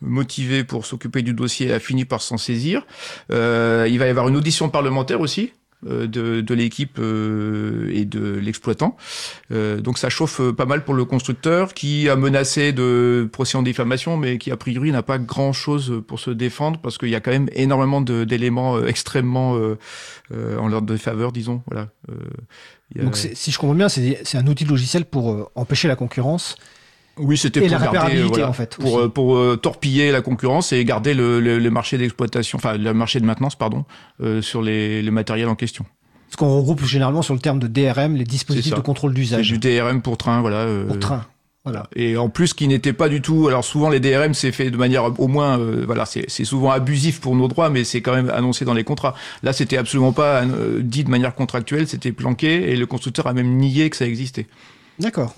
[0.00, 2.86] motivé pour s'occuper du dossier a fini par s'en saisir.
[3.30, 5.52] Euh, il va y avoir une audition parlementaire aussi
[5.86, 8.96] euh, de, l'équipe et de l'exploitant.
[9.50, 14.16] Donc ça chauffe pas mal pour le constructeur qui a menacé de procès en diffamation,
[14.16, 17.32] mais qui a priori n'a pas grand-chose pour se défendre parce qu'il y a quand
[17.32, 19.58] même énormément d'éléments extrêmement
[20.32, 21.62] en leur défaveur, disons.
[21.70, 21.88] Voilà.
[22.96, 26.56] Donc si je comprends bien, c'est un outil logiciel pour empêcher la concurrence.
[27.18, 30.22] Oui, c'était pour la garder, réparabilité, voilà, en fait, pour euh, pour euh, torpiller la
[30.22, 33.84] concurrence et garder le, le, le marché d'exploitation, enfin le marché de maintenance, pardon,
[34.22, 35.84] euh, sur les, le matériel en question.
[36.30, 39.58] Ce qu'on regroupe généralement sur le terme de DRM, les dispositifs de contrôle d'usage du
[39.58, 40.58] DRM pour train, voilà.
[40.58, 41.26] euh, pour train.
[41.64, 41.84] Voilà.
[41.94, 43.46] Et en plus, qui n'était pas du tout.
[43.46, 46.70] Alors souvent, les DRM, c'est fait de manière au moins, euh, voilà, c'est c'est souvent
[46.72, 49.14] abusif pour nos droits, mais c'est quand même annoncé dans les contrats.
[49.44, 53.32] Là, c'était absolument pas euh, dit de manière contractuelle, c'était planqué, et le constructeur a
[53.32, 54.46] même nié que ça existait.
[54.98, 55.34] D'accord.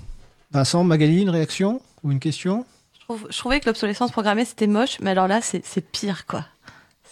[0.54, 2.64] Vincent, Magali, une réaction ou une question?
[2.94, 5.62] Je, trouve- je trouvais que l'obsolescence programmée c'était moche, mais alors là c'est
[5.92, 6.44] pire quoi.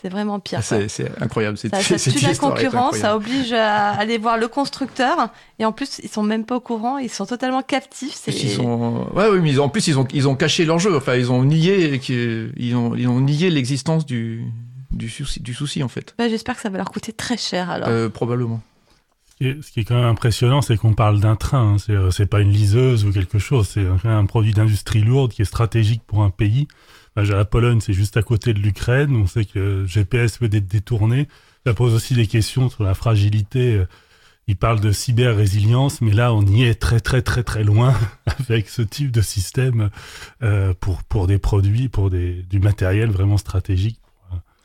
[0.01, 0.59] C'est vraiment pire.
[0.61, 0.79] quoi.
[0.79, 1.57] C'est c'est incroyable.
[1.59, 5.29] C'est Ça, ça tue la concurrence, ça oblige à aller voir le constructeur,
[5.59, 8.19] et en plus ils sont même pas au courant, ils sont totalement captifs.
[8.29, 10.79] Ils sont, ouais, oui, mais ils ont- en plus ils ont ils ont caché leur
[10.79, 10.97] jeu.
[10.97, 14.45] Enfin, ils ont nié qu'ils ils ont ils ont nié l'existence du
[14.93, 16.15] du souci du souci en fait.
[16.19, 17.89] Bah, J'espère que ça va leur coûter très cher alors.
[17.89, 18.61] Euh, probablement.
[19.43, 21.75] Ce qui est- ce qui est quand même impressionnant, c'est qu'on parle d'un train.
[21.75, 21.77] hein.
[21.79, 23.69] C'est, euh, pas une liseuse ou quelque chose.
[23.69, 26.69] C'est un produit d'industrie lourde qui est stratégique pour un pays.
[27.17, 29.17] Bah, la Pologne, c'est juste à côté de l'Ukraine.
[29.17, 31.27] On sait que le GPS peut être détourné.
[31.67, 33.75] Ça pose aussi des questions sur la fragilité.
[33.75, 33.87] Euh,
[34.49, 37.95] Il parle de cyber-résilience, mais là, on y est très, très, très, très loin
[38.49, 39.91] avec ce type de système
[40.43, 44.01] euh, pour, pour des produits, pour des, du matériel vraiment stratégique.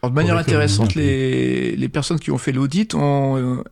[0.02, 3.64] Alors, de manière intéressante, les, les personnes qui ont fait l'audit ont.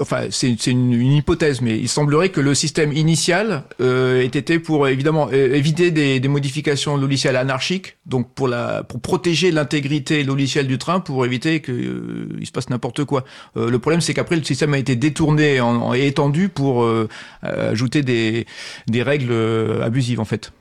[0.00, 4.58] Enfin, c'est une, une hypothèse, mais il semblerait que le système initial euh, ait été
[4.58, 10.66] pour évidemment éviter des, des modifications logicielles anarchiques, donc pour la pour protéger l'intégrité logicielle
[10.66, 13.24] du train, pour éviter que euh, il se passe n'importe quoi.
[13.56, 15.60] Euh, le problème, c'est qu'après le système a été détourné
[15.94, 17.08] et étendu pour euh,
[17.42, 18.46] ajouter des
[18.86, 20.52] des règles euh, abusives en fait.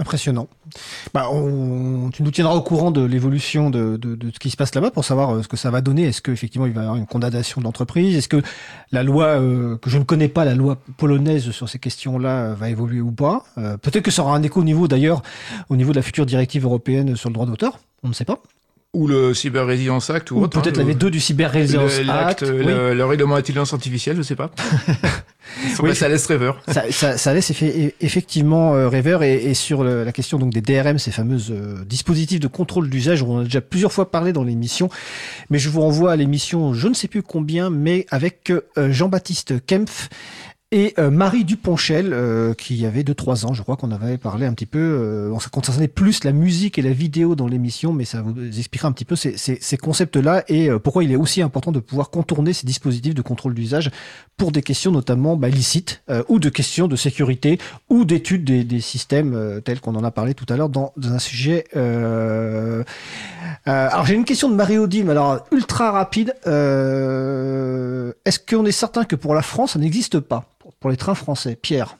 [0.00, 0.48] Impressionnant.
[1.12, 4.74] Bah, on- tu nous tiendras au courant de l'évolution de, de- ce qui se passe
[4.74, 6.04] là-bas pour savoir euh, ce que ça va donner.
[6.04, 8.16] Est-ce qu'effectivement il va y avoir une condamnation de l'entreprise?
[8.16, 8.40] Est-ce que
[8.92, 12.54] la loi, euh, que je ne connais pas, la loi polonaise sur ces questions-là, euh,
[12.54, 13.44] va évoluer ou pas?
[13.56, 15.22] Peut-être que ça aura un écho au niveau d'ailleurs,
[15.68, 17.78] au niveau de la future directive européenne sur le droit d'auteur.
[18.02, 18.38] On ne sait pas.
[18.92, 21.52] Ou le Cyber Resilience Act ou, Ou autre, hein, peut-être le- la V2 du Cyber
[21.52, 22.42] Resilience le, Act.
[22.42, 22.56] le,
[22.90, 22.96] Oui.
[22.96, 24.50] le règlement d'intelligence artificielle, je sais pas.
[25.82, 25.96] Oui.
[25.96, 26.62] ça laisse rêveur.
[26.68, 30.52] ça, ça, ça laisse effe- effectivement euh, rêveur et, et sur le- la question donc
[30.52, 34.10] des DRM, ces fameuses euh, dispositifs de contrôle d'usage, on en a déjà plusieurs fois
[34.12, 34.88] parlé dans l'émission,
[35.50, 39.54] mais je vous renvoie à l'émission, je ne sais plus combien, mais avec euh, Jean-Baptiste
[39.66, 40.08] Kempf
[40.72, 44.54] et euh, Marie Duponchel, euh, qui avait 2-3 ans, je crois qu'on avait parlé un
[44.54, 48.22] petit peu, euh, on concernait plus la musique et la vidéo dans l'émission, mais ça
[48.22, 51.42] vous expliquera un petit peu ces, ces, ces concepts-là et euh, pourquoi il est aussi
[51.42, 53.90] important de pouvoir contourner ces dispositifs de contrôle d'usage
[54.36, 58.62] pour des questions notamment bah, licites euh, ou de questions de sécurité ou d'études des,
[58.62, 61.64] des systèmes euh, tels qu'on en a parlé tout à l'heure dans, dans un sujet.
[63.64, 66.32] Alors j'ai une question de Marie-Odile, alors ultra rapide.
[66.46, 70.46] Est-ce qu'on est certain que pour la France ça n'existe pas?
[70.80, 71.96] Pour- les trains français Pierre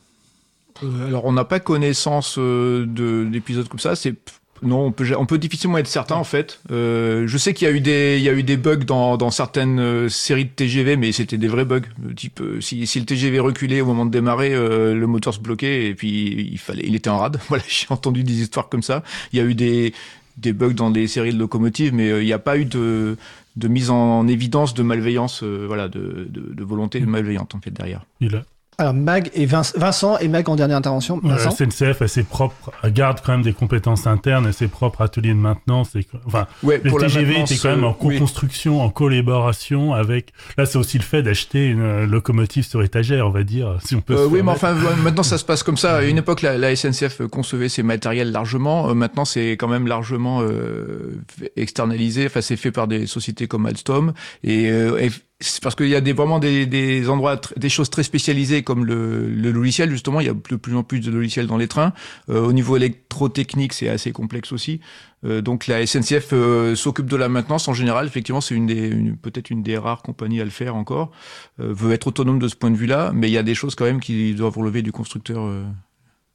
[0.83, 3.95] Euh, alors, on n'a pas connaissance euh, de d'épisodes comme ça.
[3.97, 4.15] C'est
[4.63, 6.61] non, on peut on peut difficilement être certain en fait.
[6.71, 9.17] Euh, je sais qu'il y a eu des il y a eu des bugs dans
[9.17, 11.83] dans certaines euh, séries de TGV, mais c'était des vrais bugs.
[12.17, 15.41] Type euh, si si le TGV reculait au moment de démarrer, euh, le moteur se
[15.41, 17.39] bloquait et puis il fallait il était en rade.
[17.49, 19.03] Voilà, j'ai entendu des histoires comme ça.
[19.33, 19.93] Il y a eu des
[20.39, 23.17] des bugs dans des séries de locomotives, mais euh, il n'y a pas eu de
[23.57, 27.71] de mise en évidence de malveillance, euh, voilà, de, de, de volonté malveillante en fait
[27.71, 28.05] derrière.
[28.21, 28.45] Il a-
[28.81, 31.21] Alors Mag et Vince- Vincent et Mag en dernière intervention.
[31.23, 35.29] La SNCF a ses propres, garde quand même des compétences internes et ses propres ateliers
[35.31, 35.95] de maintenance.
[35.97, 38.15] Et, enfin, Ouais, le TGV était quand même en euh, oui.
[38.17, 40.33] co-construction, en collaboration avec.
[40.57, 43.95] Là, c'est aussi le fait d'acheter une euh, locomotive sur étagère, on va dire, si
[43.95, 44.15] on peut.
[44.15, 45.97] Euh, se oui, mais enfin, maintenant ça se passe comme ça.
[45.97, 48.89] À une époque, la, la SNCF concevait ses matériels largement.
[48.89, 51.21] Euh, maintenant, c'est quand même largement euh,
[51.57, 52.27] externalisé.
[52.27, 54.15] Enfin, c'est fait par des sociétés comme Alstom.
[54.43, 57.89] Et, euh, et c'est parce qu'il y a des, vraiment des, des endroits, des choses
[57.89, 59.91] très spécialisées comme le, le logiciel.
[59.91, 61.93] Justement, il y a de plus en plus de logiciels dans les trains.
[62.29, 64.81] Euh, au niveau électrotechnique, c'est assez complexe aussi.
[65.25, 68.07] Euh, donc la SNCF euh, s'occupe de la maintenance en général.
[68.07, 71.11] Effectivement, c'est une des, une- peut-être une des rares compagnies à le faire encore.
[71.59, 73.75] Euh, veut être autonome de ce point de vue-là, mais il y a des choses
[73.75, 75.65] quand même qui doivent relever du constructeur, euh,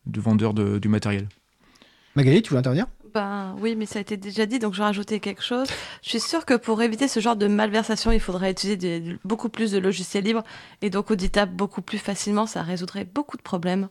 [0.08, 1.28] du vendeur de- du matériel.
[2.16, 2.88] Magali, tu veux intervenir?
[3.16, 5.70] Ben oui, mais ça a été déjà dit, donc je vais rajouter quelque chose.
[6.04, 9.72] Je suis sûre que pour éviter ce genre de malversation, il faudrait utiliser beaucoup plus
[9.72, 10.44] de logiciels libres
[10.82, 12.46] et donc auditables beaucoup plus facilement.
[12.46, 13.88] Ça résoudrait beaucoup de problèmes.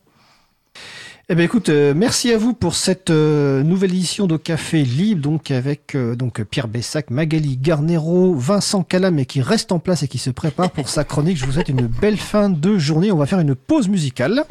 [1.30, 5.22] Eh ben écoute, euh, merci à vous pour cette euh, nouvelle édition de Café Libre,
[5.22, 10.08] donc avec euh, donc Pierre Bessac, Magali Garnero, Vincent Calam, qui reste en place et
[10.08, 11.38] qui se prépare pour sa chronique.
[11.38, 13.10] Je vous souhaite une belle fin de journée.
[13.10, 14.44] On va faire une pause musicale.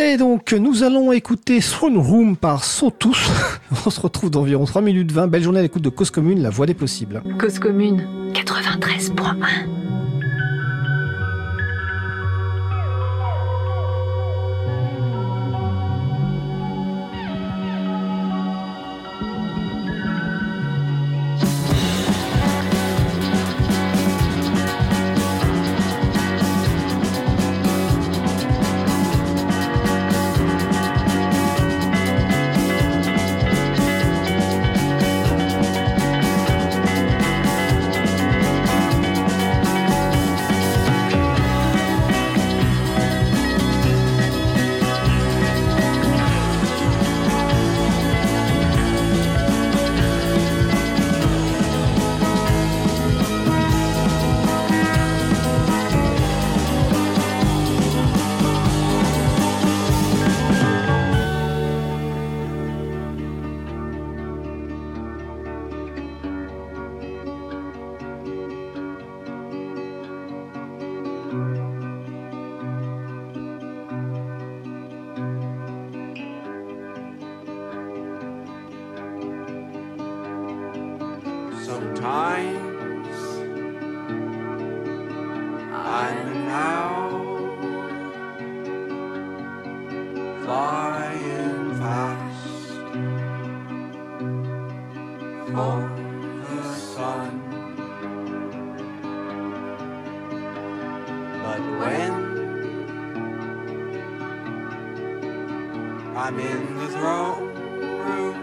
[0.00, 3.30] Et donc, nous allons écouter Throne Room par Sotus.
[3.86, 5.26] On se retrouve dans environ 3 minutes 20.
[5.26, 7.20] Belle journée à l'écoute de Cause Commune, la voix des possibles.
[7.36, 9.87] Cause commune 93.1.
[106.20, 108.36] I'm in the throne room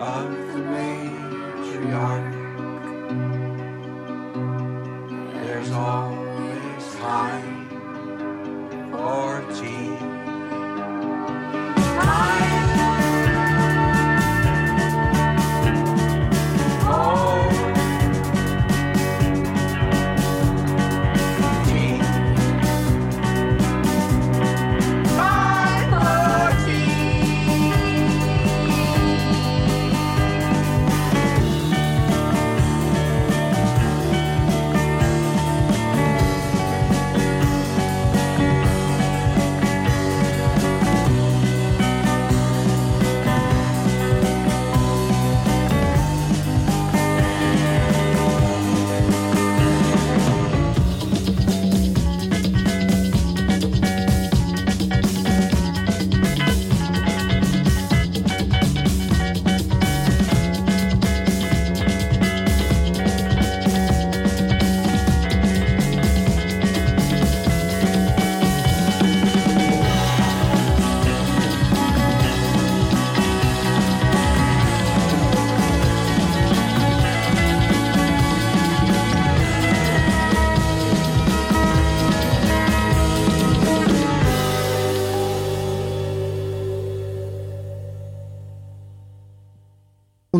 [0.00, 2.41] of the matriarch,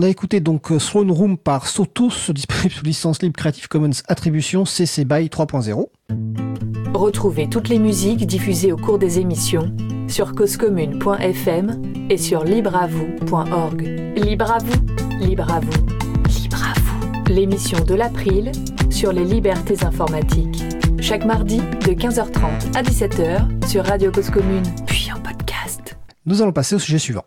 [0.02, 4.02] On a écouté donc euh, Throne Room par Sotos, disponible sous licence libre Creative Commons
[4.08, 5.86] Attribution CC BY 3.0.
[6.92, 9.72] Retrouvez toutes les musiques diffusées au cours des émissions
[10.08, 13.82] sur causecommune.fm et sur libreavoue.org.
[14.16, 15.86] Libre à vous, libre à vous,
[16.26, 17.32] libre à vous.
[17.32, 18.50] L'émission de l'April
[18.90, 20.64] sur les libertés informatiques.
[21.00, 25.96] Chaque mardi de 15h30 à 17h sur Radio Cause Commune, puis en podcast.
[26.26, 27.22] Nous allons passer au sujet suivant.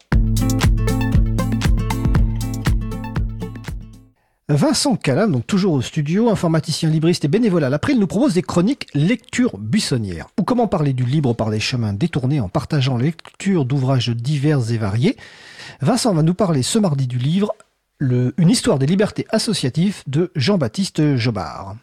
[4.48, 8.44] Vincent Calam, donc toujours au studio, informaticien libriste et bénévole à l'April, nous propose des
[8.44, 10.28] chroniques lecture buissonnière.
[10.40, 14.78] Ou comment parler du libre par des chemins détournés en partageant lecture d'ouvrages divers et
[14.78, 15.18] variés.
[15.82, 17.56] Vincent va nous parler ce mardi du livre
[18.00, 21.76] Une histoire des libertés associatives de Jean-Baptiste Jobard.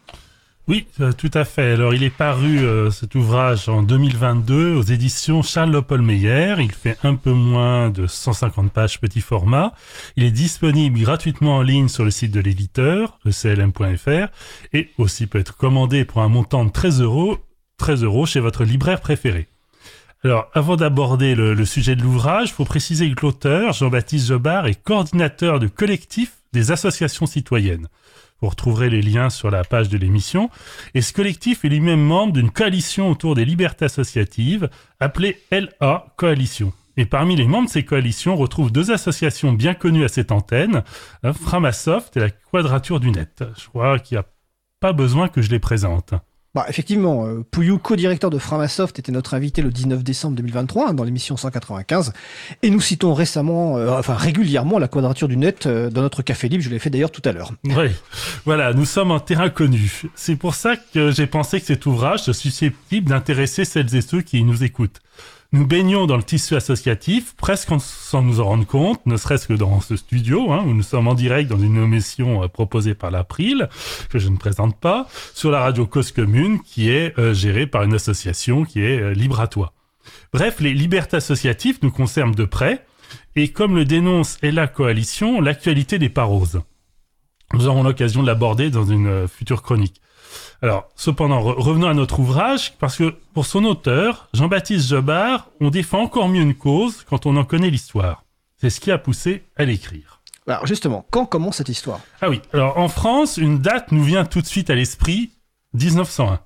[0.69, 1.73] Oui, euh, tout à fait.
[1.73, 6.55] Alors, il est paru euh, cet ouvrage en 2022 aux éditions Charles Lopolmeyer.
[6.59, 9.73] Il fait un peu moins de 150 pages petit format.
[10.15, 14.31] Il est disponible gratuitement en ligne sur le site de l'éditeur, eclm.fr,
[14.71, 17.39] et aussi peut être commandé pour un montant de 13 euros,
[17.77, 19.49] 13 euros chez votre libraire préféré.
[20.23, 24.81] Alors, avant d'aborder le, le sujet de l'ouvrage, faut préciser que l'auteur, Jean-Baptiste Jobard, est
[24.81, 27.87] coordinateur du collectif des associations citoyennes.
[28.41, 30.49] Vous retrouverez les liens sur la page de l'émission.
[30.93, 34.69] Et ce collectif est lui-même membre d'une coalition autour des libertés associatives
[34.99, 36.73] appelée LA Coalition.
[36.95, 40.31] Et parmi les membres de ces coalitions, on retrouve deux associations bien connues à cette
[40.31, 40.83] antenne,
[41.23, 43.43] hein, Framasoft et la Quadrature du Net.
[43.57, 44.25] Je crois qu'il n'y a
[44.79, 46.13] pas besoin que je les présente.
[46.55, 50.93] Bah, effectivement, euh, Pouillou, co-directeur de Framasoft, était notre invité le 19 décembre 2023 hein,
[50.93, 52.13] dans l'émission 195.
[52.61, 56.49] Et nous citons récemment, euh, enfin régulièrement, la quadrature du net euh, dans notre café
[56.49, 56.63] libre.
[56.63, 57.53] Je l'ai fait d'ailleurs tout à l'heure.
[57.63, 57.89] Oui,
[58.45, 60.03] voilà, nous sommes en terrain connu.
[60.13, 64.21] C'est pour ça que j'ai pensé que cet ouvrage soit susceptible d'intéresser celles et ceux
[64.21, 65.01] qui nous écoutent.
[65.53, 69.53] Nous baignons dans le tissu associatif, presque sans nous en rendre compte, ne serait-ce que
[69.53, 73.11] dans ce studio, hein, où nous sommes en direct dans une émission euh, proposée par
[73.11, 73.69] l'April,
[74.09, 77.83] que je ne présente pas, sur la radio Cause Commune, qui est euh, gérée par
[77.83, 79.47] une association qui est euh, libre.
[80.33, 82.83] Bref, les libertés associatives nous concernent de près,
[83.35, 86.61] et comme le dénonce la Coalition, l'actualité n'est pas rose.
[87.53, 90.01] Nous aurons l'occasion de l'aborder dans une future chronique.
[90.63, 95.69] Alors, cependant, re- revenons à notre ouvrage, parce que pour son auteur, Jean-Baptiste Jobard, on
[95.69, 98.23] défend encore mieux une cause quand on en connaît l'histoire.
[98.61, 100.21] C'est ce qui a poussé à l'écrire.
[100.47, 101.99] Alors justement, quand commence cette histoire?
[102.21, 105.31] Ah oui, alors en France, une date nous vient tout de suite à l'esprit,
[105.73, 106.39] 1901.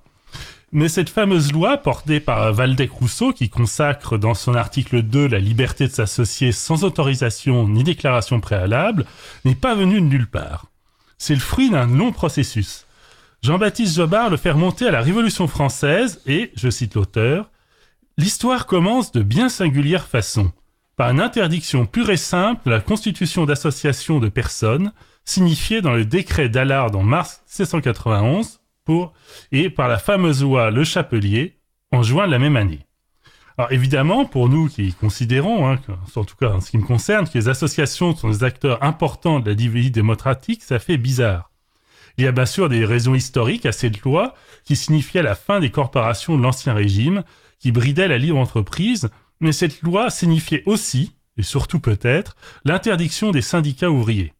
[0.72, 5.86] Mais cette fameuse loi portée par Valdec-Rousseau, qui consacre dans son article 2 la liberté
[5.86, 9.06] de s'associer sans autorisation ni déclaration préalable,
[9.44, 10.66] n'est pas venue de nulle part.
[11.18, 12.84] C'est le fruit d'un long processus.
[13.42, 17.50] Jean-Baptiste Jobard le fait remonter à la Révolution française et, je cite l'auteur,
[18.16, 20.52] L'histoire commence de bien singulière façon.
[20.96, 24.92] par une interdiction pure et simple de la constitution d'associations de personnes
[25.24, 29.12] signifiée dans le décret d'Allard en mars 1791 pour,
[29.52, 31.60] et par la fameuse loi Le Chapelier
[31.92, 32.84] en juin de la même année.
[33.56, 35.78] Alors évidemment, pour nous qui considérons, hein,
[36.16, 39.38] en tout cas en ce qui me concerne, que les associations sont des acteurs importants
[39.38, 41.52] de la vie démocratique, ça fait bizarre.
[42.18, 44.34] Il y a bien sûr des raisons historiques à cette loi
[44.64, 47.22] qui signifiait la fin des corporations de l'Ancien Régime,
[47.60, 49.08] qui bridait la libre entreprise,
[49.40, 52.34] mais cette loi signifiait aussi, et surtout peut-être,
[52.64, 54.32] l'interdiction des syndicats ouvriers.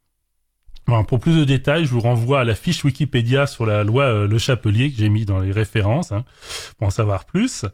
[0.88, 4.04] Bon, pour plus de détails, je vous renvoie à la fiche Wikipédia sur la loi
[4.04, 6.24] euh, Le Chapelier que j'ai mis dans les références hein,
[6.78, 7.66] pour en savoir plus.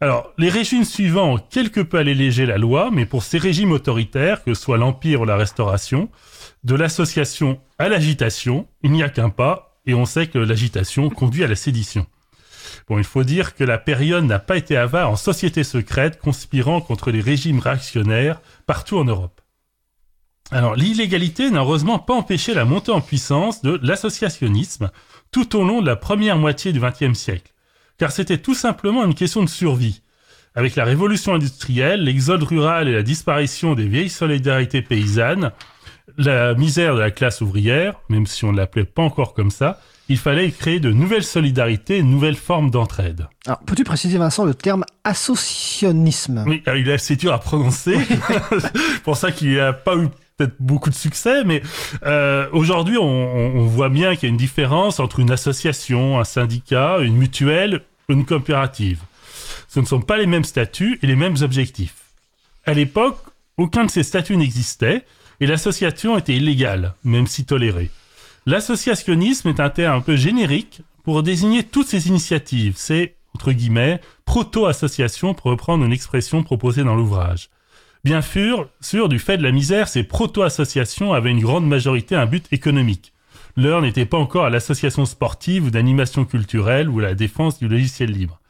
[0.00, 4.42] Alors, les régimes suivants ont quelque peu alléger la loi, mais pour ces régimes autoritaires,
[4.42, 6.10] que ce soit l'Empire ou la Restauration,
[6.66, 11.44] de l'association à l'agitation, il n'y a qu'un pas, et on sait que l'agitation conduit
[11.44, 12.06] à la sédition.
[12.88, 16.80] Bon, il faut dire que la période n'a pas été avare en société secrète conspirant
[16.80, 19.40] contre les régimes réactionnaires partout en Europe.
[20.50, 24.90] Alors, l'illégalité n'a heureusement pas empêché la montée en puissance de l'associationnisme
[25.30, 27.52] tout au long de la première moitié du XXe siècle,
[27.96, 30.02] car c'était tout simplement une question de survie.
[30.56, 35.52] Avec la révolution industrielle, l'exode rural et la disparition des vieilles solidarités paysannes,
[36.18, 39.80] la misère de la classe ouvrière, même si on ne l'appelait pas encore comme ça,
[40.08, 43.26] il fallait créer de nouvelles solidarités, de nouvelles formes d'entraide.
[43.44, 47.96] Alors, peux-tu préciser, Vincent, le terme associationnisme Oui, alors il est assez dur à prononcer,
[49.04, 51.62] pour ça qu'il n'a pas eu peut-être beaucoup de succès, mais
[52.04, 56.20] euh, aujourd'hui on, on- on voit bien qu'il y a une différence entre une association,
[56.20, 59.00] un syndicat, une mutuelle, une coopérative.
[59.68, 61.94] Ce ne sont pas les mêmes statuts et les mêmes objectifs.
[62.66, 63.18] À l'époque,
[63.56, 65.04] aucun de ces statuts n'existait
[65.40, 67.90] et l'association était illégale, même si tolérée.
[68.46, 72.74] L'associationnisme est un terme un peu générique pour désigner toutes ces initiatives.
[72.76, 77.50] C'est, entre guillemets, proto-association pour reprendre une expression proposée dans l'ouvrage.
[78.04, 82.26] Bien sûr, sûr, du fait de la misère, ces proto-associations avaient une grande majorité un
[82.26, 83.12] but économique.
[83.56, 87.66] L'heure n'était pas encore à l'association sportive ou d'animation culturelle ou à la défense du
[87.68, 88.40] logiciel libre.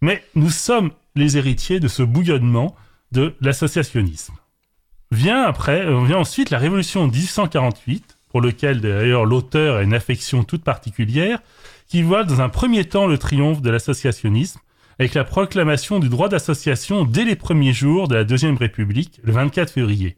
[0.00, 2.76] Mais nous sommes les héritiers de ce bouillonnement
[3.10, 4.34] de l'associationnisme.
[5.12, 9.94] Vient après, euh, vient ensuite la révolution de 1848, pour lequel d'ailleurs l'auteur a une
[9.94, 11.40] affection toute particulière,
[11.88, 14.60] qui voit dans un premier temps le triomphe de l'associationnisme,
[15.00, 19.32] avec la proclamation du droit d'association dès les premiers jours de la Deuxième République, le
[19.32, 20.16] 24 février.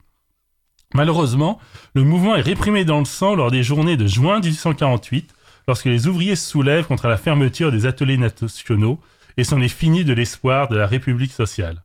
[0.92, 1.58] Malheureusement,
[1.94, 5.32] le mouvement est réprimé dans le sang lors des journées de juin 1848,
[5.68, 9.00] lorsque les ouvriers se soulèvent contre la fermeture des ateliers nationaux,
[9.38, 11.82] et c'en est fini de l'espoir de la République sociale.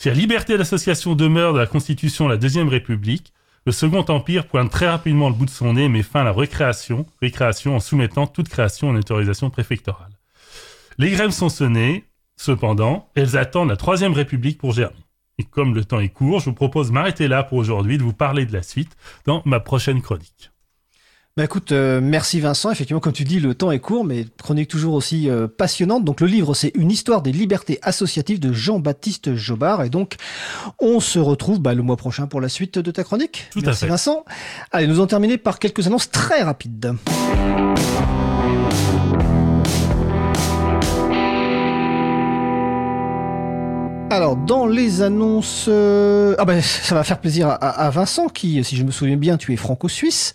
[0.00, 3.34] Si la liberté d'association demeure de la Constitution de la Deuxième République,
[3.66, 6.24] le Second Empire pointe très rapidement le bout de son nez et met fin à
[6.24, 10.18] la récréation, récréation en soumettant toute création en autorisation préfectorale.
[10.96, 12.06] Les grèves sont sonnées,
[12.38, 15.04] cependant, elles attendent la Troisième République pour germer.
[15.36, 18.02] Et comme le temps est court, je vous propose de m'arrêter là pour aujourd'hui, de
[18.02, 18.96] vous parler de la suite
[19.26, 20.50] dans ma prochaine chronique.
[21.36, 22.72] Bah écoute, euh, merci Vincent.
[22.72, 26.04] Effectivement, comme tu dis, le temps est court, mais chronique toujours aussi euh, passionnante.
[26.04, 29.84] Donc le livre, c'est Une histoire des libertés associatives de Jean-Baptiste Jobard.
[29.84, 30.16] Et donc,
[30.80, 33.48] on se retrouve bah, le mois prochain pour la suite de ta chronique.
[33.52, 33.86] Tout à merci fait.
[33.86, 34.24] Vincent.
[34.72, 36.94] Allez, nous en terminer par quelques annonces très rapides.
[44.12, 45.66] Alors, dans les annonces...
[45.68, 49.36] euh, Ah ben, ça va faire plaisir à, Vincent, qui, si je me souviens bien,
[49.36, 50.34] tu es franco-suisse.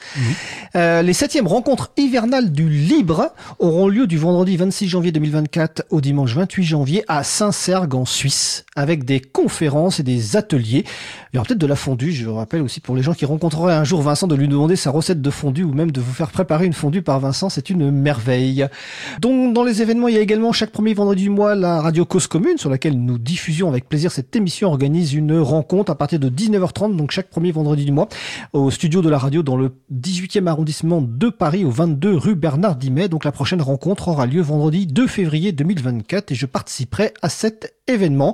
[0.77, 5.99] Euh, les septièmes rencontres hivernales du Libre auront lieu du vendredi 26 janvier 2024 au
[5.99, 10.85] dimanche 28 janvier à Saint-Sergue en Suisse, avec des conférences et des ateliers.
[11.33, 13.73] Il y aura peut-être de la fondue, je rappelle aussi pour les gens qui rencontreraient
[13.73, 16.31] un jour Vincent de lui demander sa recette de fondue ou même de vous faire
[16.31, 18.65] préparer une fondue par Vincent, c'est une merveille.
[19.19, 22.05] Donc dans les événements, il y a également chaque premier vendredi du mois la radio
[22.05, 26.19] Cause Commune sur laquelle nous diffusions avec plaisir cette émission organise une rencontre à partir
[26.19, 28.07] de 19h30 donc chaque premier vendredi du mois
[28.53, 32.75] au studio de la radio dans le 18e arrondissement de Paris au 22 rue Bernard
[32.75, 33.07] Dimet.
[33.07, 37.74] Donc la prochaine rencontre aura lieu vendredi 2 février 2024 et je participerai à cet
[37.87, 38.33] événement.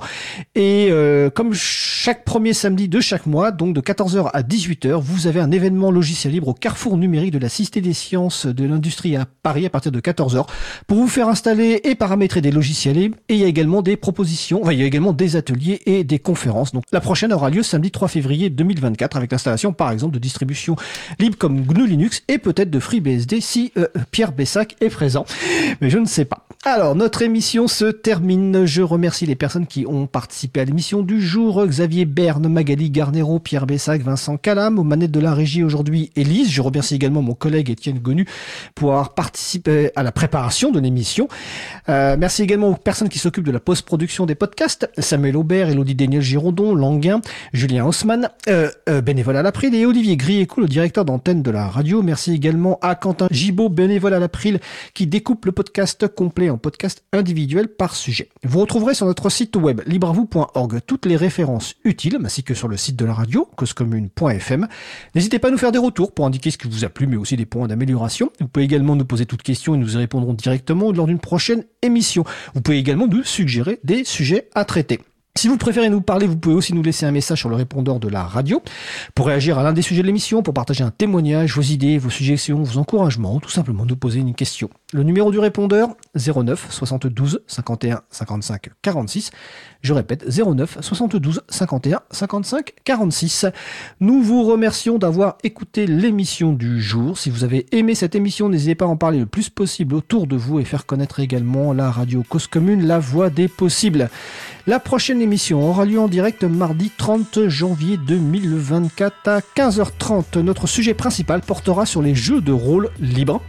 [0.56, 5.28] Et euh, comme chaque premier samedi de chaque mois, donc de 14h à 18h, vous
[5.28, 9.16] avez un événement logiciel libre au carrefour numérique de la Cité des sciences de l'industrie
[9.16, 10.48] à Paris à partir de 14h
[10.88, 13.18] pour vous faire installer et paramétrer des logiciels libres.
[13.30, 16.04] Et il y a également des propositions, enfin, il y a également des ateliers et
[16.04, 16.72] des conférences.
[16.72, 20.76] Donc la prochaine aura lieu samedi 3 février 2024 avec l'installation par exemple de distributions
[21.20, 25.26] libres comme GNU Linux et peut-être de FreeBSD si euh, Pierre Bessac est présent.
[25.82, 26.48] Mais je ne sais pas.
[26.64, 28.66] Alors notre émission se termine.
[28.66, 31.66] Je remercie les personnes qui ont participé à l'émission du jour.
[31.66, 34.78] Xavier Berne, Magali Garnero, Pierre Bessac, Vincent Calam.
[34.78, 36.52] Aux manettes de la régie aujourd'hui, Élise.
[36.52, 38.28] Je remercie également mon collègue Étienne Gonu
[38.76, 41.28] pour avoir participé à la préparation de l'émission.
[41.90, 44.88] Euh, merci également aux personnes qui s'occupent de la post-production des podcasts.
[45.00, 47.20] Samuel Aubert, Elodie Daniel Girondon, Languin,
[47.52, 51.68] Julien Haussmann, euh, euh, bénévole à l'April et Olivier Grieco, le directeur d'antenne de la
[51.68, 52.04] radio.
[52.04, 54.60] Merci également à Quentin Gibaud, bénévole à l'April,
[54.94, 58.30] qui découpe le podcast complet en podcast individuel par sujet.
[58.44, 62.78] Vous retrouverez sur notre site web libravou.org toutes les références utiles, ainsi que sur le
[62.78, 64.68] site de la radio, causecommune.fm.
[65.16, 67.16] N'hésitez pas à nous faire des retours pour indiquer ce qui vous a plu, mais
[67.18, 68.30] aussi des points d'amélioration.
[68.40, 71.64] Vous pouvez également nous poser toutes questions et nous y répondrons directement lors d'une prochaine
[71.82, 72.24] émission.
[72.54, 75.00] Vous pouvez également nous suggérer des sujets à traiter.
[75.38, 78.02] Si vous préférez nous parler, vous pouvez aussi nous laisser un message sur le répondeur
[78.02, 78.62] de la radio
[79.16, 82.10] pour réagir à l'un des sujets de l'émission, pour partager un témoignage, vos idées, vos
[82.10, 84.70] suggestions, vos encouragements, ou tout simplement nous poser une question.
[84.94, 89.32] Le numéro du répondeur 09 72 51 55 46.
[89.82, 93.46] Je répète 09 72 51 55 46.
[94.02, 97.18] Nous vous remercions d'avoir écouté l'émission du jour.
[97.18, 100.28] Si vous avez aimé cette émission, n'hésitez pas à en parler le plus possible autour
[100.28, 104.10] de vous et faire connaître également la radio Cause Commune, la voix des possibles.
[104.68, 110.40] La prochaine émission aura lieu en direct mardi 30 janvier 2024 à 15h30.
[110.40, 113.42] Notre sujet principal portera sur les jeux de rôle libres.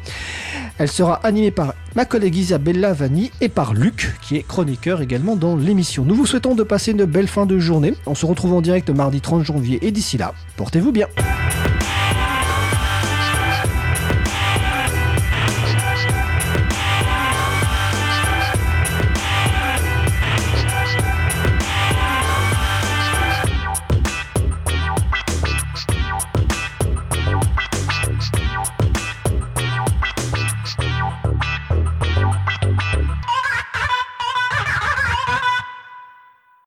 [0.79, 5.37] Elle sera animée par ma collègue Isabella Vanni et par Luc, qui est chroniqueur également
[5.37, 6.05] dans l'émission.
[6.05, 7.95] Nous vous souhaitons de passer une belle fin de journée.
[8.07, 11.07] On se retrouve en direct mardi 30 janvier et d'ici là, portez-vous bien.